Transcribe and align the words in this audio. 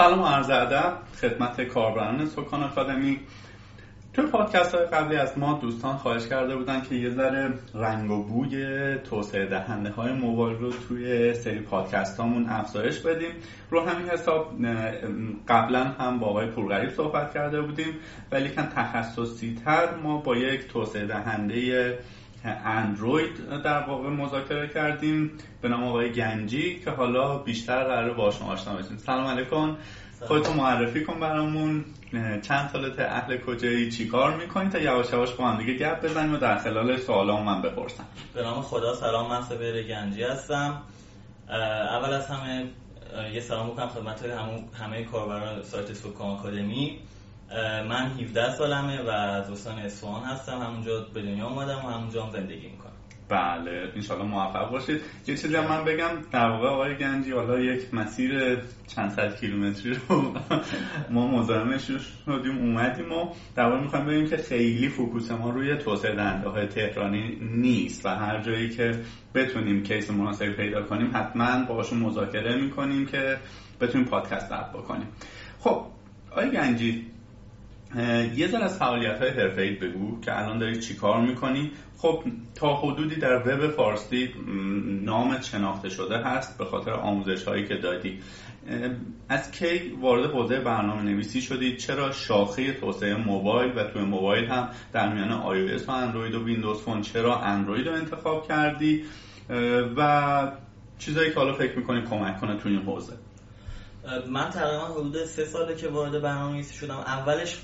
سلام 0.00 0.22
و 0.22 0.26
عرض 0.26 0.50
ادب 0.50 0.92
خدمت 1.20 1.60
کاربران 1.60 2.26
سکان 2.26 2.62
آکادمی. 2.62 3.20
تو 4.12 4.22
پادکست 4.22 4.74
های 4.74 4.84
قبلی 4.84 5.16
از 5.16 5.38
ما 5.38 5.58
دوستان 5.62 5.96
خواهش 5.96 6.28
کرده 6.28 6.56
بودن 6.56 6.82
که 6.82 6.94
یه 6.94 7.10
ذره 7.10 7.54
رنگ 7.74 8.10
و 8.10 8.22
بوی 8.22 8.98
توسعه 8.98 9.46
دهنده 9.46 9.90
های 9.90 10.12
موبایل 10.12 10.58
رو 10.58 10.72
توی 10.88 11.34
سری 11.34 11.58
پادکست 11.58 12.20
هامون 12.20 12.48
افزایش 12.48 12.98
بدیم. 12.98 13.30
رو 13.70 13.80
همین 13.80 14.08
حساب 14.08 14.52
قبلا 15.48 15.84
هم 15.84 16.18
با 16.18 16.26
آقای 16.26 16.46
پورغریب 16.46 16.90
صحبت 16.90 17.34
کرده 17.34 17.62
بودیم 17.62 17.94
ولی 18.32 18.48
کن 18.48 18.68
تخصصی 18.76 19.58
تر 19.64 19.94
ما 19.94 20.16
با 20.16 20.36
یک 20.36 20.68
توسعه 20.68 21.06
دهنده 21.06 21.98
اندروید 22.44 23.62
در 23.64 23.82
واقع 23.88 24.08
مذاکره 24.08 24.68
کردیم 24.68 25.30
به 25.62 25.68
نام 25.68 25.84
آقای 25.84 26.12
گنجی 26.12 26.80
که 26.80 26.90
حالا 26.90 27.38
بیشتر 27.38 27.84
قرار 27.84 28.14
با 28.14 28.30
شما 28.30 28.52
آشنا 28.52 28.74
بشیم. 28.74 28.96
سلام 28.96 29.26
علیکم. 29.26 29.76
خودتو 30.20 30.52
معرفی 30.52 31.04
کن 31.04 31.20
برامون. 31.20 31.84
چند 32.42 32.68
سالت 32.72 32.98
اهل 32.98 33.36
کجایی؟ 33.36 33.90
چی 33.90 34.08
کار 34.08 34.36
می‌کنی 34.36 34.70
تا 34.70 34.78
یواش 34.78 35.12
یواش 35.12 35.34
با 35.34 35.48
هم 35.48 35.58
دیگه 35.58 35.74
گپ 35.74 36.04
بزنیم 36.04 36.34
و 36.34 36.36
در 36.36 36.58
خلال 36.58 36.96
سوالا 36.96 37.42
من 37.42 37.62
بپرسم. 37.62 38.04
به 38.34 38.42
نام 38.42 38.62
خدا 38.62 38.94
سلام 38.94 39.30
من 39.30 39.42
سبیر 39.42 39.82
گنجی 39.82 40.22
هستم. 40.22 40.82
اول 41.48 42.12
از 42.12 42.26
همه 42.26 42.64
یه 43.34 43.40
سلام 43.40 43.70
بکنم 43.70 43.88
خدمت 43.88 44.22
همه, 44.22 44.64
همه 44.80 45.04
کاربران 45.04 45.62
سایت 45.62 45.92
سوکان 45.92 46.28
آکادمی. 46.28 46.98
من 47.88 48.10
17 48.20 48.50
سالمه 48.50 49.02
و 49.02 49.08
از 49.08 49.50
استان 49.50 49.78
اصفهان 49.78 50.22
هستم. 50.22 50.58
همونجا 50.58 51.06
به 51.14 51.22
دنیا 51.22 51.46
اومدم 51.46 51.84
و 51.84 51.88
همونجا 51.88 52.24
هم 52.24 52.30
زندگی 52.30 52.68
می‌کنم. 52.68 52.90
بله 53.30 53.92
انشالله 53.94 54.24
موفق 54.24 54.70
باشید. 54.70 55.00
یه 55.26 55.36
چیزی 55.36 55.56
هم 55.56 55.66
من 55.68 55.84
بگم 55.84 56.10
در 56.32 56.50
واقع 56.50 56.68
آقای 56.68 56.96
گنجی 56.96 57.32
حالا 57.32 57.60
یک 57.60 57.94
مسیر 57.94 58.58
چند 58.86 59.10
صد 59.10 59.40
کیلومتری 59.40 59.94
رو 60.08 60.34
ما 61.14 61.26
مزاحمش 61.26 61.90
شدیم 62.26 62.58
اومدیم 62.58 63.12
و 63.12 63.34
در 63.56 63.64
واقع 63.64 63.80
می‌خوایم 63.80 64.06
بگیم 64.06 64.26
که 64.28 64.36
خیلی 64.36 64.88
focus 64.88 65.30
ما 65.30 65.50
روی 65.50 65.76
توسعه 65.76 66.14
دهنده 66.14 66.66
تهرانی 66.66 67.38
نیست 67.40 68.06
و 68.06 68.08
هر 68.08 68.40
جایی 68.42 68.68
که 68.68 69.00
بتونیم 69.34 69.82
case 69.82 70.10
مناسبی 70.10 70.52
پیدا 70.52 70.82
کنیم 70.82 71.10
حتما 71.14 71.64
باهاشون 71.64 71.98
مذاکره 71.98 72.56
می‌کنیم 72.56 73.06
که 73.06 73.36
بتونیم 73.80 74.06
پادکست 74.06 74.48
ضبط 74.48 74.70
بکنیم. 74.70 75.08
خب 75.58 75.86
آقای 76.30 76.50
گنجی 76.50 77.09
یه 78.36 78.48
ذره 78.48 78.64
از 78.64 78.78
فعالیت 78.78 79.18
های 79.18 79.30
حرفه 79.30 79.78
بگو 79.80 80.20
که 80.20 80.38
الان 80.38 80.58
داری 80.58 80.80
چی 80.80 80.94
کار 80.94 81.20
می‌کنی؟ 81.20 81.70
خب 81.98 82.22
تا 82.54 82.76
حدودی 82.76 83.16
در 83.16 83.36
وب 83.36 83.70
فارسی 83.70 84.30
نام 85.04 85.40
شناخته 85.40 85.88
شده 85.88 86.18
هست 86.18 86.58
به 86.58 86.64
خاطر 86.64 86.90
آموزش 86.90 87.44
هایی 87.44 87.66
که 87.66 87.74
دادی. 87.74 88.18
از 89.28 89.50
کی 89.50 89.96
وارد 90.00 90.30
حوزه 90.30 90.60
برنامه 90.60 91.02
نویسی 91.02 91.40
شدی؟ 91.40 91.76
چرا 91.76 92.12
شاخه 92.12 92.72
توسعه 92.72 93.16
موبایل 93.16 93.78
و 93.78 93.84
توی 93.84 94.02
موبایل 94.02 94.44
هم 94.44 94.68
در 94.92 95.12
میان 95.12 95.28
iOS 95.28 95.88
و 95.88 95.90
اندروید 95.90 96.34
و 96.34 96.44
ویندوز 96.44 96.80
فون 96.80 97.00
چرا 97.00 97.40
اندروید 97.40 97.88
رو 97.88 97.94
انتخاب 97.94 98.48
کردی؟ 98.48 99.04
و 99.96 100.52
چیزایی 100.98 101.30
که 101.30 101.36
حالا 101.36 101.52
فکر 101.52 101.78
می‌کنی 101.78 102.02
کمک 102.02 102.40
کنه 102.40 102.56
توی 102.56 102.72
این 102.72 102.82
حوزه. 102.82 103.12
من 104.28 104.50
تقریبا 104.50 104.84
حدود 104.84 105.24
سه 105.24 105.44
ساله 105.44 105.74
که 105.74 105.88
وارد 105.88 106.22
برنامه‌نویسی 106.22 106.74
شدم 106.74 106.96
اولش 106.98 107.58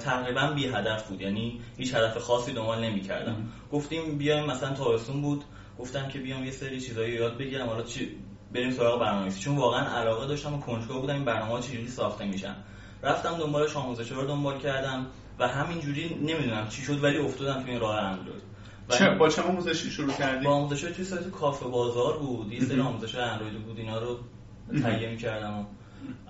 تقریبا 0.00 0.46
بی 0.46 0.66
هدف 0.66 1.08
بود 1.08 1.20
یعنی 1.20 1.60
هیچ 1.76 1.94
هدف 1.94 2.18
خاصی 2.18 2.52
دنبال 2.52 2.84
نمی‌کردم. 2.84 3.48
گفتیم 3.72 4.18
بیایم 4.18 4.46
مثلا 4.46 4.74
تابستون 4.74 5.22
بود 5.22 5.44
گفتم 5.78 6.08
که 6.08 6.18
بیام 6.18 6.44
یه 6.44 6.50
سری 6.50 6.80
چیزایی 6.80 7.12
یاد 7.14 7.38
بگیرم 7.38 7.66
حالا 7.66 7.82
چی 7.82 8.16
بریم 8.54 8.70
سراغ 8.70 9.00
برنامه‌نویسی 9.00 9.40
چون 9.40 9.56
واقعا 9.56 9.98
علاقه 10.00 10.26
داشتم 10.26 10.54
و 10.54 10.58
کنجکاو 10.58 11.00
بودم 11.00 11.14
این 11.14 11.24
برنامه‌ها 11.24 11.60
چجوری 11.60 11.88
ساخته 11.88 12.24
میشن. 12.24 12.54
رفتم 13.02 13.38
دنبالش 13.38 13.76
آموزش 13.76 14.12
رو 14.12 14.24
دنبال 14.24 14.58
کردم 14.58 15.06
و 15.38 15.48
همینجوری 15.48 16.14
نمی‌دونم 16.14 16.68
چی 16.68 16.82
شد 16.82 17.04
ولی 17.04 17.18
افتادم 17.18 17.62
تو 17.62 17.68
این 17.68 17.80
راه 17.80 17.96
اندروید 17.96 18.42
چه 18.88 19.10
با 19.10 19.28
چه 19.28 19.42
آموزشی 19.42 19.90
شروع 19.90 20.12
کردی؟ 20.12 20.44
با 20.44 20.52
آموزش 20.52 20.80
توی 20.80 21.04
سایت 21.04 21.30
کافه 21.30 21.66
بازار 21.66 22.18
بود. 22.18 22.52
یه 22.52 22.60
سری 22.60 22.80
آموزش 22.80 23.14
اندروید 23.14 23.64
بود 23.64 23.78
اینا 23.78 23.98
رو 23.98 24.18
تهیه 24.82 25.10
می‌کردم 25.10 25.66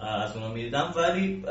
از 0.01 0.37
اونا 0.37 0.49
می‌دیدم. 0.49 0.93
ولی 0.97 1.45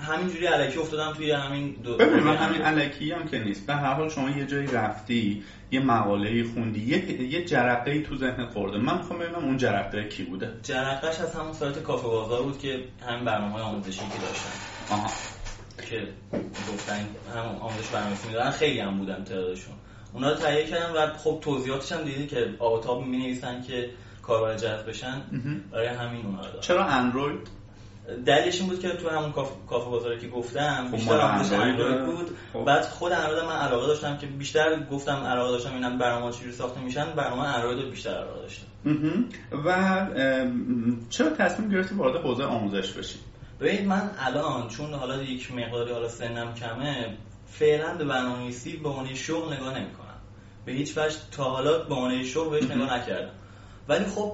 همینجوری 0.00 0.46
علکی 0.46 0.78
افتادم 0.78 1.12
توی 1.12 1.30
همین 1.30 1.76
دو 1.84 1.96
ببین 1.96 2.26
همین 2.26 2.62
علکی 2.62 3.12
هم 3.12 3.28
که 3.28 3.38
نیست. 3.38 3.66
به 3.66 3.74
هر 3.74 3.94
حال 3.94 4.08
شما 4.08 4.30
یه 4.30 4.46
جایی 4.46 4.66
رفتی 4.66 5.42
یه 5.70 5.80
مقاله 5.80 6.44
خوندی 6.44 6.80
یه 6.80 7.22
یه 7.22 7.44
جرقه 7.44 7.90
ای 7.90 8.02
تو 8.02 8.16
ذهن 8.16 8.46
خورده. 8.46 8.78
من 8.78 8.96
می‌خوام 8.98 9.18
ببینم 9.18 9.44
اون 9.44 9.56
جرقه 9.56 10.04
کی 10.08 10.22
بوده. 10.22 10.52
جرقهش 10.62 11.20
از 11.20 11.34
همون 11.34 11.52
سایت 11.52 11.82
کافه 11.82 12.08
بازار 12.08 12.42
بود 12.42 12.58
که 12.58 12.84
همین 13.06 13.24
برنامه 13.24 13.52
های 13.52 13.62
آموزشی 13.62 13.98
که 13.98 14.26
داشتن. 14.26 14.94
آها. 14.94 15.10
که 15.90 16.08
گفتن 16.72 17.06
همون 17.36 17.56
آموزش 17.56 17.88
برنامه‌نویسی 17.88 18.28
می‌دادن 18.28 18.50
خیلی 18.50 18.80
هم 18.80 18.98
بودن 18.98 19.24
تعدادشون. 19.24 19.74
اونا 20.12 20.30
رو 20.30 20.36
تهیه 20.36 20.66
کردم 20.66 20.92
و 20.96 21.06
خب 21.06 21.38
توضیحاتش 21.42 21.92
هم 21.92 22.04
دیدی 22.04 22.26
که 22.26 22.54
آتاب 22.58 23.06
می‌نویسن 23.06 23.62
که 23.62 23.90
کاربر 24.22 24.56
جذب 24.56 24.88
بشن. 24.88 25.20
برای 25.72 25.86
همین 25.86 26.26
اونا 26.26 26.40
رو 26.40 26.60
چرا 26.60 26.84
اندروید؟ 26.84 27.57
دلیلش 28.26 28.60
این 28.60 28.68
بود 28.68 28.80
که 28.80 28.88
تو 28.88 29.08
همون 29.08 29.32
کافه 29.68 29.90
بازاری 29.90 30.20
که 30.20 30.28
گفتم 30.28 30.88
بیشتر 30.92 31.20
آموزش 31.20 31.52
اندروید 31.52 32.04
بود. 32.04 32.36
خب. 32.52 32.64
بعد 32.64 32.84
خود 32.84 33.12
اندروید 33.12 33.44
من 33.44 33.56
علاقه 33.56 33.86
داشتم 33.86 34.16
که 34.16 34.26
بیشتر 34.26 34.84
گفتم 34.90 35.16
علاقه 35.16 35.50
داشتم 35.50 35.74
اینم 35.74 35.98
برنامه 35.98 36.32
چجوری 36.32 36.52
ساخته 36.52 36.80
میشن 36.80 37.12
برنامه 37.12 37.42
اندروید 37.42 37.84
رو 37.84 37.90
بیشتر 37.90 38.10
علاقه 38.10 38.40
داشتم. 38.40 38.66
و 39.66 40.06
چرا 41.10 41.30
تصمیم 41.30 41.70
گرفتی 41.70 41.94
وارد 41.94 42.16
حوزه 42.16 42.44
آموزش 42.44 42.92
بشی؟ 42.92 43.18
ببینید 43.60 43.86
من 43.86 44.10
الان 44.18 44.68
چون 44.68 44.94
حالا 44.94 45.22
یک 45.22 45.52
مقداری 45.52 45.92
حالا 45.92 46.08
سنم 46.08 46.54
کمه 46.54 47.16
فعلا 47.46 47.94
به 47.94 48.04
برنامه‌نویسی 48.04 48.76
به 48.76 48.88
عنوان 48.88 49.14
شغل 49.14 49.54
نگاه 49.54 49.78
نمی‌کنم. 49.78 50.04
به 50.64 50.72
هیچ 50.72 50.98
وجه 50.98 51.16
تا 51.32 51.44
حالا 51.44 51.78
به 51.78 51.94
عنوان 51.94 52.24
شغل 52.24 52.50
بهش 52.50 52.70
نگاه 52.70 52.98
نکردم. 52.98 53.30
ولی 53.88 54.04
خب 54.04 54.32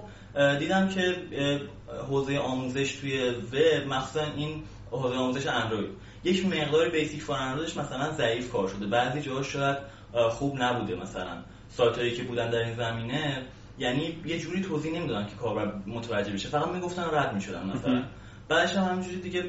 دیدم 0.58 0.88
که 0.88 1.16
حوزه 2.08 2.38
آموزش 2.38 2.92
توی 2.92 3.28
وب 3.30 3.88
مخصوصا 3.88 4.26
این 4.36 4.62
حوزه 4.90 5.16
آموزش 5.16 5.46
اندروید. 5.46 5.90
یک 6.24 6.46
مقدار 6.46 6.88
بیسیک 6.88 7.22
فور 7.22 7.36
اندرویدش 7.36 7.76
مثلا 7.76 8.12
ضعیف 8.12 8.52
کار 8.52 8.68
شده. 8.68 8.86
بعضی 8.86 9.20
جاها 9.20 9.42
شاید 9.42 9.76
خوب 10.30 10.62
نبوده 10.62 10.94
مثلا. 10.94 11.38
سایت 11.68 12.14
که 12.16 12.22
بودن 12.22 12.50
در 12.50 12.58
این 12.58 12.74
زمینه 12.74 13.42
یعنی 13.78 14.22
یه 14.26 14.38
جوری 14.38 14.62
توضیح 14.62 14.92
نمی‌دادن 14.92 15.26
که 15.26 15.34
کاربر 15.34 15.72
متوجه 15.86 16.32
بشه. 16.32 16.48
فقط 16.48 16.68
می‌گفتن 16.68 17.04
رد 17.12 17.34
می‌شدن 17.34 17.66
مثلا. 17.66 18.02
بعدش 18.48 18.76
هم 18.76 18.84
همینجوری 18.84 19.20
دیگه 19.20 19.44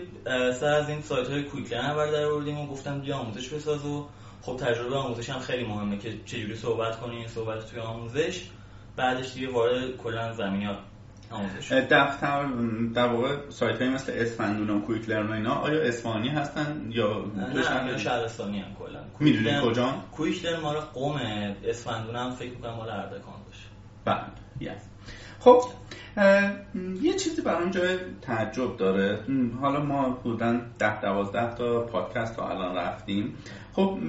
سر 0.52 0.74
از 0.74 0.90
این 0.90 1.02
سایت 1.02 1.30
های 1.30 1.44
کویک 1.44 1.74
لرن 1.74 2.12
در 2.12 2.26
آوردیم 2.26 2.60
و 2.60 2.68
گفتم 2.68 3.02
بیا 3.02 3.18
آموزش 3.18 3.50
بساز 3.50 3.86
و 3.86 4.08
خب 4.42 4.58
تجربه 4.58 4.96
آموزش 4.96 5.30
هم 5.30 5.40
خیلی 5.40 5.66
مهمه 5.66 5.98
که 5.98 6.14
چجوری 6.26 6.56
صحبت 6.56 7.00
کنی 7.00 7.28
صحبت 7.28 7.72
توی 7.72 7.80
آموزش. 7.80 8.44
بعدش 8.96 9.34
دیگه 9.34 9.52
وارد 9.52 9.98
کلا 9.98 10.34
زمینیات 10.34 10.78
دفتر 11.90 12.46
در 12.94 13.08
واقع 13.08 13.50
سایت 13.50 13.82
های 13.82 13.90
مثل 13.90 14.14
اسفندون 14.16 14.70
و 14.70 14.82
کویک 14.82 15.10
لرن 15.10 15.32
اینا 15.32 15.54
آیا 15.54 15.82
اسفانی 15.82 16.30
هستن 16.30 16.88
یا 16.90 17.26
نه 17.54 17.98
شهرستانی 17.98 18.60
هم 18.60 18.76
کلا. 18.80 19.00
می‌دونی 19.20 19.62
کجا؟ 19.64 19.94
کویک 20.12 20.46
لرن 20.46 20.60
مال 20.60 20.80
قم 20.80 21.20
اسفندون 21.64 22.16
هم 22.16 22.32
فکر 22.32 22.50
می‌کنم 22.50 22.74
مال 22.74 22.90
اردکان 22.90 23.36
باشه. 23.46 23.68
بله 24.06 24.70
yes. 24.70 24.82
خب 25.40 25.62
یه 27.02 27.14
چیزی 27.14 27.42
برام 27.42 27.72
جای 27.72 27.98
تعجب 28.22 28.78
داره. 28.78 29.20
حالا 29.62 29.84
ما 29.84 30.10
بودن 30.10 30.62
ده 30.80 31.02
دوازده 31.02 31.56
تا 31.56 31.82
پادکست 31.82 32.36
تا 32.36 32.50
الان 32.50 32.76
رفتیم. 32.76 33.34
خب 33.74 34.00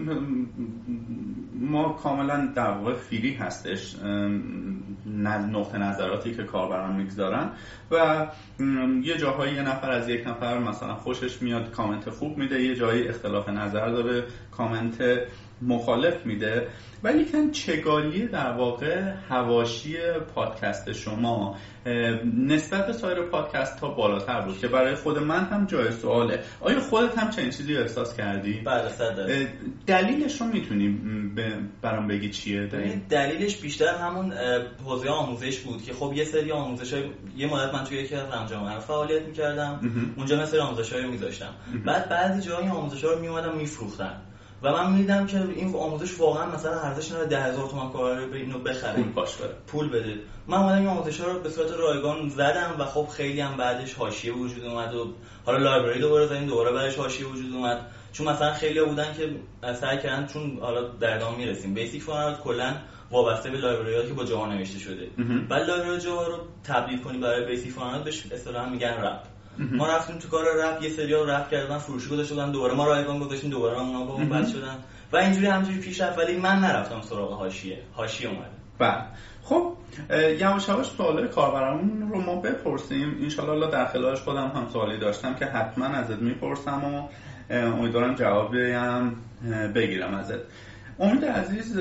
ما 1.60 1.88
کاملا 1.88 2.46
در 2.54 2.70
واقع 2.70 2.94
فیری 2.94 3.34
هستش. 3.34 3.96
نقطه 5.52 5.78
نظراتی 5.78 6.34
که 6.34 6.42
کاربران 6.42 6.96
می‌گذارن 6.96 7.50
و 7.90 8.26
یه 9.02 9.16
جاهایی 9.18 9.54
یه 9.54 9.62
نفر 9.62 9.90
از 9.90 10.08
یک 10.08 10.26
نفر 10.26 10.58
مثلا 10.58 10.94
خوشش 10.94 11.42
میاد 11.42 11.70
کامنت 11.70 12.10
خوب 12.10 12.38
میده 12.38 12.62
یه 12.62 12.76
جایی 12.76 13.08
اختلاف 13.08 13.48
نظر 13.48 13.88
داره 13.88 14.24
کامنت 14.50 15.02
مخالف 15.62 16.26
میده. 16.26 16.68
ولی 17.02 17.24
کن 17.24 17.50
چگالی 17.50 18.26
در 18.26 18.52
واقع 18.52 19.12
هواشی 19.28 19.96
پادکست 20.34 20.92
شما 20.92 21.56
نسبت 22.36 22.86
به 22.86 22.92
سایر 22.92 23.22
پادکست 23.22 23.80
ها 23.80 23.88
بالاتر 23.88 24.40
بود 24.40 24.58
که 24.58 24.68
برای 24.68 24.94
خود 24.94 25.18
من 25.18 25.44
هم 25.44 25.66
جای 25.66 25.92
سواله. 25.92 26.40
آیا 26.60 26.80
خودت 26.80 27.18
هم 27.18 27.30
چنین 27.30 27.50
چیزی 27.50 27.76
احساس 27.76 28.16
کردی؟ 28.16 28.60
بله 28.60 29.48
دلیلش 29.86 30.40
رو 30.40 30.46
می‌تونی 30.46 30.98
برام 31.82 32.08
بگی 32.08 32.30
چیه؟ 32.30 32.66
دلیلش 33.10 33.56
بیشتر 33.56 33.94
همون 33.94 34.32
حوزه 34.84 35.08
آموزش 35.08 35.58
بود 35.58 35.82
که 35.82 35.92
خب 35.92 36.12
یه 36.16 36.24
سری 36.24 36.52
آموزش 36.52 36.92
های 36.92 37.04
یه 37.36 37.46
مدت 37.46 37.74
من 37.74 37.84
توی 37.84 37.98
یکی 37.98 38.14
از 38.14 38.32
رمجامعه 38.32 38.78
فعالیت 38.78 39.22
می‌کردم. 39.22 39.80
اونجا 40.16 40.42
مثل 40.42 40.58
آموزش 40.58 40.92
های 40.92 41.02
رو 41.02 41.10
میذاشتم. 41.10 41.54
بعد 41.86 42.08
بعضی 42.08 42.48
جایی 42.48 42.68
آموزش 42.68 43.04
ها 43.04 43.10
رو 43.10 43.20
میومدم 43.20 43.56
میفروختن. 43.56 44.20
و 44.62 44.72
من 44.72 44.92
می‌دیدم 44.92 45.26
که 45.26 45.42
این 45.56 45.74
آموزش 45.74 46.20
واقعا 46.20 46.46
مثلا 46.46 46.80
ارزش 46.80 47.12
نداره 47.12 47.28
10000 47.28 47.68
تومان 47.68 47.92
کار 47.92 48.26
به 48.26 48.36
اینو 48.36 48.58
بخره. 48.58 49.02
پول 49.02 49.12
باش 49.12 49.36
بره. 49.36 49.54
پول 49.66 49.88
بده. 49.88 50.14
من 50.48 50.58
اومدم 50.58 50.78
این 50.78 50.86
آموزش 50.86 51.20
ها 51.20 51.32
رو 51.32 51.40
به 51.40 51.48
صورت 51.48 51.72
رایگان 51.72 52.28
زدم 52.28 52.76
و 52.78 52.84
خب 52.84 53.08
خیلی 53.08 53.40
هم 53.40 53.56
بعدش 53.56 53.94
حاشیه 53.94 54.32
وجود 54.32 54.64
اومد 54.64 54.94
و 54.94 55.14
حالا 55.46 55.58
library 55.58 56.00
دوباره 56.00 56.26
زدیم 56.26 56.46
دوباره 56.46 56.72
بعدش 56.72 56.96
حاشیه 56.96 57.26
وجود 57.26 57.54
اومد. 57.54 57.86
چون 58.12 58.28
مثلا 58.28 58.52
خیلی 58.52 58.84
بودن 58.84 59.14
که 59.14 59.30
سعی 59.74 59.98
کردن 59.98 60.26
چون 60.26 60.58
حالا 60.60 60.88
در 60.88 61.16
ادامه 61.16 61.36
می‌رسیم. 61.36 61.74
Basic4Android 61.74 62.40
کلا 62.40 62.74
وابسته 63.10 63.50
به 63.50 63.58
library 63.58 64.08
که 64.08 64.14
با 64.14 64.24
Java 64.24 64.46
نوشته 64.46 64.78
شده. 64.78 65.08
بعد 65.48 65.68
library 65.68 66.00
Java 66.00 66.26
رو 66.26 66.34
تبدیل 66.64 67.02
کنی 67.02 67.18
برای 67.18 67.46
Basic4Android 67.46 68.04
بهش 68.04 68.22
اصطلاحا 68.32 68.68
میگن 68.68 68.88
wrap 68.88 69.20
ما 69.58 69.88
رفتیم 69.88 70.18
تو 70.18 70.28
کار 70.28 70.44
wrap 70.44 70.82
یه 70.82 70.90
سری 70.90 71.12
wrap 71.12 71.50
کردن 71.50 71.78
فروشی 71.78 72.08
گذاشته 72.10 72.34
بودن 72.34 72.50
دوباره 72.50 72.74
ما 72.74 72.86
رایگان 72.86 73.18
گذاشتیم 73.18 73.50
دوباره 73.50 73.80
اونا 73.80 74.04
با 74.04 74.14
اون 74.14 74.28
بد 74.28 74.48
شدن. 74.48 74.76
و 75.12 75.16
اینجوری 75.16 75.46
همینجوری 75.46 75.78
پیش 75.80 76.00
رفت 76.00 76.18
ولی 76.18 76.36
من 76.36 76.58
نرفتم 76.58 77.00
سراغ 77.00 77.32
حاشیه 77.32 77.78
حاشیه 77.92 78.28
اومد. 78.28 78.50
بله. 78.78 79.02
خب 79.42 79.72
یواش 80.38 80.68
یواش 80.68 80.86
سوال 80.86 81.28
کاربرامون 81.28 82.10
رو 82.12 82.20
ما 82.20 82.36
بپرسیم. 82.36 83.18
انشالله 83.22 83.70
در 83.70 83.86
خلالش 83.86 84.20
خودم 84.20 84.52
هم 84.54 84.68
سوالی 84.72 84.98
داشتم 84.98 85.34
که 85.34 85.46
حتما 85.46 85.86
ازت 85.86 86.18
می‌پرسم 86.18 86.84
و 86.84 87.08
امیدوارم 87.50 88.14
جوابی 88.14 88.72
هم 88.72 89.16
بگیرم 89.74 90.14
ازت. 90.14 90.40
امید 90.98 91.24
عزیز 91.24 91.78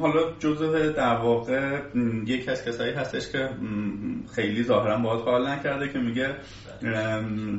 حالا 0.00 0.32
جزء 0.38 0.92
در 0.92 1.14
واقع 1.14 1.80
یکی 2.26 2.50
از 2.50 2.64
کسایی 2.64 2.92
هستش 2.92 3.32
که 3.32 3.48
خیلی 4.34 4.64
ظاهرا 4.64 4.98
باید 4.98 5.20
حال 5.20 5.48
نکرده 5.48 5.88
که 5.88 5.98
میگه 5.98 6.34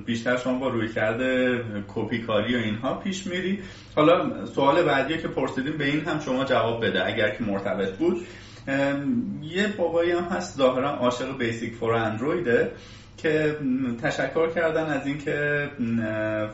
بیشتر 0.05 0.37
شما 0.37 0.59
با 0.59 0.67
روی 0.67 0.93
کرده 0.93 1.59
کپی 1.87 2.21
کاری 2.21 2.55
و 2.55 2.59
اینها 2.59 2.93
پیش 2.93 3.27
میری. 3.27 3.59
حالا 3.95 4.45
سوال 4.45 4.83
بعدی 4.83 5.17
که 5.17 5.27
پرسیدیم 5.27 5.77
به 5.77 5.85
این 5.85 5.99
هم 5.99 6.19
شما 6.19 6.45
جواب 6.45 6.85
بده 6.85 7.05
اگر 7.05 7.29
که 7.29 7.43
مرتبط 7.43 7.97
بود. 7.97 8.17
یه 9.41 9.67
بابایی 9.77 10.11
هم 10.11 10.23
هست 10.23 10.57
ظاهرا 10.57 10.89
عاشق 10.89 11.37
بیسیک 11.37 11.75
فور 11.75 11.93
اندرویده 11.93 12.71
که 13.17 13.57
تشکر 14.03 14.49
کردن 14.49 14.85
از 14.85 15.07
اینکه 15.07 15.69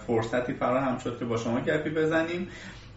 فرصتی 0.08 0.54
فراهم 0.54 0.98
شد 0.98 1.20
که 1.20 1.26
با 1.26 1.38
شما 1.38 1.62
گپی 1.62 1.90
بزنیم 1.90 2.48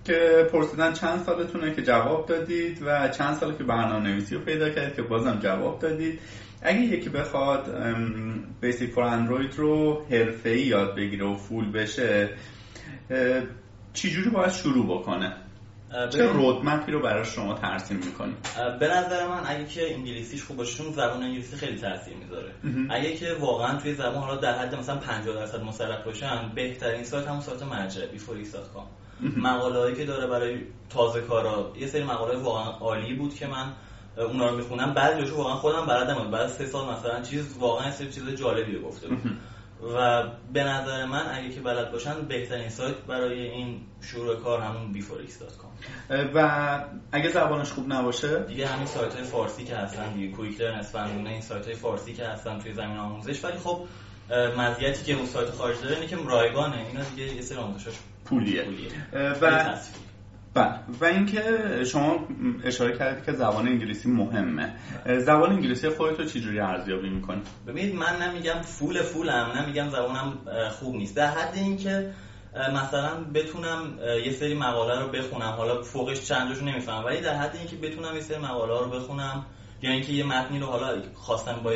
که 0.04 0.48
پرسیدن 0.52 0.92
چند 0.92 1.22
سالتونه 1.22 1.74
که 1.74 1.82
جواب 1.82 2.26
دادید 2.26 2.82
و 2.86 3.08
چند 3.08 3.34
سال 3.34 3.54
که 3.54 3.64
برنامه 3.64 4.08
نویسی 4.08 4.34
رو 4.34 4.40
پیدا 4.40 4.70
کردید 4.70 4.94
که 4.94 5.02
بازم 5.02 5.38
جواب 5.42 5.78
دادید. 5.78 6.20
اگه 6.62 6.81
یکی 6.81 7.08
بخواد 7.08 7.76
بیسیک 8.60 8.90
فور 8.90 9.05
اندروید 9.05 9.55
رو 9.55 10.06
ای 10.44 10.60
یاد 10.60 10.96
بگیره 10.96 11.26
و 11.26 11.37
فول 11.37 11.72
بشه 11.72 12.31
چجوری 13.93 14.31
باید 14.31 14.52
شروع 14.52 14.99
بکنه؟ 14.99 15.37
چه 16.10 16.26
رودمپی 16.26 16.93
رو 16.93 17.02
برای 17.02 17.25
شما 17.25 17.55
ترسیم 17.55 17.96
می‌کنی؟ 17.96 18.34
به 18.81 18.88
نظر 18.88 19.28
من 19.28 19.43
اگه 19.46 19.64
که 19.64 19.94
انگلیسیش 19.94 20.44
خوب 20.44 20.56
باشه 20.56 20.82
چون 20.82 20.93
زبان 20.93 21.22
انگلیسی 21.22 21.56
خیلی 21.56 21.78
تاثیر 21.78 22.14
می‌ذاره. 22.16 22.52
اگه 22.90 23.16
که 23.16 23.37
واقعا 23.40 23.78
توی 23.81 23.94
زبان 23.94 24.22
حالا 24.22 24.37
در 24.37 24.58
حد 24.58 24.75
مثلا 24.75 24.96
50 24.96 25.34
درصد 25.34 25.62
مسلط 25.62 26.04
باشن 26.04 26.52
بهترین 26.54 27.04
سایت 27.04 27.26
همون 27.26 27.40
سایت 27.40 27.62
مرجع 27.62 28.06
بیفوریکس.com 28.06 28.87
مقاله 29.37 29.94
که 29.94 30.04
داره 30.04 30.26
برای 30.26 30.58
تازه 30.90 31.20
کارا 31.20 31.72
یه 31.81 31.87
سری 31.87 32.04
مقاله 32.04 32.38
واقعا 32.38 32.70
عالی 32.70 33.14
بود 33.14 33.34
که 33.34 33.46
من 33.46 33.72
اونا 34.18 34.48
رو 34.48 34.56
می‌خونم 34.56 34.94
بعضیشو 34.94 35.36
واقعا 35.36 35.54
خودم 35.54 35.86
بلدم. 35.86 36.30
بعد 36.30 36.46
سه 36.46 36.66
سال 36.66 36.94
مثلا 36.94 37.22
چیز 37.22 37.56
واقعا 37.58 37.90
سری 37.90 38.12
چیز 38.12 38.28
جالبی 38.28 38.78
گفته 38.78 39.08
بود. 39.08 39.38
و 39.96 40.24
به 40.52 40.64
نظر 40.64 41.04
من 41.06 41.26
اگه 41.32 41.50
که 41.50 41.60
بلد 41.60 41.92
باشن 41.92 42.20
بهترین 42.28 42.68
سایت 42.68 42.94
برای 42.94 43.40
این 43.40 43.80
شروع 44.00 44.36
کار 44.36 44.60
همون 44.60 44.92
بیفوریکس.com 44.92 45.68
و 46.34 46.78
اگه 47.12 47.30
زبانش 47.30 47.72
خوب 47.72 47.92
نباشه؟ 47.92 48.38
دیگه 48.38 48.66
همین 48.66 48.86
سایت 48.86 49.14
های 49.14 49.24
فارسی 49.24 49.64
که 49.64 49.76
هستن 49.76 50.12
دیگه 50.12 50.36
کویکلر 50.36 50.66
اسفندونه 50.66 51.30
این 51.30 51.40
سایت 51.40 51.66
های 51.66 51.74
فارسی 51.74 52.12
که 52.12 52.24
هستن 52.24 52.58
توی 52.58 52.74
زمین 52.74 52.96
آموزش. 52.96 53.44
ولی 53.44 53.58
خب 53.58 53.86
مزیتی 54.56 55.04
که 55.04 55.12
اون 55.12 55.26
سایت 55.26 55.50
خارج 55.50 55.80
داره 55.80 55.94
اینه 55.94 56.06
که 56.06 56.16
رایگانه. 56.26 56.86
اینا 56.86 57.00
دیگه 57.14 57.34
یه 57.34 57.42
سری 57.42 57.58
آموزشاش 57.58 57.94
پولیه, 58.24 58.62
پولیه. 58.62 58.90
و 59.40 59.74
و 61.00 61.04
اینکه 61.04 61.42
شما 61.92 62.28
اشاره 62.64 62.98
کردید 62.98 63.24
که 63.24 63.32
زبان 63.32 63.68
انگلیسی 63.68 64.10
مهمه. 64.10 64.74
زبان 65.18 65.52
انگلیسی 65.52 65.88
خودت 65.88 66.18
رو 66.20 66.24
چجوری 66.24 66.60
ارزیابی 66.60 67.10
می‌کنی؟ 67.10 67.42
ببینید 67.66 67.94
من 67.94 68.22
نمیگم 68.22 68.60
فول 68.62 69.02
فولم 69.02 69.52
نمیگم 69.58 69.88
زبانم 69.88 70.38
خوب 70.70 70.94
نیست. 70.96 71.16
در 71.16 71.26
حد 71.26 71.54
اینکه 71.54 72.10
مثلا 72.74 73.24
بتونم 73.34 73.98
یه 74.24 74.32
سری 74.32 74.54
مقاله 74.54 75.00
رو 75.00 75.08
بخونم. 75.08 75.50
حالا 75.50 75.82
فوقش 75.82 76.24
چندشو 76.24 76.64
نمی‌فهمم. 76.64 77.04
ولی 77.04 77.20
در 77.20 77.34
حد 77.34 77.56
اینکه 77.56 77.76
بتونم 77.76 78.14
یه 78.14 78.20
سری 78.20 78.38
مقاله 78.38 78.84
رو 78.84 78.90
بخونم 78.90 79.46
یا 79.82 79.90
اینکه 79.90 80.12
یه 80.12 80.26
متنی 80.26 80.58
رو 80.58 80.66
حالا 80.66 81.02
خواستم 81.14 81.60
با 81.64 81.72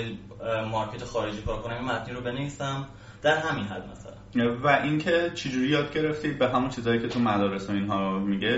مارکت 0.70 1.04
خارجی 1.04 1.42
کار 1.42 1.62
کنم 1.62 1.74
یه 1.74 1.82
متنی 1.82 2.14
رو 2.14 2.20
بنویسم 2.20 2.86
در 3.22 3.36
همین 3.36 3.64
حد 3.64 3.88
مثلا. 3.90 4.01
و 4.36 4.68
اینکه 4.68 5.32
چجوری 5.34 5.68
یاد 5.68 5.94
گرفتید 5.94 6.38
به 6.38 6.48
همون 6.48 6.68
چیزایی 6.68 7.00
که 7.00 7.08
تو 7.08 7.20
مدارس 7.20 7.70
و 7.70 7.72
اینها 7.72 8.18
میگه؟ 8.18 8.48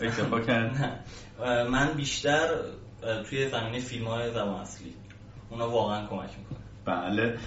اکتفا 0.00 0.40
کرد 0.46 1.02
من 1.70 1.92
بیشتر 1.96 2.48
توی 3.30 3.48
زمینه 3.48 3.78
فیلم 3.78 4.04
های 4.04 4.30
زبان 4.30 4.60
اصلی 4.60 4.94
اونا 5.50 5.70
واقعا 5.70 6.06
کمک 6.06 6.30
می‌کنه. 6.38 6.58
بله. 6.84 7.38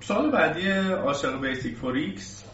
سوال 0.00 0.30
بعدی 0.30 0.70
عاشق 0.70 1.40
Basic4X 1.40 2.44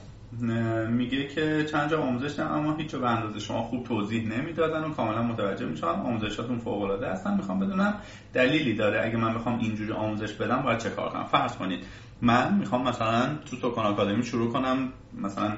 میگه 0.89 1.27
که 1.29 1.67
چند 1.71 1.91
جا 1.91 2.01
آموزش 2.03 2.39
نه 2.39 2.45
اما 2.53 2.77
هیچ 2.77 2.95
به 2.95 3.09
اندازه 3.09 3.39
شما 3.39 3.63
خوب 3.63 3.85
توضیح 3.85 4.29
نمی‌دادن 4.29 4.85
و 4.85 4.95
کاملا 4.95 5.23
متوجه 5.23 5.67
میشم 5.67 5.87
آموزشاتون 5.87 6.59
فوق 6.59 6.83
العاده 6.83 7.09
هستن. 7.09 7.37
می‌خوام 7.37 7.59
بدونم 7.59 8.01
دلیلی 8.33 8.75
داره. 8.75 9.05
اگه 9.05 9.17
من 9.17 9.35
بخوام 9.35 9.59
اینجوری 9.59 9.93
آموزش 9.93 10.33
بدم 10.33 10.63
باید 10.63 10.79
چه 10.79 10.91
کار 10.91 11.09
کنم؟ 11.09 11.25
فرض 11.25 11.53
کنید 11.57 11.85
من 12.23 12.55
می‌خوام 12.55 12.89
مثلا 12.89 13.39
تو 13.51 13.57
سوکان 13.57 13.83
آکادمی 13.83 14.23
شروع 14.25 14.53
کنم 14.53 14.93
مثلا 15.13 15.53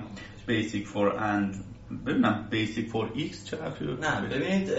Basic4And 0.47 1.65
ببینم 2.07 2.49
بیسیک 2.51 2.89
فور 2.89 3.11
ایکس 3.15 3.45
چه 3.45 3.57
نه 4.01 4.21
ببینید 4.21 4.71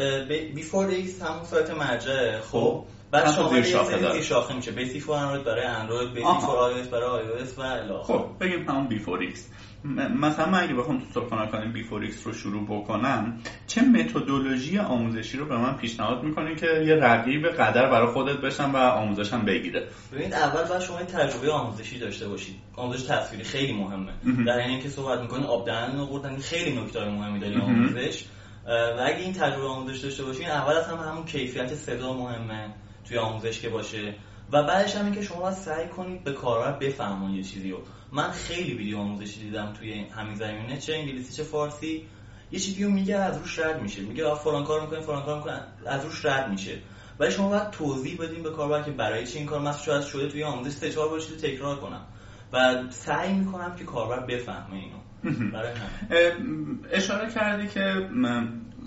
B4X 0.55 1.21
همون 1.21 1.43
سایت 1.43 1.71
مرجع 1.71 2.39
خب. 2.39 2.83
بعد 3.11 3.31
شما 3.31 3.57
یه 3.57 4.21
شاخه 4.21 4.55
میشه. 4.55 4.71
Basic4Android 4.71 5.45
برای 5.45 5.65
اندروید 5.65 6.13
Basic4i 6.13 6.83
برای 6.83 7.05
iOS 7.05 7.23
و 7.57 7.61
الی. 7.61 7.93
خب 8.03 8.25
بگیم 8.39 8.69
همون 8.69 8.87
B4X 8.87 9.49
مثلا 9.83 10.45
من 10.45 10.63
اگه 10.63 10.73
بخوام 10.73 10.99
تو 10.99 11.05
سوکان 11.13 11.47
کنم 11.47 11.73
B4X 11.73 12.27
رو 12.27 12.33
شروع 12.33 12.65
بکنم 12.65 13.39
چه 13.67 13.81
متدولوژی 13.81 14.79
آموزشی 14.79 15.37
رو 15.37 15.45
به 15.45 15.57
من 15.57 15.77
پیشنهاد 15.77 16.23
می‌کنین 16.23 16.55
که 16.55 16.65
یه 16.65 16.95
رقیب 16.95 17.47
قدر 17.47 17.89
برای 17.89 18.07
خودت 18.07 18.37
بشم 18.37 18.71
و 18.73 18.77
آموزشم 18.77 19.45
بگیره؟ 19.45 19.87
ببینید 20.11 20.33
اول 20.33 20.63
باید 20.63 20.81
شما 20.81 20.97
تجربه 20.97 21.51
آموزشی 21.51 21.99
داشته 21.99 22.27
باشید. 22.27 22.55
آموزش 22.75 23.03
تصویری 23.03 23.43
خیلی 23.43 23.73
مهمه. 23.73 24.11
در 24.45 24.57
این 24.57 24.79
که 24.79 24.89
صحبت 24.89 25.21
می‌کنید 25.21 25.45
آب 25.45 25.65
دهن 25.65 25.99
میگردن 25.99 26.37
خیلی 26.37 26.81
نکته 26.81 27.09
مهمی 27.09 27.39
داری 27.39 27.61
آموزش. 27.61 28.25
و 28.67 29.01
اگه 29.05 29.19
این 29.19 29.33
تجربه 29.33 29.67
آموزش 29.67 29.97
داشته 29.97 30.23
باشین 30.23 30.49
اول 30.49 30.73
از 30.73 30.87
هم 30.87 30.97
همون 30.97 31.25
کیفیت 31.25 31.75
صدا 31.75 32.13
مهمه 32.13 32.73
توی 33.07 33.17
آموزش 33.17 33.59
که 33.59 33.69
باشه. 33.69 34.15
و 34.51 34.63
بعدش 34.63 34.95
هم 34.95 35.11
که 35.11 35.21
شما 35.21 35.51
سعی 35.51 35.87
کنید 35.87 36.23
به 36.23 36.31
کاربر 36.31 36.79
بفهمون 36.79 37.31
یه 37.31 37.43
چیزی 37.43 37.71
رو. 37.71 37.77
من 38.11 38.31
خیلی 38.31 38.73
ویدیو 38.73 38.97
آموزشی 38.97 39.39
دیدم 39.39 39.73
توی 39.73 39.93
همین 39.93 40.35
زمینه 40.35 40.77
چه 40.77 40.93
انگلیسی 40.93 41.33
چه 41.33 41.43
فارسی. 41.43 42.07
یه 42.51 42.59
چیزی 42.59 42.83
رو 42.83 42.91
میگه 42.91 43.15
از 43.15 43.37
روش 43.37 43.59
رد 43.59 43.81
میشه. 43.81 44.01
میگه 44.01 44.35
فلان 44.35 44.63
کار 44.63 44.81
می‌کنه 44.81 44.99
فلان 44.99 45.23
کار 45.23 45.37
می‌کنه 45.37 45.63
از 45.85 46.05
روش 46.05 46.25
رد 46.25 46.49
میشه. 46.49 46.79
ولی 47.19 47.31
شما 47.31 47.49
باید 47.49 47.69
توضیح 47.69 48.17
بدیم 48.21 48.43
به 48.43 48.49
کاربر 48.49 48.83
که 48.83 48.91
برای 48.91 49.27
چه 49.27 49.37
این 49.39 49.47
کار 49.47 49.61
مثلا 49.61 49.81
شاید 49.81 50.03
شده 50.03 50.27
توی 50.27 50.43
آموزش 50.43 50.71
سه 50.71 50.91
چهار 50.91 51.09
بار 51.09 51.19
تکرار 51.19 51.79
کنم. 51.79 52.05
و 52.53 52.83
سعی 52.89 53.33
می‌کنم 53.33 53.75
که 53.75 53.83
کاربر 53.83 54.25
بفهمه 54.25 54.75
اینو. 54.75 54.97
برای 55.51 55.73
اشاره 56.91 57.33
کردی 57.33 57.67
که 57.67 58.09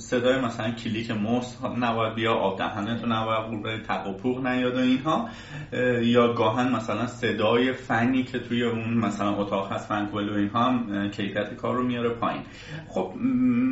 صدای 0.00 0.40
مثلا 0.40 0.70
کلیک 0.70 1.10
موس 1.10 1.56
نباید 1.80 2.14
بیا 2.14 2.34
آب 2.34 2.58
دهنه 2.58 3.00
تو 3.00 3.06
نباید 3.06 3.50
بوده 3.50 3.78
تق 3.78 4.06
و 4.06 4.12
پوق 4.12 4.46
نیاد 4.46 4.74
و 4.74 4.78
اینها. 4.78 5.28
یا 6.02 6.32
گاهن 6.32 6.72
مثلا 6.72 7.06
صدای 7.06 7.72
فنی 7.72 8.24
که 8.24 8.38
توی 8.38 8.62
اون 8.62 8.94
مثلا 8.94 9.36
اتاق 9.36 9.72
هست 9.72 9.88
فن 9.88 10.08
و 10.12 10.16
اینها 10.16 10.64
هم 10.64 11.10
کیفیت 11.10 11.54
کار 11.54 11.74
رو 11.74 11.82
میاره 11.82 12.10
پایین. 12.10 12.42
خب 12.88 13.12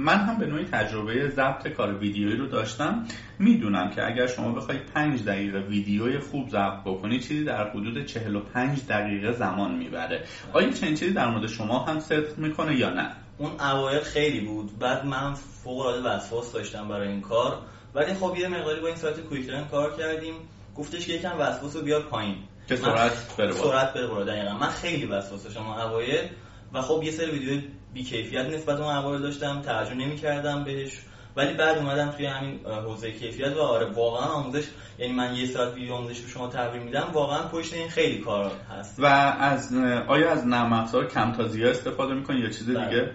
من 0.04 0.16
هم 0.16 0.38
به 0.38 0.46
نوعی 0.46 0.64
تجربه 0.64 1.28
ضبط 1.28 1.68
کار 1.68 1.98
ویدیویی 1.98 2.36
رو 2.36 2.46
داشتم. 2.46 3.04
می‌دونم 3.38 3.90
که 3.90 4.06
اگر 4.06 4.26
شما 4.26 4.52
بخواید 4.52 4.80
5 4.94 5.24
دقیقه 5.24 5.58
ویدیوی 5.58 6.18
خوب 6.18 6.48
ضبط 6.48 6.80
بکنید 6.84 7.20
چیزی 7.20 7.44
در 7.44 7.70
حدود 7.70 8.04
45 8.04 8.86
دقیقه 8.88 9.32
زمان 9.32 9.74
می‌بره. 9.74 10.24
آیا 10.52 10.70
چنین 10.70 10.94
چیزی 10.94 11.12
در 11.12 11.30
مورد 11.30 11.46
شما 11.46 11.78
هم 11.78 12.00
صدق 12.00 12.38
می‌کنه 12.38 12.76
یا 12.76 12.90
نه؟ 12.90 13.10
اون 13.38 13.60
اوایل 13.60 14.00
خیلی 14.00 14.40
بود. 14.40 14.78
بعد 14.78 15.06
من 15.06 15.34
فوق 15.34 15.80
العاده 15.80 16.08
وسواس 16.08 16.52
داشتم 16.52 16.88
برای 16.88 17.08
این 17.08 17.20
کار. 17.20 17.62
ولی 17.94 18.14
خب 18.14 18.36
یه 18.38 18.48
مقداری 18.48 18.80
با 18.80 18.86
این 18.86 18.96
سایت 18.96 19.20
کویکلرن 19.20 19.68
کار 19.68 19.96
کردیم. 19.96 20.34
گفتش 20.76 21.06
که 21.06 21.12
یکم 21.12 21.36
وسواس 21.38 21.76
رو 21.76 21.82
بیار 21.82 22.02
پایین. 22.02 22.36
که 22.68 22.76
سرعت 22.76 23.36
بره 23.36 23.52
بالا. 23.52 23.62
سرعت 23.62 23.94
بره 23.94 24.06
بالا. 24.06 24.24
دقیقاً. 24.24 24.58
من 24.58 24.68
خیلی 24.68 25.06
وسواس 25.06 25.44
داشتم 25.44 25.66
اوایل. 25.66 26.28
و 26.72 26.82
خب 26.82 27.02
یه 27.02 27.10
سری 27.10 27.30
ویدیو 27.30 27.60
بیکیفیت 27.94 28.46
نسبت 28.46 28.78
به 28.78 28.82
موارد 28.82 29.22
داشتم. 29.22 29.62
توجه 29.62 29.94
نمی‌کردم 29.94 30.64
بهش. 30.64 30.92
ولی 31.38 31.54
بعد 31.54 31.78
اومدم 31.78 32.10
توی 32.10 32.26
همین 32.26 32.60
حوزه 32.66 33.12
کیفیت 33.12 33.56
و 33.56 33.60
آره 33.60 33.86
واقعا 33.86 34.26
آموزش 34.26 34.64
یعنی 34.98 35.12
من 35.12 35.34
یه 35.34 35.46
ساعت 35.46 35.74
ویدیو 35.74 35.94
آموزش 35.94 36.20
به 36.20 36.28
شما 36.28 36.48
تحویل 36.48 36.82
میدم 36.82 37.10
واقعا 37.12 37.48
پشت 37.48 37.72
این 37.72 37.88
خیلی 37.88 38.18
کار 38.18 38.52
هست. 38.78 39.00
و 39.00 39.06
از 39.06 39.74
آیا 40.08 40.30
از 40.30 40.46
نرم 40.46 40.72
افزار 40.72 41.08
کمتازی 41.08 41.64
ها 41.64 41.70
استفاده 41.70 42.14
می‌کنی 42.14 42.38
یا 42.38 42.50
چیز 42.50 42.66
دیگه؟ 42.66 43.10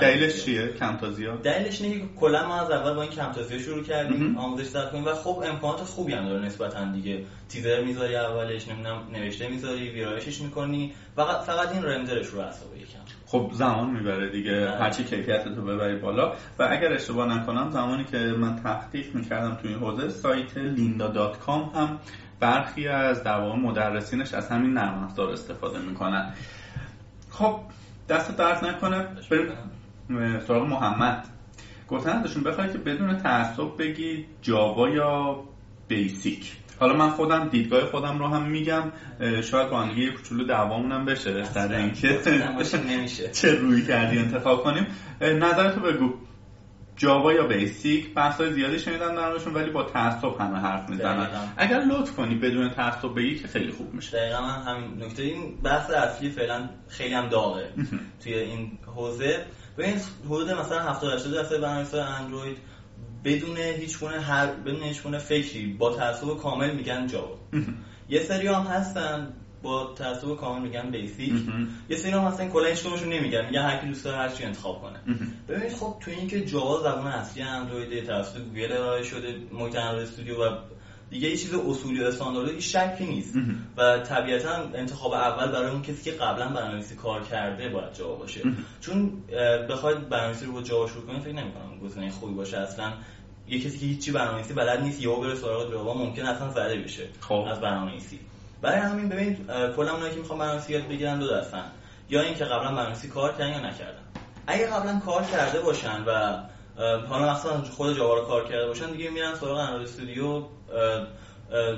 دلیلش 0.00 0.44
چیه 0.44 0.68
کمتازی 0.68 1.26
ها؟ 1.26 1.36
دلیلش 1.36 1.80
اینه 1.80 2.00
که 2.00 2.06
کلا 2.20 2.48
ما 2.48 2.60
از 2.60 2.70
اول 2.70 2.94
با 2.94 3.02
این 3.02 3.10
کمتازی 3.10 3.60
شروع 3.60 3.84
کردیم 3.84 4.38
آموزش 4.38 4.68
در 4.68 4.90
کنیم 4.90 5.04
و 5.04 5.14
خب 5.14 5.42
امکانات 5.46 5.80
خوبی 5.80 6.12
هم 6.12 6.24
داره 6.24 6.44
نسبتا 6.44 6.84
دیگه. 6.84 7.24
تیزر 7.48 7.84
می‌ذاری 7.84 8.16
اولش 8.16 8.68
نمی‌دونم 8.68 9.02
نوشته 9.12 9.48
می‌ذاری 9.48 9.90
ویرایشش 9.90 10.40
می‌کنی 10.40 10.92
فقط 11.16 11.40
فقط 11.40 11.72
این 11.72 11.82
رندرش 11.82 12.26
رو 12.26 12.40
اعصاب 12.40 12.76
یکم. 12.76 13.21
خب 13.32 13.50
زمان 13.52 13.90
می‌بره 13.90 14.30
دیگه. 14.30 14.70
هرچی 14.70 15.04
کیفیت 15.04 15.44
تو 15.44 15.62
ببری 15.62 15.96
بالا. 15.96 16.32
و 16.58 16.68
اگر 16.70 16.92
اشتباه 16.92 17.38
نکنم 17.38 17.70
زمانی 17.70 18.04
که 18.04 18.18
من 18.18 18.56
تحقیق 18.56 19.14
می‌کردم 19.14 19.54
تو 19.54 19.68
این 19.68 19.78
حوزه 19.78 20.08
سایت 20.08 20.56
لیندا 20.56 21.32
هم 21.74 21.98
برخی 22.40 22.88
از 22.88 23.22
در 23.24 23.40
مدرسینش 23.40 24.34
از 24.34 24.48
همین 24.48 24.72
نرم 24.72 25.04
افزار 25.04 25.30
استفاده 25.30 25.78
می‌کنن. 25.78 26.32
خب 27.30 27.60
دست 28.08 28.36
درد 28.36 28.64
نکنه؟ 28.64 29.06
بریم 29.30 30.40
سراغ 30.40 30.66
محمد. 30.66 31.24
گفتن 31.88 32.10
ازشون 32.10 32.42
بخوای 32.42 32.72
که 32.72 32.78
بدون 32.78 33.16
تعصب 33.16 33.78
بگی 33.78 34.26
جاوا 34.42 34.88
یا 34.88 35.40
بیسیک. 35.88 36.56
حالا 36.82 36.96
من 36.96 37.10
خودم 37.10 37.48
دیدگاه 37.48 37.86
خودم 37.86 38.18
رو 38.18 38.28
هم 38.28 38.42
میگم 38.42 38.92
شاید 39.42 39.70
با 39.70 39.82
هم 39.82 39.98
یه 39.98 40.10
کوچولو 40.10 40.44
دعوامون 40.44 41.04
بشه 41.04 41.44
سر 41.44 41.74
اینکه 41.74 42.20
چه 43.32 43.54
روی 43.54 43.86
کردی 43.86 44.18
انتخاب 44.18 44.62
کنیم. 44.64 44.86
نظرتو 45.20 45.80
بگو. 45.80 46.14
جاوا 46.96 47.32
یا 47.32 47.46
بیسیک؟ 47.46 48.14
بحثای 48.14 48.52
زیادی 48.52 48.78
شنیدم 48.78 49.14
درمشون 49.14 49.54
ولی 49.54 49.70
با 49.70 49.82
تعصب 49.82 50.40
همه 50.40 50.58
حرف 50.58 50.90
می‌زنن. 50.90 51.28
اگر 51.56 51.80
لطف 51.80 52.16
کنی 52.16 52.34
بدون 52.34 52.70
تعصب 52.70 53.14
بگی 53.16 53.38
که 53.38 53.48
خیلی 53.48 53.72
خوب 53.72 53.94
میشه. 53.94 54.16
دقیقا 54.16 54.40
من 54.40 54.62
همین 54.62 55.02
نکته. 55.04 55.22
این 55.22 55.56
بحث 55.62 55.90
اصلی 55.90 56.30
فعلا 56.30 56.68
خیلی 56.88 57.14
هم 57.14 57.28
داغه. 57.28 57.68
توی 58.22 58.34
این 58.34 58.78
حوزه. 58.86 59.44
ببین 59.78 59.94
حدود 60.26 60.50
مثلا 60.50 60.82
70 60.82 61.12
80 61.12 61.34
درصد 61.34 61.60
برنامه‌نویسای 61.60 62.00
اندروید 62.00 62.56
بدون 63.24 63.56
هیچ 63.56 63.98
گونه 63.98 64.20
هر 64.20 64.46
بدون 64.46 64.82
هیچ 64.82 65.02
گونه 65.02 65.18
فکری 65.18 65.72
با 65.72 65.96
تعصب 65.96 66.36
کامل 66.36 66.74
میگن 66.74 67.06
جاوا. 67.06 67.38
یه 68.08 68.20
سری 68.20 68.46
هم 68.46 68.62
هستن 68.62 69.32
با 69.62 69.94
تعصب 69.94 70.36
کامل 70.36 70.62
میگن 70.62 70.90
بیسیک. 70.90 71.32
یه 71.88 71.96
سری 71.96 72.12
هم 72.12 72.20
هستن 72.20 72.48
کلا 72.48 72.68
هیچ 72.68 72.86
نمیگن 72.86 73.46
میگن 73.46 73.62
هر 73.62 73.78
کی 73.78 73.86
دوست 73.86 74.04
داره 74.04 74.16
هر 74.16 74.28
چی 74.28 74.44
انتخاب 74.44 74.80
کنه. 74.82 74.98
ببینید 75.48 75.72
خب 75.72 75.96
تو 76.00 76.10
اینکه 76.10 76.44
جاوا 76.44 76.80
زبان 76.80 77.06
اصلی 77.06 77.42
اندروید 77.42 78.06
توسط 78.06 78.38
گوگل 78.38 78.72
ارائه 78.72 79.02
شده 79.02 79.36
محیط 79.52 79.76
اندروید 79.76 80.08
استودیو 80.08 80.36
و 80.36 80.56
دیگه 81.12 81.28
یه 81.28 81.36
چیز 81.36 81.54
اصولی 81.54 82.04
و 82.04 82.06
استانداردی 82.06 82.60
شکی 82.60 83.06
نیست. 83.06 83.34
و 83.76 83.98
طبیعتا 83.98 84.54
انتخاب 84.74 85.12
اول 85.12 85.52
برای 85.52 85.70
اون 85.70 85.82
کسی 85.82 86.10
که 86.10 86.16
قبلا 86.16 86.48
برنامه‌نویسی 86.48 86.94
کار 86.94 87.22
کرده 87.22 87.68
باید 87.68 87.92
جاوا 87.94 88.14
باشه. 88.14 88.40
چون 88.80 89.12
بخواید 89.70 90.08
برنامه‌نویسی 90.08 90.46
رو 90.46 90.52
با 90.52 90.62
جاوا 90.62 90.86
شروع 90.86 91.06
کنید 91.06 91.22
فکر 91.22 91.32
نمی‌کنم 91.32 91.78
گزینه 91.82 92.10
خوبی 92.10 92.34
باشه. 92.34 92.58
اصلا 92.58 92.92
یه 93.48 93.60
کسی 93.60 93.78
که 93.78 93.86
هیچی 93.86 94.12
برنامه‌نویسی 94.12 94.54
بلد 94.54 94.80
نیست 94.80 95.00
یهو 95.00 95.20
بره 95.20 95.34
سراغ 95.34 95.70
جاوا 95.70 95.94
ممکن 95.94 96.22
اصلا 96.22 96.50
زده 96.50 96.76
بشه 96.76 97.08
خب. 97.20 97.44
از 97.50 97.60
برنامه‌نویسی. 97.60 98.20
برای 98.62 98.78
همین 98.78 99.08
ببینید 99.08 99.46
کلا 99.76 99.92
اونایی 99.92 100.12
که 100.12 100.18
می‌خوان 100.18 100.38
برنامه‌نویسی 100.38 100.72
یاد 100.72 100.88
بگیرن 100.88 101.18
دو 101.18 101.30
دستن. 101.30 101.64
یا 102.08 102.20
اینکه 102.20 102.44
قبلا 102.44 102.68
برنامه‌نویسی 102.68 103.08
کار 103.08 103.32
کردن 103.32 103.52
یا 103.52 103.60
نکردن. 103.70 104.02
اگه 104.46 104.66
قبلا 104.66 104.98
کار 104.98 105.24
کرده 105.24 105.60
باشن 105.60 106.04
و 106.06 106.38
حالا 106.78 107.34
مثلا 107.34 107.62
خود 107.62 107.96
جاوا 107.96 108.14
رو 108.14 108.24
کار 108.24 108.48
کرده 108.48 108.66
باشن 108.66 108.90
دیگه 108.90 109.10
میرن 109.10 109.34
سراغ 109.34 109.58
Android 109.58 109.88
Studio 109.88 110.42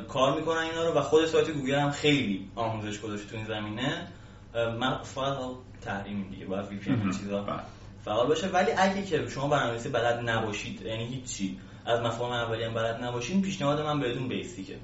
کار 0.09 0.37
می‌کنن 0.37 0.61
اینا 0.61 0.89
رو 0.89 0.95
و 0.95 1.01
خود 1.01 1.27
سایت 1.27 1.51
گوگل 1.51 1.75
هم 1.75 1.91
خیلی 1.91 2.51
آموزش 2.55 3.01
گذاشته 3.01 3.31
تو 3.31 3.37
این 3.37 3.47
زمینه. 3.47 4.09
من 4.55 4.99
فقط 5.03 5.39
تحریم 5.85 6.29
دیگه 6.31 6.47
باید 6.47 6.69
VP 6.69 7.13
چیزا 7.19 7.43
بله. 7.43 7.61
فعال 8.05 8.27
باشه. 8.27 8.49
ولی 8.49 8.73
اگه 8.77 9.03
که 9.03 9.29
شما 9.29 9.49
برنامه‌نویسی 9.49 9.89
بلد 9.89 10.29
نباشید 10.31 10.83
یعنی 10.83 11.05
هیچی 11.05 11.59
از 11.87 12.01
مفاهیم 12.01 12.35
اولیه 12.35 12.69
بلد 12.69 13.05
نباشین 13.05 13.43
پیشنهاد 13.43 13.81
من 13.81 14.01
بهتون 14.01 14.29
بیسیکه 14.29 14.77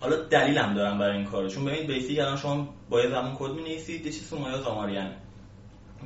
حالا 0.00 0.16
دلیلم 0.16 0.74
دارم 0.74 0.98
برای 0.98 1.16
این 1.16 1.26
کارو. 1.26 1.48
چون 1.48 1.64
ببینید 1.64 1.86
بیسیک 1.86 2.18
الان 2.18 2.36
شما 2.36 2.68
با 2.90 3.00
یه 3.00 3.10
زبان 3.10 3.36
کد 3.38 3.50
می‌نویسید 3.50 4.06
یه 4.06 4.12
چیز 4.12 4.30
تو 4.30 4.38
مایه 4.38 4.58
Xamarin 4.58 5.09
ه 5.09 5.16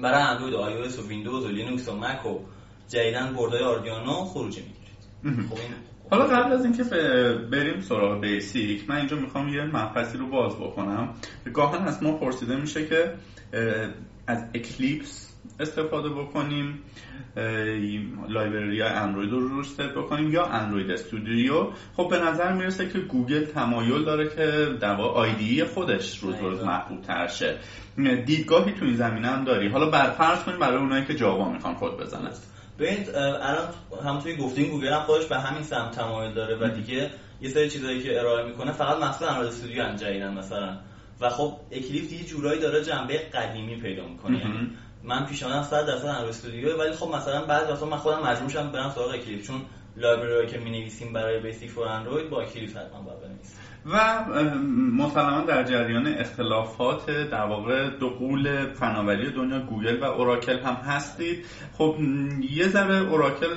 برای 0.02 0.22
اندروید 0.22 0.54
و 0.54 0.58
آی 0.58 0.74
و 0.74 1.06
ویندوز 1.08 1.44
و 1.44 1.48
لینوکس 1.48 1.88
و 1.88 1.96
مک 1.96 2.26
و 2.26 2.38
جدیدن 2.90 3.34
board 3.34 3.62
ای 3.62 3.70
Arduino 3.70 4.24
خروجی 4.24 4.60
می‌گیرید. 4.60 5.46
خب 5.48 5.54
این 5.54 5.74
حالا 6.10 6.24
قبل 6.24 6.52
از 6.52 6.64
اینکه 6.64 6.84
بریم 7.52 7.80
سراغ 7.80 8.20
بیسیک 8.20 8.90
من 8.90 8.96
اینجا 8.96 9.16
می‌خوام 9.16 9.48
یه 9.48 9.62
مبحثی 9.62 10.18
رو 10.18 10.26
باز 10.26 10.56
بکنم. 10.56 11.14
گاهن 11.54 11.86
از 11.86 12.02
ما 12.02 12.12
پرسیده 12.12 12.56
میشه 12.56 12.86
که 12.86 13.12
از 14.26 14.44
Eclipse 14.54 15.36
استفاده 15.60 16.08
بکنیم 16.08 16.82
library 18.28 18.82
اندروید 18.82 19.30
رو 19.30 19.48
روش 19.48 19.80
بکنیم 19.80 20.32
یا 20.32 20.44
Android 20.44 20.90
Studio. 20.90 21.66
خب 21.96 22.08
به 22.10 22.18
نظر 22.18 22.52
می‌رسه 22.52 22.88
که 22.88 22.98
گوگل 22.98 23.44
تمایل 23.44 24.04
داره 24.04 24.28
که 24.28 24.66
در 24.80 25.00
IDE 25.00 25.64
خودش 25.64 26.18
روز 26.18 26.34
روز 26.40 26.64
محبوب 26.64 27.02
تر 27.02 27.26
شه. 27.26 27.58
دیدگاهی 28.26 28.72
تو 28.72 28.84
این 28.84 28.94
زمینه 28.94 29.28
هم 29.28 29.44
داری. 29.44 29.68
حالا 29.68 30.10
فرض 30.10 30.44
کنیم 30.44 30.58
برای 30.58 30.78
اونایی 30.78 31.04
که 31.04 31.14
جاوا 31.14 31.52
می‌خوان 31.52 31.74
خود 31.74 31.96
بزنن. 31.96 32.32
ببینید 32.80 33.16
الان 33.16 33.68
همونطوری 34.04 34.36
گفتیم 34.36 34.70
گوگل 34.70 34.88
هم 34.88 35.02
خودش 35.02 35.26
به 35.26 35.38
همین 35.38 35.62
سمت 35.62 35.90
تمایل 35.90 36.34
داره 36.34 36.56
و 36.56 36.68
دیگه 36.68 37.10
یه 37.40 37.50
سری 37.50 37.70
چیزایی 37.70 38.02
که 38.02 38.20
ارائه 38.20 38.46
می‌کنه 38.46 38.72
فقط 38.72 38.98
محصول 38.98 39.28
Android 39.28 39.48
Studio 39.48 39.82
هم 40.24 40.38
مثلا. 40.38 40.76
و 41.20 41.30
خب 41.30 41.56
Eclipse 41.72 42.12
یه 42.12 42.24
جورایی 42.24 42.60
داره 42.60 42.84
جنبه 42.84 43.18
قدیمی 43.18 43.76
پیدا 43.76 44.08
می‌کنه 44.08 44.38
یعنی 44.38 44.70
من 45.02 45.26
پیشنهادم 45.26 45.62
100 45.62 45.86
درصد 45.86 46.06
Android 46.06 46.28
Studio 46.28 46.78
ولی 46.78 46.92
خب 46.92 47.08
مثلا 47.08 47.44
بعد 47.44 47.70
وقتا 47.70 47.86
من 47.86 47.96
خودم 47.96 48.22
مجبور 48.22 48.44
میشم 48.44 48.72
برم 48.72 48.90
سراغ 48.90 49.08
Eclipse 49.08 49.46
چون 49.46 49.62
library 49.96 50.46
که 50.46 50.58
می 50.58 50.92
برای 51.12 51.40
Basic 51.40 51.70
for 51.70 51.88
Android 51.88 52.30
با 52.30 52.42
Eclipse 52.42 52.76
حتما 52.76 53.02
باید 53.02 53.20
بنویسیم 53.20 53.56
و 53.86 54.24
مسلما 54.92 55.40
در 55.40 55.62
جریان 55.62 56.06
اختلافات 56.06 57.10
در 57.10 57.44
واقع 57.44 57.90
دو 57.90 58.08
غول 58.08 58.72
فناوری 58.74 59.32
دنیا 59.32 59.60
گوگل 59.60 60.00
و 60.00 60.04
اوراکل 60.04 60.58
هم 60.58 60.74
هستید. 60.74 61.46
خب 61.72 61.96
یه 62.50 62.68
ذره 62.68 62.96
اوراکل 62.96 63.54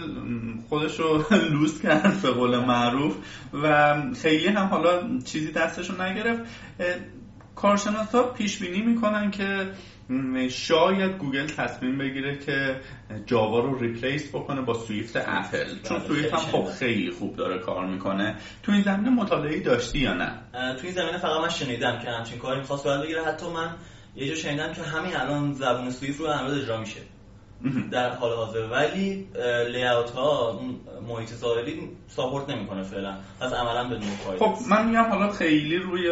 خودش 0.70 1.00
رو 1.00 1.24
لوس 1.54 1.82
کرد 1.82 2.22
به 2.22 2.32
قول 2.32 2.58
معروف 2.60 3.16
و 3.64 3.96
خیلی 4.22 4.48
هم 4.48 4.66
حالا 4.66 5.20
چیزی 5.26 5.52
دستشو 5.52 6.04
نگرفت. 6.04 6.42
کارشناس 7.56 8.16
ها 8.16 8.24
پیش 8.24 8.60
بینی 8.60 8.82
می‌کنن 8.82 9.32
که 9.32 9.68
شاید 10.50 11.18
گوگل 11.18 11.46
تصمیم 11.46 11.98
بگیره 11.98 12.38
که 12.38 12.76
جاوا 13.26 13.60
رو 13.60 13.80
replace 13.80 14.30
بکنه 14.30 14.62
با 14.62 14.74
Swift 14.74 15.16
اپل. 15.18 15.82
چون 15.84 16.00
Swift 16.00 16.34
هم 16.34 16.40
خب 16.40 16.66
خیلی 16.80 17.12
خوب 17.12 17.36
داره 17.36 17.60
کار 17.60 17.86
می‌کنه. 17.86 18.36
تو 18.64 18.72
این 18.72 18.82
زمینه 18.82 19.10
مطالعه 19.10 19.60
داشتی 19.60 20.00
یا 20.00 20.14
نه؟ 20.14 20.32
تو 20.52 20.80
این 20.84 20.92
زمینه 20.92 21.18
فقط 21.18 21.42
من 21.42 21.50
شنیدم 21.50 22.00
که 22.00 22.10
همچین 22.10 22.40
کاری 22.40 22.60
می‌خواست 22.60 22.84
باید 22.86 23.02
بگیره. 23.02 23.26
حتی 23.26 23.46
من 23.46 23.76
یه 24.16 24.28
جا 24.28 24.36
شنیدم 24.36 24.74
که 24.74 24.82
همین 24.82 25.16
الان 25.16 25.54
زبون 25.54 25.90
سویفت 25.90 26.20
رو 26.20 26.26
اندروید 26.26 26.64
اجرا 26.64 26.80
میشه. 26.80 27.00
در 27.92 28.10
حال 28.10 28.34
حاضر. 28.34 28.68
ولی 28.72 29.28
لیاوت 29.72 30.10
ها 30.10 30.60
محیط 31.08 31.30
ظاهری 31.30 31.90
ساپورت 32.08 32.50
نمی‌کنه 32.50 32.84
فعلا. 32.84 33.18
پس 33.40 33.54
عملا 33.54 33.84
بدون 33.84 34.10
فایده 34.10 34.46
خب 34.46 34.70
من 34.70 34.88
میگم 34.88 35.04
حالا 35.04 35.32
خیلی 35.32 35.78
روی 35.78 36.12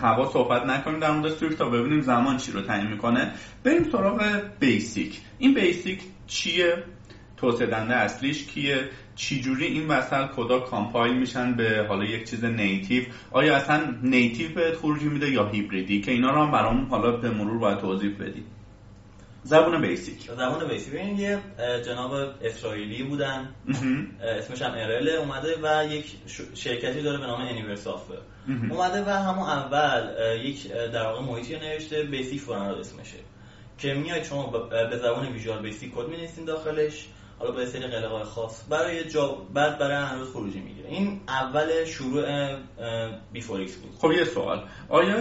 هوا 0.00 0.30
صحبت 0.32 0.66
نکنیم 0.66 1.00
در 1.00 1.10
مورد 1.10 1.32
سویفت 1.32 1.58
تا 1.58 1.68
ببینیم 1.68 2.00
زمان 2.00 2.36
چی 2.36 2.52
رو 2.52 2.62
تعیین 2.62 2.86
می‌کنه. 2.86 3.32
بریم 3.64 3.84
سراغ 3.92 4.40
بیسیک 4.60 5.20
این 5.38 5.54
بیسیک 5.54 6.00
چیه؟ 6.26 6.84
توسعه 7.36 7.66
دهنده 7.66 7.94
اصلیش 7.94 8.46
کیه؟ 8.46 8.88
چجوری 9.16 9.66
این 9.66 9.88
وسط 9.88 10.26
کدا 10.36 10.60
compile 10.60 11.18
میشن 11.18 11.54
به 11.54 11.86
حالا 11.88 12.04
یک 12.04 12.30
چیز 12.30 12.44
native 12.44 13.04
آیا 13.30 13.56
اصلا 13.56 13.80
native 14.02 14.54
بهت 14.54 14.74
خروجی 14.74 15.08
میده 15.08 15.30
یا 15.30 15.48
هیبریدی 15.48 16.00
که 16.00 16.12
اینا 16.12 16.30
رو 16.30 16.42
هم 16.44 16.50
برام 16.50 16.86
حالا 16.90 17.10
به 17.16 17.30
مرور 17.30 17.58
باید 17.58 17.78
توضیح 17.78 18.14
بدید 18.20 18.57
زبون 19.42 19.80
بیسیک. 19.80 20.30
زبون 20.30 20.68
بیسیک. 20.68 20.92
ببین 20.92 21.18
یه 21.18 21.38
جناب 21.86 22.12
اسرائیلی 22.42 23.02
بودن. 23.02 23.48
اسمش 24.22 24.62
هم 24.62 24.72
Erel 24.74 25.08
اومده 25.08 25.56
و 25.62 25.86
یک 25.86 26.16
شرکتی 26.54 27.02
داره 27.02 27.18
به 27.18 27.26
نام 27.26 27.40
Anywhere 27.40 27.74
Software 27.74 28.18
اومده 28.70 29.04
و 29.04 29.10
همون 29.10 29.48
اول 29.48 30.10
یک 30.44 30.72
در 30.72 31.02
واقع 31.02 31.20
محیطی 31.20 31.56
نوشته 31.56 32.02
Basic 32.02 32.40
for 32.40 32.52
Android 32.52 32.80
اسمشه. 32.80 33.18
که 33.78 33.94
میاد 33.94 34.22
شما 34.22 34.46
به 34.90 34.98
زبان 35.02 35.26
Visual 35.26 35.62
Basic 35.62 35.94
کد 35.94 36.08
می‌نویسین 36.08 36.44
داخلش. 36.44 37.06
حالا 37.38 37.50
با 37.50 37.66
سری 37.66 37.86
قلقای 37.86 38.24
خاص. 38.24 38.62
برای 38.68 39.10
جاوا 39.10 39.36
بعد 39.54 39.78
برای 39.78 39.96
اندروید 39.96 40.32
خروجی 40.32 40.60
می‌گیره. 40.60 40.88
این 40.88 41.20
اول 41.28 41.84
شروع 41.84 42.24
B4X 43.32 43.76
بود. 43.76 43.94
خب 43.98 44.12
یه 44.12 44.24
سوال. 44.24 44.64
آیا 44.88 45.16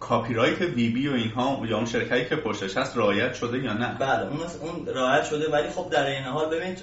copyright 0.00 0.60
VB 0.60 1.08
و 1.08 1.12
اینها 1.12 1.62
یا 1.66 1.76
اون 1.76 1.86
شرکتی 1.86 2.28
که 2.28 2.36
پشتش 2.36 2.76
هست 2.76 2.96
رعایت 2.96 3.34
شده 3.34 3.58
یا 3.58 3.72
نه؟ 3.72 3.96
بله 3.98 4.28
اون 4.28 4.40
اون 4.62 4.86
رعایت 4.86 5.24
شده 5.24 5.50
ولی 5.50 5.68
خب 5.68 5.90
در 5.90 6.06
این 6.06 6.24
حال 6.24 6.50
ببینید 6.50 6.82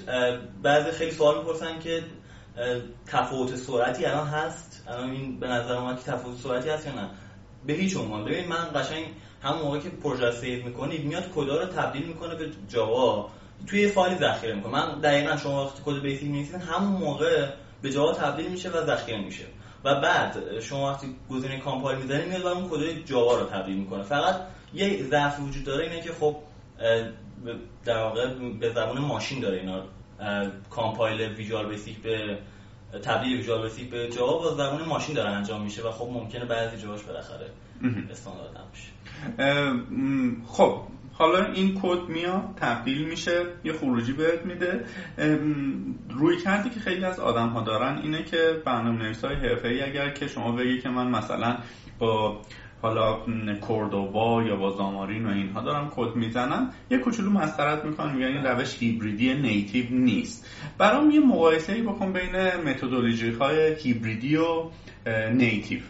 بعضی 0.62 0.90
خیلی 0.90 1.10
سوال 1.10 1.38
می‌پرسن 1.38 1.78
که 1.78 2.02
تفاوت 3.06 3.56
سرعتی 3.56 4.04
الان 4.04 4.26
هست؟ 4.26 4.84
الان 4.88 5.10
این 5.10 5.40
به 5.40 5.48
نظر 5.48 5.80
من 5.80 5.96
که 5.96 6.02
تفاوت 6.02 6.36
سرعتی 6.36 6.68
هست 6.68 6.86
یا 6.86 6.92
نه؟ 6.92 7.10
به 7.66 7.72
هیچ 7.72 7.96
عنوان. 7.96 8.24
ببین 8.24 8.48
من 8.48 8.68
قشنگ 8.74 9.04
همون 9.42 9.62
موقع 9.62 9.78
که 9.78 9.88
پروژه 9.88 10.30
save 10.30 10.64
می‌کنید 10.64 11.04
میاد 11.04 11.32
کدا 11.34 11.60
رو 11.60 11.66
تبدیل 11.66 12.06
می‌کنه 12.06 12.34
به 12.34 12.50
جاوا 12.68 13.30
توی 13.66 13.80
یه 13.80 13.88
فایل 13.88 14.18
ذخیره 14.18 14.54
می‌کنه 14.54 14.72
من 14.72 15.00
دقیقا 15.00 15.36
شما 15.36 15.64
وقتی 15.64 15.82
کد 15.84 16.02
بیسیک 16.02 16.30
می‌نویسید 16.30 16.54
همون 16.54 17.00
موقع 17.00 17.50
به 17.82 17.90
جاوا 17.90 18.12
تبدیل 18.12 18.50
میشه 18.50 18.70
و 18.70 18.86
ذخیره 18.86 19.24
میشه. 19.24 19.44
و 19.84 20.00
بعد 20.00 20.60
شما 20.60 20.90
وقتی 20.90 21.16
گزینه 21.30 21.58
compile 21.58 21.98
می‌زنید 21.98 22.28
میاد 22.28 22.42
و 22.42 22.46
اون 22.46 22.68
کد 22.68 23.04
جاوا 23.04 23.40
رو 23.40 23.46
تبدیل 23.46 23.76
می‌کنه. 23.76 24.02
فقط 24.02 24.40
یه 24.74 25.02
ضعف 25.02 25.40
وجود 25.40 25.64
داره 25.64 25.84
اینه 25.84 26.00
که 26.00 26.12
خب 26.12 26.36
در 27.84 28.02
واقع 28.02 28.34
به 28.60 28.70
زبان 28.70 28.98
ماشین 28.98 29.40
داره 29.40 29.56
اینا 29.56 29.82
compile 30.70 31.20
Visual 31.20 31.66
Basic 31.66 31.98
به 31.98 32.38
تبدیل 33.02 33.36
ویژوال 33.36 33.62
بیسیک 33.62 33.90
به 33.90 34.08
جاوا 34.08 34.38
با 34.38 34.54
زبان 34.54 34.84
ماشین 34.84 35.14
داره 35.14 35.30
انجام 35.30 35.62
میشه 35.62 35.82
و 35.82 35.90
خب 35.90 36.04
ممکنه 36.12 36.44
بعضی 36.44 36.82
جاهاش 36.82 37.02
بالاخره 37.02 37.46
استاندارد 38.10 38.50
نباشه. 38.58 38.88
خب 40.46 40.80
حالا 41.18 41.44
این 41.52 41.80
کد 41.82 42.08
میاد 42.08 42.42
تبدیل 42.56 43.08
میشه 43.08 43.42
یه 43.64 43.72
خروجی 43.72 44.12
بهت 44.12 44.46
میده. 44.46 44.84
روی 46.10 46.36
کردی 46.36 46.70
که 46.70 46.80
خیلی 46.80 47.04
از 47.04 47.20
آدم 47.20 47.48
ها 47.48 47.60
دارن 47.60 47.98
اینه 47.98 48.22
که 48.22 48.62
برنامه 48.64 49.02
نویس 49.02 49.24
های 49.24 49.34
حرفه 49.34 49.68
ای 49.68 49.82
اگر 49.82 50.10
که 50.10 50.26
شما 50.26 50.52
بگی 50.52 50.80
که 50.80 50.88
من 50.88 51.08
مثلا 51.10 51.58
با 51.98 52.40
حالا 52.82 53.18
کوردوبا 53.60 54.42
یا 54.42 54.56
با 54.56 54.70
زامارین 54.70 55.26
و 55.26 55.28
اینها 55.28 55.60
دارم 55.60 55.92
کد 55.96 56.16
می‌زنم 56.16 56.70
یه 56.90 56.98
کوچولو 56.98 57.30
مسخرت 57.30 57.84
می‌کنم 57.84 58.14
میگن 58.14 58.26
این 58.26 58.44
روش 58.44 58.78
هیبریدی 58.78 59.34
نیتیو 59.34 59.86
نیست. 59.90 60.50
برام 60.78 61.10
یه 61.10 61.20
مقایسه 61.20 61.72
ای 61.72 61.82
بکن 61.82 62.12
بین 62.12 62.36
متدولوژی 62.66 63.30
های 63.30 63.74
هیبریدی 63.74 64.36
و 64.36 64.70
نیتیو. 65.32 65.80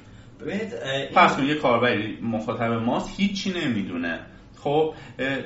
ببینید 0.41 0.75
پس 1.15 1.39
یه 1.39 1.55
کاربری 1.55 2.19
مخاطب 2.23 2.73
ماست 2.73 3.21
هیچی 3.21 3.53
نمی‌دونه. 3.53 4.21
خب 4.65 4.95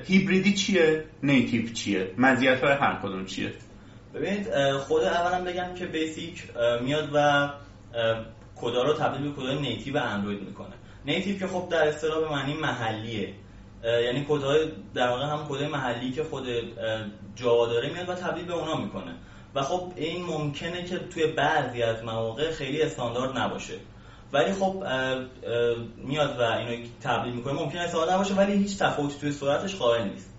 هیبریدی 0.05 0.55
چیه؟ 0.55 1.05
نیتیو 1.23 1.73
چیه؟ 1.73 2.15
مزیت 2.19 2.65
های 2.65 2.73
هر 2.73 2.99
کدوم 3.03 3.27
چیه؟ 3.27 3.53
ببینید 4.15 4.53
خود 4.77 5.03
اولا 5.03 5.45
بگم 5.45 5.75
که 5.75 5.87
بیسیک 5.87 6.43
میاد 6.83 7.11
و 7.15 7.49
کدا 8.57 8.83
رو 8.83 8.93
تبدیل 8.93 9.31
به 9.31 9.37
کدای 9.37 9.61
نیتیو 9.61 9.97
اندروید 9.97 10.43
می‌کنه. 10.43 10.75
نیتیو 11.07 11.39
که 11.39 11.47
خب 11.47 11.69
در 11.71 11.89
اصطلاح 11.89 12.21
به 12.21 12.31
معنی 12.31 12.55
محلیه. 12.55 13.35
یعنی 13.85 14.27
کدهای 14.29 14.69
در 14.95 15.09
واقع 15.09 15.25
هم 15.25 15.47
کدای 15.49 15.69
محلی 15.69 16.13
که 16.13 16.25
خود 16.25 16.47
جاوا 17.37 17.67
داره 17.67 17.93
میاد 17.93 18.09
و 18.09 18.15
تبدیل 18.15 18.45
به 18.45 18.55
اونا 18.55 18.77
می‌کنه. 18.77 19.15
و 19.55 19.63
خب 19.63 19.93
این 19.97 20.25
ممکنه 20.25 20.85
که 20.85 20.99
توی 20.99 21.27
بعضی 21.27 21.83
از 21.83 22.05
مواقع 22.05 22.53
خیلی 22.53 22.83
استاندارد 22.83 23.39
نباشه. 23.39 23.75
ولی 24.33 24.53
خب 24.53 24.85
میاد 25.97 26.41
و 26.41 26.43
اینو 26.43 26.87
تبدیل 27.03 27.35
می‌کنه. 27.35 27.53
ممکنه 27.53 27.81
استفاده 27.81 28.15
نباشه 28.15 28.35
ولی 28.35 28.53
هیچ 28.53 28.79
تفاوتی 28.79 29.19
توی 29.21 29.33
سرعتش 29.33 29.77
قائل 29.77 30.09
نیست. 30.09 30.35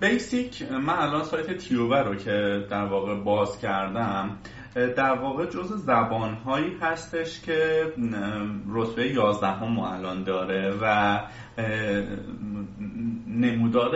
بیسیک 0.00 0.62
من 0.72 0.98
الان 0.98 1.24
سایت 1.24 1.56
تیوبر 1.58 2.02
رو 2.02 2.14
که 2.14 2.66
در 2.70 2.84
واقع 2.84 3.14
باز 3.14 3.58
کردم 3.58 4.38
در 4.74 5.12
واقع 5.12 5.46
جز 5.46 5.72
زبانهایی 5.72 6.76
هستش 6.80 7.40
که 7.40 7.84
رتبه 8.72 9.08
11 9.08 9.46
هم 9.46 9.78
الان 9.78 10.24
داره 10.24 10.74
و 10.82 11.18
نمودار 13.26 13.90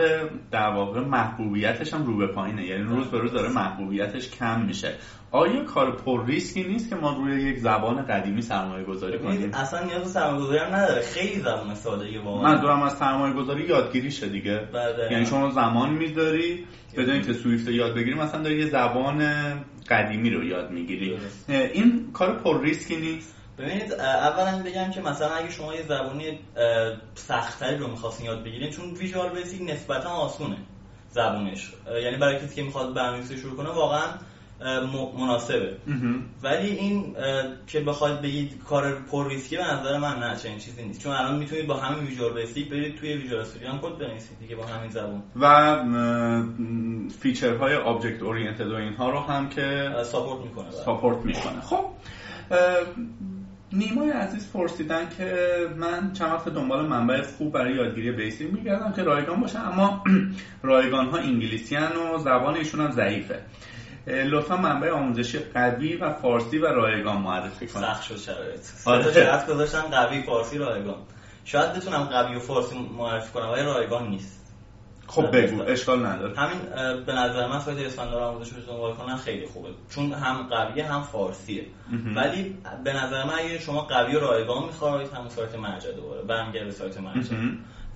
در 0.51 0.69
واقع 0.69 0.99
محبوبیتش 0.99 1.93
هم 1.93 2.05
رو 2.05 2.17
به 2.17 2.27
پایینه. 2.27 2.65
یعنی 2.65 2.83
روز 2.83 3.07
به 3.07 3.19
روز 3.19 3.31
داره 3.31 3.53
محبوبیتش 3.53 4.29
کم 4.29 4.61
میشه. 4.65 4.93
آیا 5.31 5.63
کار 5.63 5.95
پر 5.95 6.25
ریسکی 6.25 6.63
نیست 6.63 6.89
که 6.89 6.95
ما 6.95 7.17
روی 7.17 7.41
یک 7.41 7.57
زبان 7.57 8.01
قدیمی 8.01 8.41
سرمایه 8.41 8.85
گذاری 8.85 9.19
کنیم 9.19 9.53
اصلا 9.53 9.83
نیاز 9.83 10.01
به 10.01 10.07
سرمایه 10.07 10.43
گذاری 10.43 10.59
هم 10.59 10.75
نداره. 10.75 11.01
خیلی 11.01 11.39
زبان 11.39 11.75
ساده 11.75 12.19
واقعا. 12.19 12.51
منظورم 12.51 12.81
از 12.81 12.97
سرمایه 12.97 13.33
گذاری 13.33 13.63
یادگیری 13.63 14.11
شه 14.11 14.29
دیگه. 14.29 14.59
بله. 14.73 15.11
یعنی 15.11 15.25
شما 15.25 15.49
زمان 15.49 15.89
می‌ذاری 15.89 16.65
بدون 16.97 17.21
که 17.21 17.33
سویفت 17.33 17.67
یاد 17.67 17.95
بگیری 17.95 18.13
مثلا 18.13 18.41
داری 18.41 18.59
یه 18.59 18.65
زبان 18.65 19.29
قدیمی 19.89 20.29
رو 20.29 20.43
یاد 20.43 20.71
می‌گیری. 20.71 21.17
این 21.47 22.11
کار 22.13 22.37
پر 22.37 22.61
ریسکی 22.61 22.97
نیست. 22.97 23.35
ببینید 23.57 23.93
اولا 23.93 24.63
بگم 24.63 24.91
که 24.91 25.01
مثلا 25.01 25.29
اگه 25.35 25.51
شما 25.51 25.75
یه 25.75 25.83
زبانی 25.83 26.39
سختتری 27.15 27.77
رو 27.77 27.87
می‌خواستین 27.87 28.25
یاد 28.25 28.43
بگیرین 28.43 28.69
چون 28.69 28.93
Visual 28.93 29.29
Basic 29.29 29.69
نسبتا 29.69 30.09
آسونه 30.09 30.57
زبونش. 31.09 31.73
یعنی 32.03 32.17
برای 32.17 32.35
کسی 32.35 32.55
که 32.55 32.63
می‌خواد 32.63 32.93
برنامه‌نویسی 32.93 33.37
شروع 33.37 33.57
کنه 33.57 33.69
واقعا 33.69 34.07
مناسبه. 35.17 35.77
ولی 36.43 36.67
این 36.67 37.15
که 37.67 37.79
بخواید 37.79 38.21
بگید 38.21 38.63
کار 38.63 39.01
پر 39.11 39.29
ریسکی 39.29 39.57
به 39.57 39.63
نظر 39.63 39.97
من 39.97 40.19
نه 40.19 40.35
چنین 40.35 40.57
چیزی 40.57 40.83
نیست. 40.83 41.01
چون 41.01 41.11
الان 41.11 41.37
می‌تونید 41.37 41.67
با 41.67 41.77
همین 41.77 42.07
Visual 42.07 42.33
Basic 42.33 42.69
برید 42.69 42.97
توی 42.97 43.13
Visual 43.13 43.41
Studio 43.41 43.69
هم 43.69 43.79
کد 43.79 43.97
بنویسید 43.97 44.39
دیگه 44.39 44.55
با 44.55 44.65
همین 44.65 44.89
زبون. 44.91 45.23
و 45.35 45.75
feature 47.19 47.63
های 47.63 47.75
object 47.75 48.21
oriented 48.21 48.71
و 48.71 48.75
اینها 48.75 49.09
رو 49.09 49.19
هم 49.19 49.49
که 49.49 49.91
support 50.03 50.41
می‌کنه 50.45 50.71
support 50.71 51.17
می‌کنه. 51.17 51.61
خب 51.61 51.85
نیمای 53.73 54.09
عزیز 54.09 54.51
پرسیدن 54.51 55.09
که 55.17 55.35
من 55.77 56.13
چند 56.13 56.31
وقت 56.31 56.49
دنبال 56.49 56.87
منبع 56.87 57.21
خوب 57.21 57.51
برای 57.53 57.75
یادگیری 57.75 58.11
بیسیک 58.11 58.53
میگردم 58.53 58.93
که 58.93 59.03
رایگان 59.03 59.41
باشه 59.41 59.59
اما 59.59 60.03
رایگان 60.63 61.05
ها 61.05 61.17
انگلیسی 61.17 61.75
و 61.75 62.17
زبان 62.17 62.55
ایشون 62.55 62.81
هم 62.81 62.91
ضعیفه. 62.91 63.39
لطفا 64.07 64.57
منبع 64.57 64.91
آموزشی 64.91 65.39
قوی 65.39 65.95
و 65.95 66.13
فارسی 66.13 66.57
و 66.57 66.65
رایگان 66.65 67.21
معرفی 67.21 67.67
کنید. 67.67 67.85
سخت 67.85 68.03
شد 68.03 68.17
شرایط. 68.17 68.61
آره. 68.85 69.13
شرط 69.13 69.47
گذاشتم 69.47 69.81
قوی 69.81 70.21
فارسی 70.21 70.57
رایگان. 70.57 70.97
شاید 71.45 71.73
بتونم 71.73 72.03
قوی 72.03 72.35
و 72.35 72.39
فارسی 72.39 72.89
معرفی 72.97 73.33
کنم 73.33 73.49
ولی 73.49 73.61
رایگان 73.61 74.07
نیست. 74.07 74.44
خب 75.07 75.37
بگو 75.37 75.61
اشکال 75.61 76.05
نداره. 76.05 76.37
همین 76.37 76.59
به 77.05 77.13
نظر 77.13 77.47
من 77.47 77.59
سایت 77.59 77.85
اسفندار 77.85 78.23
آموزش 78.23 78.53
رو 78.53 78.61
دنبال 78.61 78.93
کنن 78.93 79.15
خیلی 79.15 79.45
خوبه. 79.45 79.69
چون 79.89 80.13
هم 80.13 80.47
قویه 80.49 80.85
هم 80.85 81.01
فارسیه. 81.01 81.65
ولی 82.15 82.57
به 82.83 82.93
نظر 82.93 83.23
من 83.23 83.33
اگه 83.33 83.59
شما 83.59 83.81
قوی 83.81 84.15
و 84.15 84.19
رایگان 84.19 84.65
می‌خواید 84.65 85.13
همون 85.13 85.29
سایت 85.29 85.55
مرجع 85.55 85.91
دوباره. 85.91 86.21
برمیگرده 86.21 86.71
سایت 86.71 86.97
مرجع. 86.97 87.35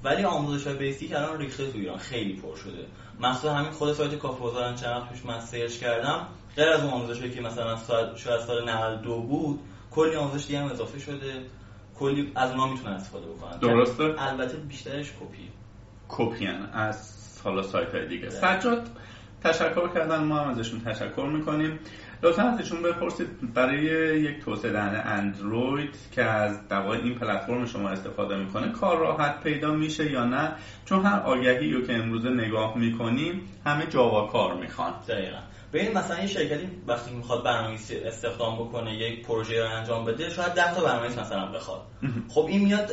ولی 0.03 0.23
آموزش 0.23 0.67
های 0.67 0.75
بیسیک 0.75 1.15
الان 1.15 1.37
ریخته 1.37 1.71
تو 1.71 1.77
ایران 1.77 1.97
خیلی 1.97 2.33
پر 2.33 2.55
شده. 2.55 2.85
مثلا 3.19 3.53
همین 3.53 3.71
خود 3.71 3.93
سایت 3.93 4.15
کافه 4.15 4.39
بازارن 4.39 4.75
چند 4.75 5.09
پیش 5.09 5.25
من 5.25 5.39
سرچ 5.39 5.77
کردم. 5.77 6.27
غیر 6.55 6.69
از 6.69 6.83
اون 6.83 6.93
آموزش 6.93 7.21
که 7.21 7.41
مثلا 7.41 7.77
شاید 8.15 8.39
سال 8.39 8.69
92 8.69 9.21
بود 9.21 9.59
کلی 9.91 10.15
آموزش 10.15 10.47
دیگه 10.47 10.59
هم 10.59 10.71
اضافه 10.71 10.99
شده. 10.99 11.41
کلی 11.99 12.31
از 12.35 12.49
اونها 12.49 12.67
می‌تونن 12.67 12.93
استفاده 12.93 13.27
بکنن. 13.27 13.59
درسته. 13.59 14.03
البته 14.17 14.57
بیشترش 14.57 15.11
کپی. 15.11 15.49
کپیان 16.09 16.69
از 16.73 17.19
حالا 17.43 17.63
سایت 17.63 17.95
های 17.95 18.07
دیگه 18.07 18.29
سجاد 18.29 18.87
تشکر 19.43 19.87
کردن. 19.87 20.23
ما 20.23 20.39
هم 20.39 20.49
ازشون 20.49 20.81
تشکر 20.81 21.29
می‌کنیم. 21.33 21.79
لطفا 22.23 22.41
ازشون 22.41 22.81
بپرسید. 22.81 23.53
برای 23.53 23.81
یک 24.21 24.39
توسعه 24.39 24.71
دهنده 24.71 25.05
اندروید 25.05 25.95
که 26.11 26.23
از 26.23 26.67
دوای 26.67 27.01
این 27.01 27.15
پلتفرم 27.15 27.65
شما 27.65 27.89
استفاده 27.89 28.37
می‌کنه 28.37 28.71
کار 28.71 28.97
راحت 28.97 29.43
پیدا 29.43 29.71
میشه 29.71 30.11
یا 30.11 30.25
نه؟ 30.25 30.51
چون 30.85 31.05
هر 31.05 31.19
آگهی 31.19 31.73
رو 31.73 31.87
که 31.87 31.93
امروزه 31.93 32.29
نگاه 32.29 32.77
می‌کنیم 32.77 33.41
همه 33.65 33.85
جاوا 33.85 34.27
کار 34.27 34.53
می‌خوان. 34.53 34.93
دقیقا. 35.07 35.37
ببین 35.73 35.97
مثلا 35.97 36.19
یه 36.19 36.27
شرکتی 36.27 36.67
وقتی 36.87 37.11
می‌خواد 37.11 37.43
برنامه‌نویسی 37.43 37.97
استخدام 37.97 38.55
بکنه 38.55 38.93
یک 38.93 39.25
پروژه 39.25 39.63
رو 39.63 39.69
انجام 39.69 40.05
بده 40.05 40.29
شاید 40.29 40.53
10 40.53 40.75
تا 40.75 40.83
برنامه‌نویس 40.83 41.17
مثلا 41.17 41.45
بخواد. 41.45 41.81
خب 42.29 42.45
این 42.49 42.61
میاد 42.61 42.91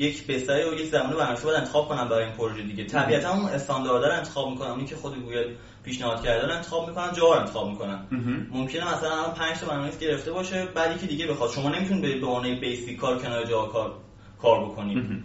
یک 0.00 0.26
بستری 0.26 0.70
و 0.70 0.74
یک 0.74 0.90
زبان 0.90 1.10
برنامه‌نویسی 1.10 1.44
باید 1.44 1.58
انتخاب 1.58 1.88
کنم 1.88 2.08
برای 2.08 2.24
این 2.24 2.32
پروژه 2.32 2.62
دیگه. 2.62 2.84
طبیعتا 2.84 3.30
اون 3.32 3.44
استاندارد 3.44 4.04
رو 4.04 4.16
انتخاب 4.16 4.50
می‌کنم. 4.50 4.70
اونی 4.70 4.84
که 4.84 4.96
خود 4.96 5.22
گوگل 5.22 5.54
پیشنهاد 5.84 6.22
کرده 6.22 6.46
رو 6.46 6.52
انتخاب 6.52 6.88
می‌کنن 6.88 7.12
جاوا 7.12 7.34
رو 7.34 7.40
انتخاب 7.40 7.68
می‌کنن 7.68 8.06
ممکنه 8.50 8.94
مثلا 8.94 9.10
الان 9.10 9.34
5 9.34 9.58
تا 9.58 9.66
برنامه‌نویس 9.66 9.98
گرفته 9.98 10.32
باشه 10.32 10.64
بعد 10.74 10.96
یکی 10.96 11.06
دیگه 11.06 11.26
بخواد. 11.26 11.50
شما 11.50 11.68
نمی‌تونید 11.68 12.20
به 12.20 12.26
عنوان 12.26 12.60
بیسیک 12.60 12.96
کار 12.96 13.18
کنار 13.18 13.44
جاوا 13.44 13.62
کار 13.62 13.94
کار 14.38 14.64
بکنید. 14.64 15.22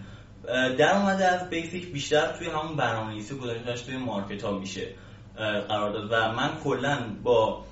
در 0.77 0.95
اومده 0.95 1.25
از 1.25 1.49
بیسیک 1.49 1.91
بیشتر 1.91 2.35
توی 2.37 2.47
همون 2.47 2.75
برنامه‌نویسی 2.75 3.35
گذاشتش 3.35 3.81
توی 3.81 3.97
market 3.97 4.43
ها 4.43 4.51
میشه 4.51 4.87
قرار 5.67 5.91
داد 5.91 6.11
و 6.11 6.31
من 6.31 6.49
کلا 6.63 6.97
با 7.23 7.63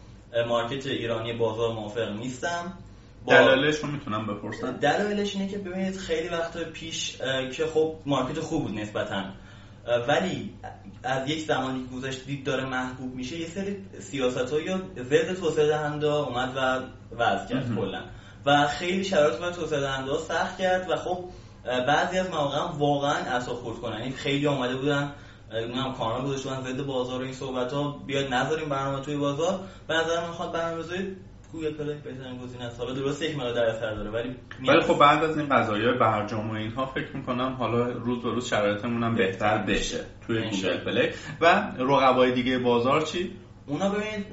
مارکت 0.48 0.86
ایرانی 0.86 1.34
بازار 1.34 1.74
موافق 1.74 2.12
نیستم. 2.12 2.74
دلایلش 3.28 3.76
رو 3.80 3.92
می‌تونم 3.92 4.28
بپرسم؟ 4.28 4.72
دلایلش 4.72 5.36
اینه 5.36 5.48
که 5.48 5.58
ببینید 5.58 5.98
خیلی 5.98 6.30
وقت 6.30 6.58
پیش 6.58 7.18
که 7.58 7.66
خب 7.74 7.96
مارکت 8.06 8.40
خوب 8.40 8.64
بود 8.64 8.80
نسبتا. 8.80 9.24
ولی 10.08 10.54
از 11.04 11.30
یک 11.30 11.40
زمانی 11.40 11.84
که 11.84 11.96
گذشت 11.96 12.26
دید 12.26 12.46
داره 12.46 12.66
محبوب 12.66 13.16
میشه 13.16 13.38
یه 13.38 13.48
سری 13.48 13.78
سیاست 14.00 14.54
ها 14.54 14.60
یا 14.60 14.82
ضد 14.98 15.34
توسعه 15.34 15.68
دهنده 15.68 16.08
اومد 16.08 16.54
و 16.56 16.80
وضع 17.16 17.48
کرد 17.50 17.76
کلا. 17.76 18.02
و 18.46 18.68
خیلی 18.68 19.04
شرایط 19.04 19.40
برای 19.40 19.54
توسعه 19.54 19.80
دهنده 19.80 20.18
سخت 20.18 20.58
کرد 20.58 20.90
و 20.90 20.96
خب 20.96 21.24
بعضی 21.88 22.18
از 22.18 22.30
مواقع 22.30 22.78
واقعا 22.78 23.14
اساس 23.14 23.58
خورد 23.58 23.78
کنن. 23.78 24.02
این 24.02 24.14
خیلی 24.14 24.48
آمده 24.48 24.76
بودن 24.76 25.12
نمی‌دونم 25.54 25.94
کانال 25.94 26.26
گذاشته 26.26 26.50
بودن 26.50 26.62
ضد 26.62 26.86
بازار 26.86 27.22
و 27.22 27.24
این 27.24 27.34
صحبت 27.34 27.74
ها 27.74 27.98
بیاد 28.08 28.34
نذاریم 28.34 28.70
برنامه 28.70 29.02
توی 29.02 29.18
بازار. 29.18 29.60
به 29.88 29.94
نظر 29.94 30.22
من 30.22 30.28
می‌خواد 30.28 30.52
برنامه‌ریزی 30.52 31.16
Google 31.54 31.74
Play 31.74 31.94
بهترین 32.04 32.38
گزینه 32.38 32.64
است 32.64 32.80
حالا 32.80 32.94
درست 32.94 33.22
یک 33.22 33.38
مقدار 33.38 33.66
اثر 33.66 33.94
داره 33.94 34.10
ولی 34.10 34.36
ولی 34.68 34.82
خب 34.82 34.98
بعد 35.00 35.24
از 35.24 35.38
این 35.38 35.50
قضایای 35.50 35.98
برجام 35.98 36.50
و 36.50 36.54
اینها 36.54 36.86
فکر 36.86 37.16
می‌کنم 37.16 37.56
حالا 37.60 37.90
روز 37.90 38.24
به 38.24 38.30
روز 38.30 38.46
شرایطمون 38.48 39.04
هم 39.04 39.16
بهتر 39.16 39.58
بشه 39.58 40.00
توی 40.28 40.38
Google 40.38 40.78
Play. 40.78 41.10
و 41.42 41.72
رقبای 41.80 42.32
دیگه 42.32 42.60
بازار 42.60 43.02
چی؟ 43.02 43.32
اونا 43.68 43.90
ببینید 43.90 44.26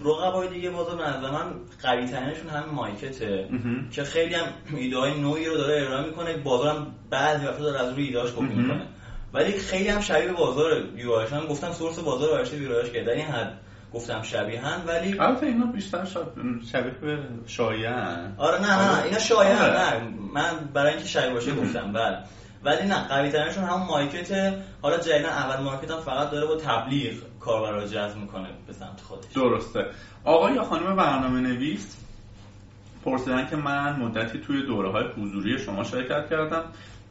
رقبای 0.00 0.48
دیگه 0.48 0.70
بازار 0.70 0.96
به 0.96 1.02
نظر 1.02 1.30
من 1.30 1.52
قوی 1.82 2.06
ترینشون 2.06 2.48
همین 2.48 2.74
مایکته. 2.74 3.48
که 3.90 4.04
خیلی 4.04 4.34
هم 4.34 4.46
ایده 4.76 4.98
های 4.98 5.20
نویی 5.20 5.46
رو 5.46 5.56
داره 5.56 5.86
ارائه 5.86 6.06
می‌کنه. 6.06 6.36
بازارم 6.36 6.94
بعضی 7.10 7.46
وقتا 7.46 7.62
داره 7.62 7.80
از 7.80 7.92
روی 7.92 8.04
ایدهاش 8.04 8.32
کپی 8.32 8.54
می‌کنه. 8.54 8.86
ولی 9.32 9.52
خیلی 9.52 9.88
هم 9.88 10.00
شبیه 10.00 10.32
بازار 10.32 10.82
یو 10.96 11.18
هم 11.18 11.46
گفتم 11.46 11.72
سورس 11.72 11.98
بازار 11.98 12.40
رو 12.40 12.58
ویرایش 12.58 12.90
کرد 12.90 13.06
در 13.06 13.12
این 13.12 13.26
حد 13.26 13.60
گفتم 13.94 14.22
شبیهن 14.22 14.82
ولی 14.86 15.18
البته 15.18 15.46
اینا 15.46 15.66
بیشتر 15.66 16.04
شبیه 16.72 16.90
به 17.00 17.18
شایعن 17.46 18.34
آره 18.38 18.60
نه 18.60 18.76
نه, 18.76 18.96
نه 18.96 19.02
اینا 19.02 19.18
شایعن 19.18 19.58
آره. 19.58 19.94
نه. 19.94 20.08
من 20.34 20.68
برای 20.74 20.92
اینکه 20.92 21.08
شبیه 21.08 21.32
باشه 21.32 21.54
گفتم 21.54 21.92
بله. 21.92 22.18
ولی 22.64 22.88
نه 22.88 23.08
قوی 23.08 23.30
ترینشون 23.30 23.64
همون 23.64 23.86
مارکت 23.86 24.54
حالا 24.82 24.98
جدیدا 24.98 25.28
اول 25.28 25.64
مارکت 25.64 25.90
هم 25.90 26.00
فقط 26.00 26.30
داره 26.30 26.46
با 26.46 26.56
تبلیغ 26.56 27.14
کاربر 27.40 27.72
رو 27.72 27.86
جذب 27.86 28.16
می‌کنه 28.16 28.48
به 28.66 28.72
سمت 28.72 29.00
خودش. 29.00 29.32
درسته. 29.34 29.86
آقا 30.24 30.50
یا 30.50 30.64
خانم 30.64 30.96
برنامه 30.96 31.40
نویس 31.40 31.96
پرسیدن 33.04 33.46
که 33.46 33.56
من 33.56 34.00
مدتی 34.00 34.38
توی 34.40 34.66
دوره 34.66 34.90
های 34.90 35.04
حضوری 35.04 35.58
شما 35.58 35.84
شرکت 35.84 36.30
کردم. 36.30 36.64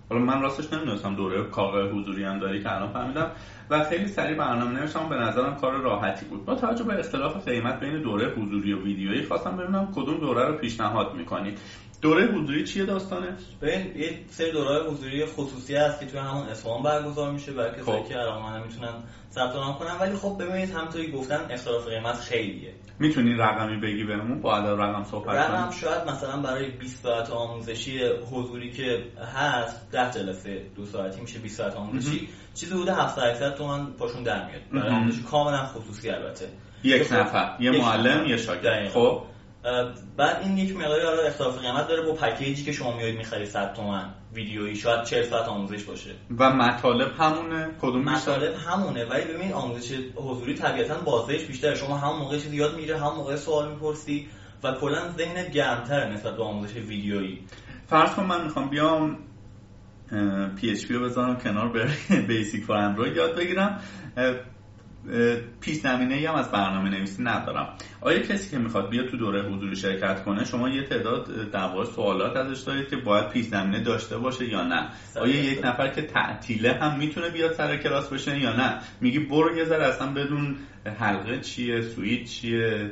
حالا 0.09 0.21
من 0.21 0.41
راستش 0.41 0.73
نمی‌دونستم 0.73 1.15
دوره 1.15 1.43
کار 1.43 1.91
حضوری 1.91 2.23
هم 2.23 2.39
داری 2.39 2.63
که 2.63 2.75
الان 2.75 2.93
فهمیدم. 2.93 3.31
و 3.69 3.83
خیلی 3.83 4.07
سریع 4.07 4.37
برنامه 4.37 4.79
نوشتم 4.79 5.09
به 5.09 5.15
نظرم 5.15 5.55
کار 5.55 5.81
راحتی 5.81 6.25
بود. 6.25 6.45
با 6.45 6.55
توجه 6.55 6.83
به 6.83 6.99
اختلاف 6.99 7.47
قیمت 7.47 7.79
بین 7.79 8.01
دوره 8.01 8.33
حضوری 8.35 8.73
و 8.73 8.83
ویدیویی 8.83 9.23
خواستم 9.23 9.57
ببینم 9.57 9.91
کدوم 9.95 10.17
دوره 10.17 10.45
رو 10.45 10.57
پیشنهاد 10.57 11.15
می‌کنید. 11.15 11.59
دوره 12.03 12.27
حضوری 12.27 12.63
چیه 12.63 12.85
داستانه؟ 12.85 13.37
ببین 13.61 13.97
یه 13.97 14.19
سری 14.29 14.51
دوره 14.51 14.89
حضوری 14.89 15.25
خصوصی 15.25 15.75
هست 15.75 15.99
که 15.99 16.05
توی 16.05 16.19
همون 16.19 16.47
اصفهان 16.47 16.83
برگزار 16.83 17.31
میشه 17.31 17.53
برای 17.53 17.81
کسایی 17.81 18.03
خب. 18.03 18.09
که 18.09 18.15
علاقه‌مند 18.15 18.65
می‌تونن 18.65 18.93
ثبت 19.31 19.55
نام 19.55 19.75
کنن. 19.79 19.95
ولی 19.99 20.15
خب 20.15 20.37
ببینید 20.39 20.71
همونطوری 20.71 21.11
گفتن 21.11 21.47
اختلاف 21.49 21.87
قیمت 21.87 22.15
خیلیه. 22.15 22.73
می‌تونی 22.99 23.33
رقمی 23.33 23.77
بگی 23.77 24.03
بهمون؟ 24.03 24.41
با 24.41 24.57
عدد 24.57 24.81
رقم 24.81 25.03
صحبت 25.03 25.35
رقم 25.35 25.71
شاید 25.71 26.09
مثلا 26.09 26.41
برای 26.41 26.71
20 26.71 27.03
ساعت 27.03 27.29
آموزشی 27.29 27.99
حضوری 28.31 28.71
که 28.71 29.03
هست 29.35 29.91
10 29.91 30.11
جلسه 30.11 30.61
دو 30.75 30.85
ساعتی 30.85 31.21
میشه 31.21 31.39
20 31.39 31.57
ساعت 31.57 31.75
آموزشی. 31.75 32.29
چیزی 32.53 32.73
حدود 32.73 32.89
700 32.89 33.55
تومن 33.55 33.85
پاشون 33.85 34.23
در 34.23 34.45
میاد. 34.45 34.61
برای 34.71 34.95
آموزش 34.95 35.21
کاملا 35.21 35.65
خصوصی 35.65 36.09
البته. 36.09 36.49
یک 36.83 37.11
نفر 37.11 37.57
یه 37.59 37.71
معلم 37.71 38.25
یه 38.25 38.37
شاگرد. 38.37 38.89
خب؟ 38.89 39.21
بعد 40.17 40.41
این 40.43 40.57
یک 40.57 40.75
مقداری 40.77 41.05
حالا 41.05 41.21
اختلاف 41.21 41.59
قیمت 41.59 41.87
داره 41.87 42.01
با 42.01 42.13
پکیجی 42.13 42.63
که 42.63 42.71
شما 42.71 42.97
میایید 42.97 43.17
می‌خرید 43.17 43.47
100 43.47 43.73
تومن 43.73 44.13
ویدیویی 44.33 44.75
شاید 44.75 45.03
40 45.03 45.23
ساعت 45.23 45.47
آموزش 45.47 45.83
باشه. 45.83 46.11
و 46.37 46.49
مطالب 46.49 47.11
همونه؟ 47.17 47.69
کدوم 47.81 48.03
مطالب 48.03 48.55
همونه. 48.67 49.05
ولی 49.05 49.33
ببین 49.33 49.53
آموزش 49.53 49.99
حضوری 50.15 50.53
طبیعتا 50.53 50.99
بازدهش 50.99 51.45
بیشتره. 51.45 51.75
شما 51.75 51.97
هم 51.97 52.19
موقع 52.19 52.37
چیزی 52.37 52.55
یاد 52.55 52.75
می‌گیره 52.75 52.97
هم 52.99 53.15
موقع 53.15 53.35
سوال 53.35 53.69
می‌پرسی 53.69 54.27
و 54.63 54.71
کلا 54.71 55.11
ذهنت 55.17 55.51
گرمتره 55.51 56.13
نسبت 56.13 56.35
به 56.35 56.43
آموزش 56.43 56.75
ویدیویی. 56.75 57.39
فرض 57.87 58.15
کن 58.15 58.23
من 58.23 58.43
می‌خوام 58.43 58.69
بیام 58.69 59.17
PHP 60.55 60.93
رو 60.93 61.05
بذارم 61.05 61.35
کنار 61.35 61.69
به 61.69 61.87
Basic 62.27 62.63
for 62.63 62.75
Android 62.75 63.15
یاد 63.15 63.35
بگیرم. 63.35 63.79
پیش 65.61 65.75
زمینه 65.75 66.29
هم 66.29 66.35
از 66.35 66.51
برنامه 66.51 66.89
نویسی 66.89 67.23
ندارم. 67.23 67.75
آیا 68.01 68.19
کسی 68.19 68.51
که 68.51 68.57
می‌خواد 68.57 68.89
بیاد 68.89 69.07
تو 69.07 69.17
دوره 69.17 69.49
حضوری 69.49 69.75
شرکت 69.75 70.23
کنه 70.23 70.45
شما 70.45 70.69
یه 70.69 70.83
تعداد 70.83 71.51
در 71.51 71.83
سوالات 71.95 72.37
ازش 72.37 72.61
دارید 72.61 72.89
که 72.89 72.97
باید 72.97 73.29
پیش 73.29 73.45
زمینه 73.45 73.83
داشته 73.83 74.17
باشه 74.17 74.49
یا 74.49 74.63
نه؟ 74.63 74.89
آیا 75.15 75.35
یک 75.35 75.65
نفر 75.65 75.87
که 75.87 76.01
تعطیله 76.01 76.73
هم 76.73 76.97
می‌تونه 76.99 77.29
بیاد 77.29 77.53
سر 77.53 77.77
کلاس 77.77 78.09
بشه 78.09 78.39
یا 78.39 78.55
نه؟ 78.55 78.79
میگی 79.01 79.19
برو 79.19 79.57
یه 79.57 79.65
ذره 79.65 79.85
اصلا 79.85 80.13
بدون 80.13 80.55
حلقه 80.99 81.39
چیه 81.39 81.81
سویت 81.81 82.25
چیه 82.25 82.91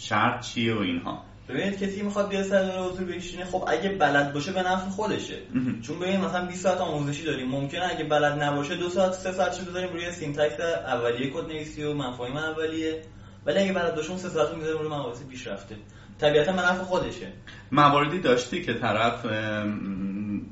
شرط 0.00 0.40
چیه 0.40 0.74
و 0.74 0.78
اینها. 0.78 1.31
ببینید 1.48 1.78
کسی 1.82 2.02
می‌خواد 2.02 2.28
بیاد 2.28 2.44
سر 2.44 2.78
حضور 2.78 3.06
بشینه 3.06 3.44
خب 3.44 3.64
اگه 3.68 3.88
بلد 3.88 4.32
باشه 4.32 4.52
به 4.52 4.62
نفع 4.62 4.88
خودشه. 4.90 5.38
چون 5.82 5.98
ببین 5.98 6.20
مثلا 6.20 6.46
20 6.46 6.62
ساعت 6.62 6.78
آموزشی 6.78 7.24
داریم. 7.24 7.48
ممکنه 7.48 7.90
اگه 7.90 8.04
بلد 8.04 8.42
نباشه 8.42 8.76
دو 8.76 8.88
ساعت 8.88 9.12
سه 9.12 9.32
ساعت 9.32 9.54
شو 9.54 9.64
بذاریم 9.64 9.92
روی 9.92 10.12
syntax 10.12 10.60
اولیه 10.60 11.30
کد 11.30 11.46
نویسی 11.46 11.84
و 11.84 11.94
مفاهیم 11.94 12.36
اولیه. 12.36 13.02
ولی 13.46 13.58
اگه 13.58 13.72
بلد 13.72 13.94
باشه 13.94 14.10
اون 14.10 14.18
سه 14.18 14.28
ساعت 14.28 14.54
می‌ذاریم 14.54 14.78
روی 14.78 14.88
مباحث 14.88 15.22
پیشرفته. 15.30 15.76
طبیعتا 16.20 16.52
به 16.52 16.62
نفع 16.62 16.82
خودشه. 16.82 17.32
مواردی 17.72 18.20
داشتی 18.20 18.62
که 18.62 18.74
طرف 18.74 19.26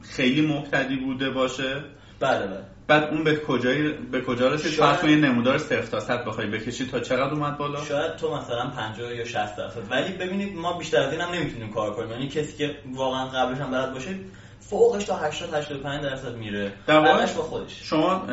خیلی 0.02 0.46
مبتدی 0.46 0.96
بوده 0.96 1.30
باشه؟ 1.30 1.84
بله 2.20 2.46
بله. 2.46 2.64
بعد 2.90 3.04
اون 3.04 3.24
به 3.24 3.36
کجای 3.36 3.92
به 3.92 4.22
کجا 4.22 4.48
رسید؟ 4.48 4.72
شاید... 4.72 4.96
فرض 4.96 5.10
نمودار 5.10 5.58
0 5.58 5.82
تا 5.82 6.00
100 6.00 6.24
بخوای 6.24 6.46
بکشی 6.46 6.86
تا 6.86 7.00
چقدر 7.00 7.34
اومد 7.34 7.58
بالا؟ 7.58 7.84
شاید 7.84 8.16
تو 8.16 8.36
مثلا 8.36 8.70
50 8.70 9.14
یا 9.14 9.24
60 9.24 9.56
درصد. 9.56 9.80
ولی 9.90 10.12
ببینید 10.12 10.56
ما 10.56 10.78
بیشتر 10.78 11.00
از 11.00 11.12
این 11.12 11.20
هم 11.20 11.34
نمی‌تونیم 11.34 11.70
کار 11.72 11.94
کنیم. 11.94 12.10
یعنی 12.10 12.28
کسی 12.28 12.56
که 12.56 12.76
واقعا 12.94 13.26
قبلش 13.26 13.58
هم 13.58 13.70
بلد 13.70 13.92
باشه 13.92 14.14
فوقش 14.60 15.04
تا 15.04 15.16
80 15.16 15.54
85 15.54 16.02
درصد 16.02 16.36
میره. 16.36 16.72
در 16.86 17.00
با 17.00 17.26
خودش. 17.26 17.80
شما 17.82 18.26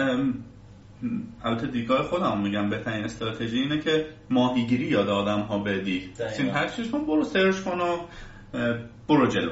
البته 1.43 1.67
دیدگاه 1.67 2.03
خودم 2.03 2.41
میگم 2.41 2.69
بهترین 2.69 3.03
استراتژی 3.03 3.57
اینه 3.59 3.79
که 3.79 4.05
ماهیگیری 4.29 4.85
یاد 4.85 5.09
آدم 5.09 5.39
ها 5.39 5.59
بدی 5.59 6.09
سین 6.37 6.49
هر 6.49 6.67
چیز 6.67 6.91
برو 6.91 7.23
سرچ 7.23 7.55
کن 7.59 7.79
و 7.79 7.97
برو 9.07 9.27
جلو. 9.27 9.51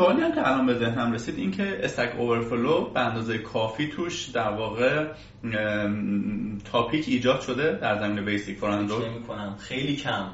سوالی 0.00 0.20
هم 0.20 0.34
که 0.34 0.48
الان 0.48 0.66
به 0.66 0.74
ذهنم 0.74 1.12
رسید 1.12 1.38
این 1.38 1.50
که 1.50 1.80
Stack 1.82 2.12
Overflow 2.18 2.90
به 2.90 3.00
اندازه 3.00 3.38
کافی 3.38 3.88
توش 3.88 4.28
در 4.28 4.50
واقع 4.50 5.06
topic 6.72 7.04
ایجاد 7.08 7.40
شده 7.40 7.72
در 7.72 7.98
زمینه 7.98 8.24
Basic4Android 8.24 9.26
کنم 9.26 9.56
خیلی 9.58 9.96
کم. 9.96 10.28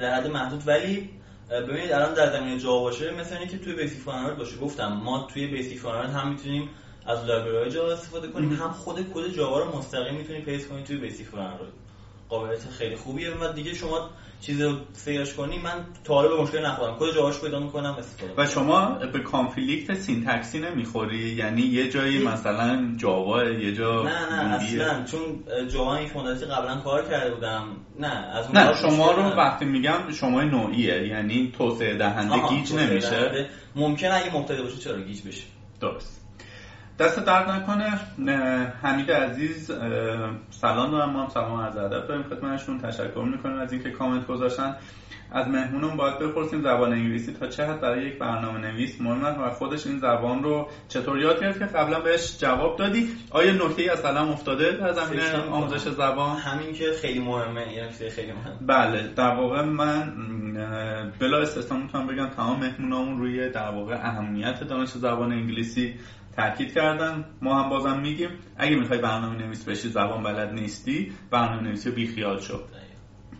در 0.00 0.14
حد 0.14 0.26
محدود. 0.26 0.62
ولی 0.66 1.10
ببینید 1.50 1.92
الان 1.92 2.14
در 2.14 2.32
زمینه 2.32 2.58
جاوا 2.58 2.80
باشه 2.80 3.14
مثلا 3.20 3.38
اینکه 3.38 3.58
توی 3.58 3.74
Basic4 3.74 4.34
باشه. 4.34 4.56
گفتم 4.56 5.00
ما 5.04 5.26
توی 5.34 5.46
Basic4 5.46 6.06
هم 6.06 6.28
می‌تونیم 6.28 6.68
از 7.06 7.24
library 7.24 7.70
جاوا 7.70 7.92
استفاده 7.92 8.28
کنیم. 8.28 8.52
هم 8.52 8.72
خود 8.72 9.12
کد 9.14 9.28
جاوا 9.36 9.58
رو 9.58 9.78
مستقیم 9.78 10.14
می‌تونیم 10.14 10.42
paste 10.42 10.68
کنیم 10.68 10.84
توی 10.84 10.96
Basic4 10.96 11.50
قابلیت 12.28 12.68
خیلی 12.70 12.96
خوبیه. 12.96 13.30
و 13.30 13.52
دیگه 13.52 13.74
شما 13.74 14.10
چیز 14.46 14.60
رو 14.62 14.76
search 14.92 15.34
کنی 15.34 15.58
من 15.58 15.86
تا 16.04 16.14
حالا 16.14 16.28
به 16.28 16.42
مشکل 16.42 16.66
نخوردم. 16.66 16.96
کد 17.00 17.14
جاواش 17.14 17.40
پیدا 17.40 17.60
می‌کنم 17.60 17.96
استفاده 17.98 18.32
و 18.36 18.46
شما 18.46 18.86
به 19.12 19.18
conflict 19.18 19.94
syntaxی 19.94 20.58
نمی‌خوری؟ 20.58 21.18
یعنی 21.18 21.62
یه 21.62 21.88
جایی 21.88 22.24
مثلا 22.24 22.94
جاوا 22.96 23.44
یه 23.44 23.74
جا 23.74 24.02
نه 24.02 24.42
نه 24.42 24.54
اصلا. 24.54 25.04
چون 25.04 25.20
جاوا 25.68 26.00
یک 26.00 26.16
مدتی 26.16 26.44
قبلا 26.44 26.76
کار 26.76 27.08
کرده 27.08 27.34
بودم. 27.34 27.62
نه 28.00 28.06
از 28.06 28.46
اون 28.46 28.56
نه 28.56 28.74
شما 28.74 29.12
رو 29.12 29.22
وقتی 29.22 29.64
میگم 29.64 30.12
شما 30.20 30.42
نوعیه. 30.42 31.08
یعنی 31.08 31.52
توسعه 31.58 31.98
دهنده 31.98 32.48
گیج 32.48 32.72
نمیشه. 32.74 33.48
ممکنه 33.76 34.14
اگه 34.14 34.36
مبتدی 34.36 34.62
باشه 34.62 34.76
چرا 34.76 35.00
گیج 35.00 35.22
بشه؟ 35.22 35.44
درست. 35.80 36.21
دست 36.98 37.24
درد 37.26 37.50
نکنه. 37.50 38.00
حمید 38.82 39.10
عزیز 39.10 39.70
سلام 40.50 40.90
دارم 40.90 41.10
ما 41.10 41.22
هم 41.22 41.28
سلام 41.28 41.60
از 41.60 41.76
ادب 41.76 42.06
داریم 42.06 42.22
خدمتشون. 42.22 42.78
تشکر 42.78 43.24
می‌کنیم 43.32 43.58
از 43.58 43.72
اینکه 43.72 43.90
کامنت 43.90 44.26
گذاشتن. 44.26 44.76
از 45.34 45.48
مهمونم 45.48 45.96
باید 45.96 46.18
بپرسیم 46.18 46.62
زبان 46.62 46.92
انگلیسی 46.92 47.32
تا 47.32 47.46
چه 47.46 47.66
حد 47.66 47.80
برای 47.80 48.06
یک 48.06 48.18
برنامه 48.18 48.58
نویس 48.58 49.00
مهمه 49.00 49.28
و 49.28 49.50
خودش 49.50 49.86
این 49.86 49.98
زبان 49.98 50.42
رو 50.42 50.68
چطور 50.88 51.18
یاد 51.18 51.40
گرفت 51.40 51.58
که 51.58 51.64
قبلا 51.64 52.00
بهش 52.00 52.38
جواب 52.38 52.76
دادی؟ 52.78 53.08
آیا 53.30 53.52
نکته 53.52 53.82
ای 53.82 53.88
از 53.88 53.98
سلام 53.98 54.28
افتاده 54.28 54.72
در 54.72 54.92
زمینه 54.92 55.36
آموزش 55.50 55.88
زبان؟ 55.88 56.36
همین 56.36 56.72
که 56.72 56.84
خیلی 57.00 57.20
مهمه 57.20 57.60
این 57.60 58.10
خیلی 58.10 58.32
مهمه 58.32 58.66
بله 58.66 59.08
در 59.16 59.34
واقع 59.34 59.62
من 59.62 60.12
بلا 61.20 61.38
استثنا 61.38 61.78
می‌تونم 61.78 62.06
بگم 62.06 62.28
تمام 62.28 62.60
مهمونامون 62.60 63.18
روی 63.18 63.50
در 63.50 63.68
واقع 63.68 63.94
اهمیت 63.94 64.64
دانش 64.64 64.88
زبان 64.88 65.32
انگلیسی 65.32 65.94
تاکید 66.36 66.74
کردن. 66.74 67.24
ما 67.42 67.62
هم 67.62 67.68
بازم 67.68 68.00
میگیم 68.00 68.30
اگه 68.56 68.76
می‌خوای 68.76 68.98
برنامه 68.98 69.36
نویس 69.36 69.64
بشی 69.64 69.88
زبان 69.88 70.22
بلد 70.22 70.52
نیستی 70.52 71.12
برنامه 71.30 71.62
نویسی 71.62 71.90
بی 71.90 72.06
خیال 72.06 72.40
شو. 72.40 72.60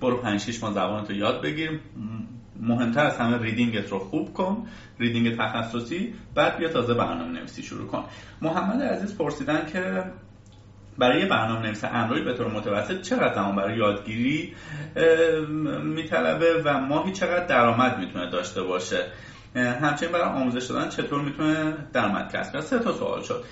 برو 0.00 0.16
5 0.16 0.40
6 0.40 0.62
ماه 0.62 0.72
زبان 0.72 1.04
تو 1.04 1.12
یاد 1.12 1.42
بگیر. 1.42 1.80
مهمتر 2.60 3.06
از 3.06 3.18
همه 3.18 3.38
readingت 3.38 3.92
رو 3.92 3.98
خوب 3.98 4.34
کن 4.34 4.66
reading 4.98 5.36
تخصصی 5.36 6.14
بعد 6.34 6.58
بیا 6.58 6.68
تازه 6.68 6.94
برنامه 6.94 7.38
نویسی 7.38 7.62
شروع 7.62 7.86
کن. 7.86 8.04
محمد 8.42 8.82
عزیز 8.82 9.18
پرسیدن 9.18 9.66
که 9.72 10.04
برای 10.98 11.26
برنامه 11.26 11.66
نویس 11.66 11.84
اندروید 11.84 12.24
به 12.24 12.34
طور 12.34 12.48
متوسط 12.48 13.00
چقدر 13.00 13.34
زمان 13.34 13.56
برای 13.56 13.76
یادگیری 13.76 14.54
میطلبه 15.84 16.62
و 16.64 16.78
ماهی 16.80 17.12
چقدر 17.12 17.46
درآمد 17.46 17.98
می‌تونه 17.98 18.30
داشته 18.30 18.62
باشه؟ 18.62 19.06
همچنین 19.56 20.12
برای 20.12 20.24
آموزش 20.24 20.66
دادن 20.66 20.88
چطور 20.88 21.22
می‌تونه 21.22 21.74
درآمد 21.92 22.32
کسب 22.32 22.60
سه 22.60 22.78
تا 22.78 22.92
سوال 22.92 23.22
شد. 23.22 23.44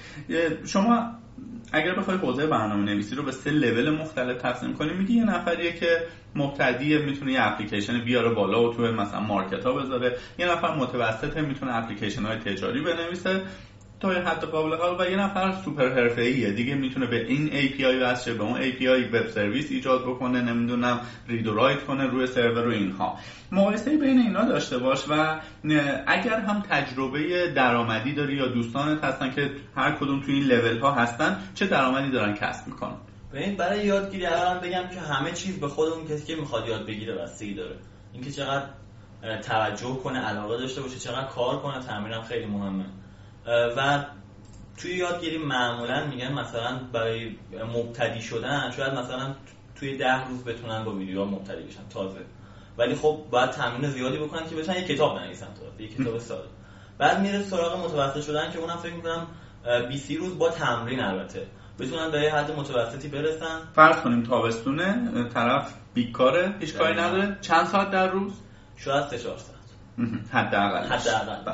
شما 0.66 1.10
اگر 1.72 1.94
بخوای 1.94 2.16
حوزه 2.16 2.46
برنامه 2.46 2.84
نویسی 2.84 3.14
رو 3.14 3.22
به 3.22 3.32
سه 3.32 3.50
لول 3.50 3.90
مختلف 3.90 4.42
تقسیم 4.42 4.74
کنی 4.74 4.92
میگی 4.92 5.14
یه 5.14 5.24
نفریه 5.24 5.72
که 5.72 6.02
مبتدی 6.34 6.98
می‌تونه 6.98 7.32
یه 7.32 7.42
اپلیکیشن 7.42 8.04
بیاره 8.04 8.34
بالا 8.34 8.68
و 8.68 8.74
تو 8.74 8.82
مثلا 8.82 9.20
market 9.20 9.66
ها 9.66 9.72
بذاره. 9.72 10.16
یه 10.38 10.52
نفر 10.52 10.74
متوسطه 10.76 11.42
می‌تونه 11.42 11.76
اپلیکیشن 11.76 12.22
های 12.22 12.36
تجاری 12.36 12.80
بنویسه. 12.82 13.42
تا 14.00 14.12
یه 14.12 14.18
حد 14.18 14.44
قابل 14.44 14.76
قبول 14.76 15.06
و 15.06 15.10
یه 15.10 15.16
نفر 15.16 15.52
سوپر 15.64 15.88
حرفه‌ایه. 15.88 16.52
دیگه 16.52 16.74
می‌تونه 16.74 17.06
به 17.06 17.26
این 17.26 17.50
API 17.50 18.02
وصل 18.02 18.34
به 18.34 18.42
اون 18.42 18.60
API 18.62 19.14
وب 19.14 19.26
سرویس 19.26 19.70
ایجاد 19.70 20.02
بکنه 20.02 20.42
نمی‌دونم 20.42 21.00
رید 21.28 21.46
و 21.46 21.54
رایت 21.54 21.84
کنه 21.84 22.06
روی 22.06 22.26
سرور 22.26 22.68
و 22.68 22.70
اینها. 22.70 23.18
مقایسه 23.52 23.96
بین 23.96 24.18
اینا 24.18 24.44
داشته 24.44 24.78
باش 24.78 25.04
و 25.08 25.40
اگر 26.06 26.40
هم 26.40 26.62
تجربه 26.70 27.52
درآمدی 27.52 28.14
داری 28.14 28.34
یا 28.34 28.46
دوستانت 28.46 29.04
هستن 29.04 29.30
که 29.30 29.50
هر 29.76 29.92
کدوم 29.92 30.20
تو 30.20 30.32
این 30.32 30.44
لول 30.44 30.78
ها 30.78 30.92
هستن 30.92 31.38
چه 31.54 31.66
درآمدی 31.66 32.10
دارن 32.10 32.34
کسب 32.34 32.66
می‌کنن؟ 32.66 32.96
ببین 33.32 33.56
برای 33.56 33.86
یادگیری 33.86 34.26
اولا 34.26 34.60
بگم 34.60 34.88
که 34.94 35.00
همه 35.00 35.32
چیز 35.32 35.60
به 35.60 35.68
خود 35.68 35.88
اون 35.88 36.06
کسی 36.06 36.26
که 36.26 36.36
می‌خواد 36.40 36.68
یاد 36.68 36.86
بگیره 36.86 37.14
بستگی 37.14 37.54
داره. 37.54 37.76
اینکه 38.12 38.30
چقدر 38.30 38.66
توجه 39.42 39.98
کنه 40.04 40.18
علاقه 40.18 40.56
داشته 40.58 40.80
باشه 40.80 40.98
چقدر 40.98 41.26
کار 41.26 41.58
کنه 41.58 41.80
تمرینم 41.80 42.22
خیلی 42.22 42.46
مهمه. 42.46 42.84
و 43.46 44.04
توی 44.76 44.94
یادگیری 44.94 45.38
معمولا 45.38 46.06
میگن 46.06 46.32
مثلا 46.32 46.80
برای 46.92 47.36
مبتدی 47.74 48.22
شدن 48.22 48.72
شاید 48.76 48.94
مثلا 48.94 49.34
توی 49.74 49.96
ده 49.96 50.28
روز 50.28 50.44
بتونن 50.44 50.84
با 50.84 50.92
ویدیو 50.92 51.24
مبتدی 51.24 51.62
بشن 51.62 51.88
تازه. 51.90 52.20
ولی 52.78 52.94
خب 52.94 53.18
باید 53.30 53.50
تمرین 53.50 53.90
زیادی 53.90 54.18
بکنن 54.18 54.48
که 54.48 54.56
بتونن 54.56 54.76
یه 54.76 54.84
کتاب 54.84 55.18
بنویسن 55.18 55.46
تو 55.46 55.82
یه 55.82 55.88
کتاب 55.88 56.18
ساده. 56.18 56.48
بعد 56.98 57.20
میره 57.20 57.42
سراغ 57.42 57.84
متوسط 57.84 58.26
شدن 58.26 58.52
که 58.52 58.58
اونم 58.58 58.76
فکر 58.76 58.92
می‌کنم 58.92 59.26
20 59.88 60.10
روز 60.10 60.38
با 60.38 60.48
تمرین 60.48 61.00
البته. 61.00 61.46
بتونن 61.78 62.10
به 62.10 62.32
حد 62.32 62.50
متوسطی 62.50 63.08
برسن. 63.08 63.60
فرض 63.74 63.96
کنیم 63.96 64.22
تابستونه 64.22 65.24
طرف 65.34 65.74
بیکاره 65.94 66.54
هیچ 66.60 66.74
کاری 66.74 66.94
نداره. 66.94 67.38
چند 67.40 67.66
ساعت 67.66 67.90
در 67.90 68.08
روز؟ 68.08 68.32
شاید 68.76 69.08
3 69.08 69.18
4 69.18 69.38
ساعت. 69.38 69.60
حداقل 70.32 70.86
حداقل 70.86 71.44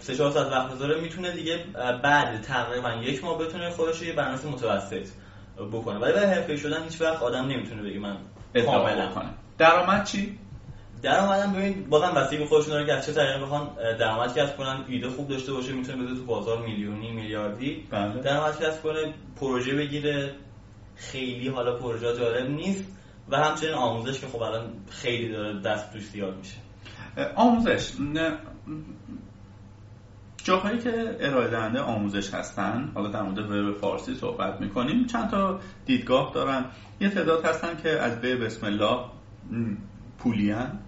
سه 0.00 0.16
چهار 0.16 0.30
ساعت 0.30 0.52
وقت 0.52 0.74
بذاره 0.74 1.00
می‌تونه 1.00 1.32
دیگه 1.32 1.64
بعد 2.02 2.40
تقریبا 2.40 2.92
یک 2.92 3.24
ماه 3.24 3.38
بتونه 3.38 3.70
خودش 3.70 4.02
یه 4.02 4.12
برنامه 4.12 4.46
متوسط 4.46 5.08
بکنه. 5.72 5.98
ولی 5.98 6.12
برای 6.12 6.26
حرفه 6.26 6.56
شدن 6.56 6.82
هیچ 6.82 7.00
وقت 7.00 7.22
آدم 7.22 7.46
نمی‌تونه 7.46 7.82
بگه 7.82 7.98
من 7.98 8.16
کاملا. 8.64 9.08
کنه 9.08 9.30
درآمد 9.58 10.04
چی؟ 10.04 10.38
درآمدم 11.02 11.52
ببین 11.52 11.86
بازم 11.90 12.14
بستگی 12.14 12.44
خودشون 12.44 12.72
داره 12.72 12.86
که 12.86 12.92
از 12.92 13.06
چه 13.06 13.12
طریقی 13.12 13.42
بخوان 13.42 13.70
درآمد 13.98 14.38
کسب 14.38 14.56
کنن. 14.56 14.84
ایده 14.88 15.08
خوب 15.08 15.28
داشته 15.28 15.52
باشه 15.52 15.72
می‌تونه 15.72 16.02
بده 16.04 16.14
تو 16.14 16.24
بازار 16.24 16.66
میلیونی 16.66 17.10
میلیاردی. 17.10 17.86
بله. 17.90 18.20
درآمد 18.20 18.60
کسب 18.60 18.82
کنه 18.82 19.14
پروژه 19.40 19.74
بگیره. 19.74 20.34
خیلی 20.96 21.48
حالا 21.48 21.76
پروژه 21.76 22.16
جالب 22.16 22.50
نیست. 22.50 22.84
و 23.28 23.36
همچنین 23.36 23.74
آموزش 23.74 24.20
که 24.20 24.26
خب 24.26 24.42
الان 24.42 24.72
خیلی 24.90 25.32
داره 25.32 25.60
دست 25.60 25.92
توش 25.92 26.02
زیاد 26.02 26.36
میشه. 26.36 26.56
آموزش. 27.36 27.92
جاهایی 30.48 30.78
که 30.78 31.16
ارائه 31.20 31.50
دهنده 31.50 31.80
آموزش 31.80 32.34
هستن 32.34 32.90
حالا 32.94 33.08
در 33.08 33.22
مورد 33.22 33.38
وب 33.38 33.80
فارسی 33.80 34.14
صحبت 34.14 34.60
می‌کنیم 34.60 35.06
چند 35.06 35.30
تا 35.30 35.60
دیدگاه 35.86 36.32
دارن. 36.34 36.64
یه 37.00 37.08
تعداد 37.08 37.44
هستن 37.44 37.76
که 37.82 37.88
از 37.88 38.20
به 38.20 38.36
بسم 38.36 38.66
الله 38.66 38.98
پولیان 40.18 40.78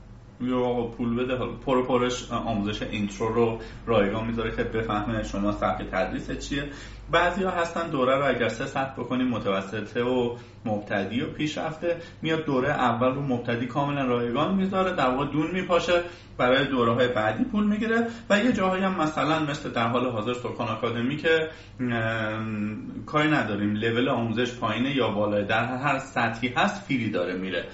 یا 0.40 0.84
پول 0.96 1.16
بده 1.16 1.46
پر 1.66 1.86
پرش 1.86 2.30
آموزش 2.32 2.82
اینترو 2.82 3.34
رو 3.34 3.60
رایگان 3.86 4.26
می‌ذاره 4.26 4.56
که 4.56 4.64
بفهمه 4.64 5.22
شما 5.22 5.52
سبک 5.52 5.82
تدریس 5.90 6.30
چیه. 6.30 6.64
بعضی 7.12 7.44
ها 7.44 7.50
هستن 7.50 7.90
دوره 7.90 8.16
رو 8.16 8.26
اگر 8.36 8.48
سه 8.48 8.66
سطح 8.66 8.92
بکنیم 8.92 9.28
متوسطه 9.28 10.02
و 10.02 10.36
مبتدی 10.64 11.20
و 11.20 11.26
پیشرفته. 11.26 11.96
میاد 12.22 12.44
دوره 12.44 12.68
اول 12.68 13.14
رو 13.14 13.22
مبتدی 13.22 13.66
کاملا 13.66 14.04
رایگان 14.04 14.54
می‌ذاره 14.54 14.92
در 14.92 15.10
واقع 15.10 15.26
دون 15.32 15.50
میپاشه 15.50 16.02
برای 16.38 16.66
دوره 16.66 16.92
های 16.92 17.08
بعدی 17.08 17.44
پول 17.44 17.66
می‌گیره. 17.66 18.06
و 18.30 18.38
یه 18.38 18.52
جاهایی 18.52 18.84
هم 18.84 19.00
مثلا 19.00 19.38
مثل 19.38 19.70
در 19.70 19.88
حال 19.88 20.10
حاضر 20.10 20.34
سکان 20.34 20.68
آکادمی 20.68 21.16
که 21.16 21.48
کاری 23.06 23.30
نداریم. 23.30 23.74
لول 23.74 24.08
آموزش 24.08 24.54
پایینه 24.54 24.96
یا 24.96 25.08
بالای 25.08 25.44
در 25.44 25.64
هر 25.64 25.98
سطحی 25.98 26.48
هست 26.48 26.82
فیری 26.82 27.10
داره 27.10 27.36
میره. 27.36 27.64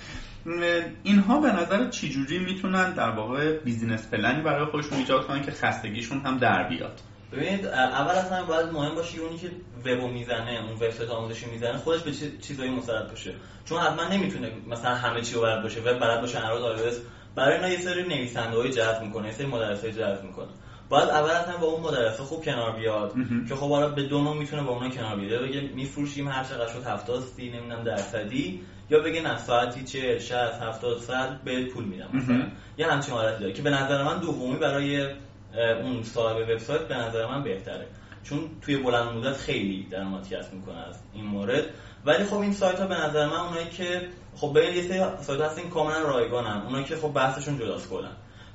اینها 1.03 1.41
به 1.41 1.53
نظر 1.53 1.91
چجوری 1.91 2.39
می‌تونن 2.39 2.93
در 2.93 3.11
واقع 3.11 3.59
بیزینس 3.59 4.11
پلنی 4.11 4.43
برای 4.43 4.67
خودشون 4.67 4.99
ایجاد 4.99 5.27
کنن 5.27 5.43
که 5.43 5.51
خستگیشون 5.51 6.21
هم 6.21 6.39
در 6.39 6.69
بیاد؟ 6.69 7.01
ببینید 7.33 7.67
اول 7.67 8.15
از 8.15 8.33
همه 8.33 8.47
باید 8.47 8.67
مهم 8.67 8.95
باشه 8.95 9.21
اونی 9.21 9.39
که 9.39 9.51
وبو 9.85 10.09
می‌زنه 10.09 10.61
اون 10.63 10.73
وبسایت 10.73 11.11
آموزشی 11.11 11.47
می‌زنه 11.47 11.77
خودش 11.79 12.03
به 12.03 12.13
چیزایی 12.43 12.71
مسلط 12.71 13.11
باشه. 13.11 13.35
چون 13.65 13.79
حتما 13.79 14.09
نمی‌تونه 14.09 14.53
مثلا 14.69 14.95
همه 14.95 15.21
چی 15.21 15.35
رو 15.35 15.41
بلد 15.43 15.63
باشه 15.63 15.81
وب 15.81 15.99
بلد 15.99 16.21
باشه 16.21 16.39
اندروید 16.39 16.95
برای 17.35 17.55
اینا 17.55 17.69
یه 17.69 17.81
سری 17.81 18.03
نویسنده 18.03 18.57
های 18.57 18.71
جذب 18.71 19.03
می‌کنه 19.03 19.27
یه 19.27 19.33
سری 19.33 19.47
مدرسای 19.47 19.93
جذب 19.93 20.25
می‌کنه. 20.25 20.49
باید 20.89 21.09
اول 21.09 21.31
از 21.31 21.61
با 21.61 21.67
اون 21.67 21.83
مدرسه 21.83 22.23
خوب 22.23 22.45
کنار 22.45 22.77
بیاد 22.77 23.15
که 23.49 23.55
خب 23.55 23.71
حالا 23.71 23.89
به 23.89 24.03
دو 24.03 24.35
می‌تونه 24.35 24.63
با 24.63 24.73
اونا 24.73 24.89
کنار 24.89 25.17
بیاد. 25.17 25.43
بگه 25.43 25.61
میفروشیم 25.61 26.29
هر 26.29 26.45
چقدر 26.45 26.73
شد 26.73 26.87
70 26.87 27.23
سی 27.37 27.51
نمی‌دونم 27.51 27.85
درصدی. 27.85 28.61
یا 28.91 29.01
بگه 29.01 29.21
نه 29.23 29.39
ساعتی 29.39 29.85
چه 29.85 30.19
60 30.19 30.33
70 30.35 30.99
صد 30.99 31.41
به 31.45 31.65
پول 31.65 31.85
میدم 31.85 32.09
مثلا. 32.13 32.47
یه 32.79 32.87
همچین 32.87 33.15
حالتی 33.15 33.41
داره 33.41 33.53
که 33.53 33.63
به 33.63 33.71
نظر 33.71 34.03
من 34.03 34.19
دومی 34.19 34.57
برای 34.57 35.07
اون 35.83 36.03
صاحب 36.03 36.37
وبسایت 36.37 36.89
به 36.89 36.95
نظر 36.97 37.27
من 37.27 37.43
بهتره. 37.43 37.87
چون 38.23 38.41
توی 38.63 38.77
بلند 38.77 39.09
مدت 39.09 39.37
خیلی 39.37 39.87
درآمد 39.91 40.29
کسب 40.29 40.53
می‌کنه 40.53 40.79
از 40.89 40.95
این 41.15 41.25
مورد. 41.25 41.65
ولی 42.05 42.25
خب 42.25 42.37
این 42.37 42.53
سایت 42.53 42.81
ها 42.81 42.87
به 42.87 42.95
نظر 42.95 43.27
من 43.27 43.37
اونایی 43.37 43.69
که 43.69 44.09
خب 44.37 44.53
به 44.53 44.65
یه 44.65 44.83
سری 44.83 45.01
سایت 45.21 45.41
هستن 45.41 45.69
کاملا 45.69 46.03
رایگانن. 46.03 46.63
اونایی 46.63 46.85
که 46.85 46.97
خب 46.97 47.13
بحثشون 47.13 47.59
جداست 47.59 47.91
کلا. 47.91 48.09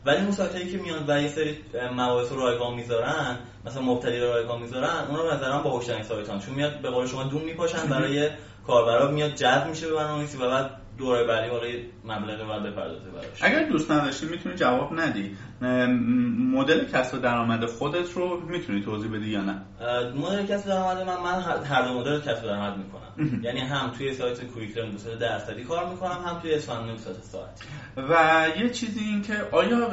ولی 0.06 0.17
اون 0.17 0.32
سایت 0.32 0.56
هایی 0.56 0.72
که 0.72 0.78
میان 0.78 1.06
و 1.08 1.22
یه 1.22 1.28
سری 1.28 1.58
مباحث 1.94 2.32
رو 2.32 2.39
رایگان 2.39 2.74
می‌ذارن 2.74 3.38
مثلا 3.65 3.82
مبتدی 3.82 4.20
رایگان 4.20 4.62
می‌ذارن 4.62 5.06
اونا 5.10 5.24
به 5.24 5.34
نظر 5.34 5.52
من 5.52 5.63
باهوشترین 5.63 6.04
سایت 6.04 6.30
هان 6.30 6.39
چون 6.39 6.56
میاد 6.56 6.82
به 6.82 6.89
قول 6.89 7.08
شما 7.08 7.24
دون 7.24 7.41
میپاشن 7.41 7.88
برای 7.88 8.30
کاربرا 8.71 9.12
میاد 9.12 9.36
جذب 9.36 9.67
میشه 9.67 9.88
به 9.88 9.93
برنامه‌نویسی 9.93 10.38
و 10.38 10.49
بعد 10.49 10.71
دوره 10.97 11.23
بعدی 11.23 11.49
حالا 11.49 11.67
مبلغی 12.05 12.43
باید 12.43 12.63
بپردازه 12.63 13.10
براش. 13.10 13.25
اگر 13.41 13.63
دوست 13.63 13.91
نداشتی 13.91 14.25
می‌تونی 14.25 14.55
جواب 14.55 14.99
ندی. 14.99 15.38
مدل 15.62 16.86
کسب 16.86 17.21
درآمد 17.21 17.65
خودت 17.65 18.12
رو 18.13 18.39
می‌تونی 18.39 18.82
توضیح 18.82 19.12
بدی 19.12 19.30
یا 19.30 19.41
نه؟ 19.41 19.62
مدل 20.15 20.45
کسب 20.45 20.67
درآمد 20.67 20.97
من 20.97 21.17
من 21.24 21.63
هر 21.63 21.82
دو 21.88 22.00
مدل 22.00 22.19
کسب 22.19 22.43
درآمد 22.43 22.78
می‌کنم. 22.78 23.02
یعنی 23.43 23.60
هم 23.60 23.91
توی 23.97 24.13
سایت 24.13 24.43
کویکتر 24.43 24.82
به 24.82 25.15
درصدی 25.15 25.63
کار 25.63 25.89
می‌کنم 25.89 26.26
هم 26.26 26.39
توی 26.39 26.54
اسفند 26.54 26.86
به 26.86 26.97
ساعت 26.97 27.62
و 27.97 28.45
یه 28.60 28.69
چیزی 28.69 29.00
این 29.00 29.21
که 29.21 29.34
آیا 29.52 29.89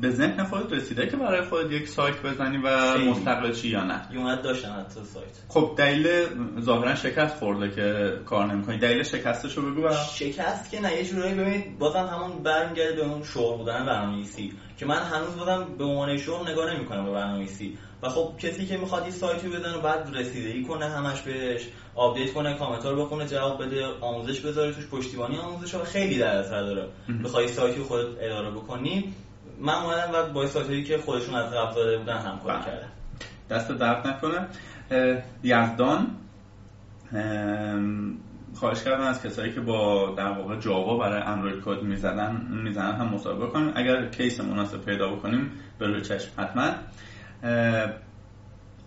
به 0.00 0.10
ذهن 0.10 0.44
خودت 0.44 0.72
رسیده 0.72 1.06
که 1.06 1.16
برای 1.16 1.42
خودت 1.42 1.72
یک 1.72 1.88
سایت 1.88 2.22
بزنی 2.22 2.58
و 2.58 2.98
مستقل 2.98 3.52
چی 3.52 3.68
یا 3.68 3.84
نه؟ 3.84 4.02
یومد 4.10 4.42
داشتم 4.42 4.76
حتی 4.80 5.00
سایت. 5.04 5.26
خب 5.48 5.74
دلیل 5.76 6.26
ظاهرا 6.60 6.94
شکست 6.94 7.36
خورده 7.36 7.70
که 7.70 8.12
کار 8.24 8.46
نمی‌کنی. 8.46 8.78
دلیل 8.78 9.02
شکستشو 9.02 9.70
بگو 9.70 9.82
برام. 9.82 10.04
شکست 10.14 10.70
که 10.70 10.80
نه 10.80 10.96
یه 10.96 11.04
جورایی 11.04 11.34
ببینید 11.34 11.78
بازم 11.78 12.06
همون 12.12 12.42
برمیگرده 12.42 12.96
به 12.96 13.02
اون 13.02 13.22
شغل 13.22 13.56
بودن 13.58 13.86
برنامه‌نویسی. 13.86 14.52
که 14.76 14.86
من 14.86 15.02
هنوز 15.02 15.34
بودم 15.36 15.64
به 15.78 15.84
عنوان 15.84 16.16
شغل 16.16 16.50
نگاه 16.50 16.74
نمی‌کنم 16.74 17.04
به 17.04 17.10
برنامه‌نویسی 17.10 17.78
و 18.02 18.08
خب 18.08 18.32
کسی 18.38 18.66
که 18.66 18.76
می‌خواد 18.76 19.02
این 19.02 19.12
سایتی 19.12 19.48
بزنه 19.48 19.78
بعد 19.78 20.10
رسیدگی 20.12 20.64
کنه 20.64 20.88
همش 20.88 21.20
بهش 21.20 21.68
update 21.94 22.32
کنه 22.32 22.54
کامنت 22.54 22.86
رو 22.86 23.04
بخونه 23.04 23.26
جواب 23.26 23.64
بده 23.64 23.86
آموزش 24.00 24.40
بذاره 24.40 24.72
توش 24.72 24.86
پشتیبانی 24.86 25.38
آموزش 25.38 25.74
ها 25.74 25.84
خیلی 25.84 26.18
در 26.18 26.36
اثر 26.36 26.62
داره. 26.62 26.88
بخوای 27.24 27.48
سایتی 27.48 27.80
خودت 27.80 28.06
اداره 28.20 28.50
بکنی. 28.50 29.14
من 29.60 29.74
اومدم 29.74 30.10
و 30.12 30.32
با 30.32 30.46
سایتی 30.46 30.84
که 30.84 30.98
خودشون 30.98 31.34
از 31.34 31.52
قبل 31.52 31.74
داده 31.74 31.98
بودن 31.98 32.18
همکاری 32.18 32.58
بله. 32.58 32.66
کردم. 32.66 32.88
دست 33.50 33.72
درد 33.72 34.06
نکنه. 34.06 34.48
یزدان. 35.42 36.06
خواهش 38.56 38.82
کردم 38.82 39.04
از 39.04 39.22
کسایی 39.22 39.52
که 39.52 39.60
با 39.60 40.10
در 40.16 40.28
واقع 40.28 40.56
جاوا 40.56 40.98
برای 40.98 41.22
اندروید 41.22 41.64
کد 41.64 41.82
می‌زدن 41.82 42.48
می‌زنن 42.50 42.92
هم 42.92 43.08
مصاحبه 43.08 43.46
کنیم 43.46 43.72
اگر 43.74 44.08
case 44.08 44.40
مناسب 44.40 44.84
پیدا 44.84 45.08
بکنیم 45.12 45.50
به 45.78 45.86
روی 45.86 46.00
چشم 46.00 46.28
حتما. 46.38 46.70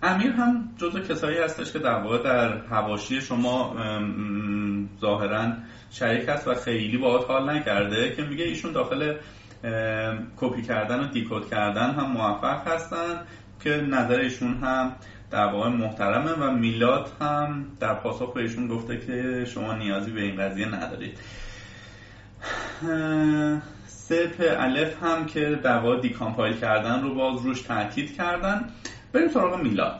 امیر 0.03 0.31
هم 0.31 0.69
جزو 0.77 0.99
کسایی 0.99 1.37
هستش 1.37 1.73
که 1.73 1.79
در 1.79 1.99
واقع 1.99 2.23
در 2.23 2.57
هواشی 2.57 3.21
شما 3.21 3.75
ظاهرا 5.01 5.53
شریک 5.91 6.29
است 6.29 6.47
و 6.47 6.53
خیلی 6.53 6.97
باهات 6.97 7.29
حال 7.29 7.49
نکرده 7.49 8.15
که 8.15 8.23
میگه 8.23 8.43
ایشون 8.43 8.71
داخل 8.71 9.15
کپی 10.37 10.61
کردن 10.61 10.99
و 10.99 11.07
دیکود 11.07 11.49
کردن 11.49 11.91
هم 11.91 12.11
موفق 12.11 12.67
هستن 12.67 13.21
که 13.63 13.69
نظر 13.69 14.19
ایشون 14.19 14.53
هم 14.53 14.95
در 15.31 15.45
واقع 15.45 15.69
محترمه 15.69 16.31
و 16.31 16.51
میلاد 16.51 17.11
هم 17.21 17.65
در 17.79 17.93
پاسخ 17.93 18.33
به 18.33 18.41
ایشون 18.41 18.67
گفته 18.67 18.97
که 18.97 19.45
شما 19.45 19.73
نیازی 19.73 20.11
به 20.11 20.21
این 20.21 20.35
قضیه 20.35 20.75
ندارید. 20.75 21.17
سپ 23.87 24.55
الف 24.59 25.03
هم 25.03 25.25
که 25.25 25.59
در 25.63 25.77
واقع 25.77 25.99
دیکامپایل 26.01 26.57
کردن 26.57 27.01
رو 27.01 27.15
باز 27.15 27.45
روش 27.45 27.61
تاکید 27.61 28.15
کردن. 28.15 28.69
بریم 29.13 29.27
سراغ 29.27 29.61
میلاد. 29.61 29.99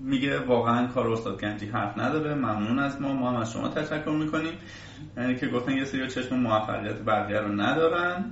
میگه 0.00 0.38
واقعا 0.38 0.86
کار 0.86 1.08
استاد 1.08 1.40
گنجی 1.40 1.66
حرف 1.66 1.98
نداره. 1.98 2.34
ممنون 2.34 2.78
از 2.78 3.00
ما. 3.00 3.12
ما 3.12 3.30
هم 3.30 3.36
از 3.36 3.52
شما 3.52 3.68
تشکر 3.68 4.10
می‌کنیم. 4.10 4.54
که 5.40 5.48
گفتن 5.48 5.72
یه 5.72 5.84
سری 5.84 6.08
چشم 6.08 6.36
موفقیت 6.36 7.02
بقیه 7.02 7.38
رو 7.38 7.60
ندارن. 7.60 8.24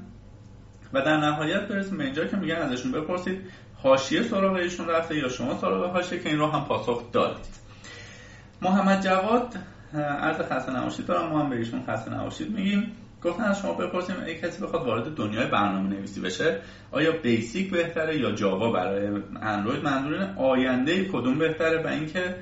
و 0.93 1.03
در 1.03 1.17
نهایت 1.17 1.69
برسیم 1.69 1.99
به 1.99 2.05
اینجا 2.05 2.25
که 2.25 2.37
میگن 2.37 2.55
ازشون 2.55 2.93
بپرسید. 2.93 3.41
حاشیه 3.87 4.23
سراغ 4.23 4.53
ایشون 4.53 4.89
رفته 4.89 5.17
یا 5.17 5.29
شما 5.29 5.59
سراغ 5.61 5.93
حاشیه 5.93 6.19
که 6.19 6.29
این 6.29 6.39
رو 6.39 6.47
هم 6.47 6.65
پاسخ 6.65 7.03
دادید. 7.13 7.47
محمد 8.63 9.05
جواد 9.05 9.55
عرض 9.95 10.41
خسته 10.41 10.77
نباشید 10.77 11.07
دارم 11.07 11.29
ما 11.29 11.41
هم 11.41 11.51
به 11.51 11.57
ایشون 11.57 11.83
خسته 11.89 12.15
نباشید 12.15 12.51
میگیم. 12.51 12.93
گفتن 13.25 13.43
از 13.43 13.61
شما 13.61 13.73
بپرسیم 13.73 14.17
اگه 14.23 14.35
کسی 14.35 14.63
بخواد 14.63 14.87
وارد 14.87 15.15
دنیای 15.15 15.47
برنامه 15.47 15.89
نویسی 15.89 16.21
بشه 16.21 16.61
آیا 16.93 17.13
بیسیک 17.13 17.71
بهتره 17.71 18.19
یا 18.19 18.33
جاوا 18.33 18.71
برای 18.71 19.09
اندروید؟ 19.43 19.85
منظور 19.85 20.29
آینده 20.37 21.05
کدوم 21.05 21.39
بهتره 21.39 21.83
و 21.83 21.87
اینکه 21.87 22.35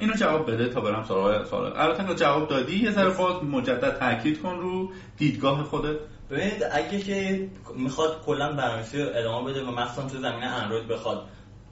اینو 0.00 0.14
جواب 0.14 0.50
بده 0.50 0.68
تا 0.68 0.80
برم 0.80 1.04
سراغ 1.04 1.44
سوال. 1.44 1.72
البته 1.76 2.14
جواب 2.14 2.48
دادی 2.48 2.76
یه 2.76 2.90
ذره 2.90 3.10
باز 3.10 3.44
مجدد 3.44 3.98
تاکید 3.98 4.42
کن 4.42 4.58
رو 4.60 4.90
دیدگاه 5.18 5.62
خودت. 5.62 5.96
ببینید 6.30 6.64
اگه 6.72 6.98
که 6.98 7.48
می‌خواد 7.76 8.24
کلا 8.24 8.52
برنامه‌نویسی 8.52 9.02
ادامه 9.02 9.50
بده 9.50 9.64
و 9.64 9.70
مخصوصا 9.70 10.08
تو 10.08 10.18
زمینه 10.18 10.46
اندروید 10.46 10.88
بخواد 10.88 11.26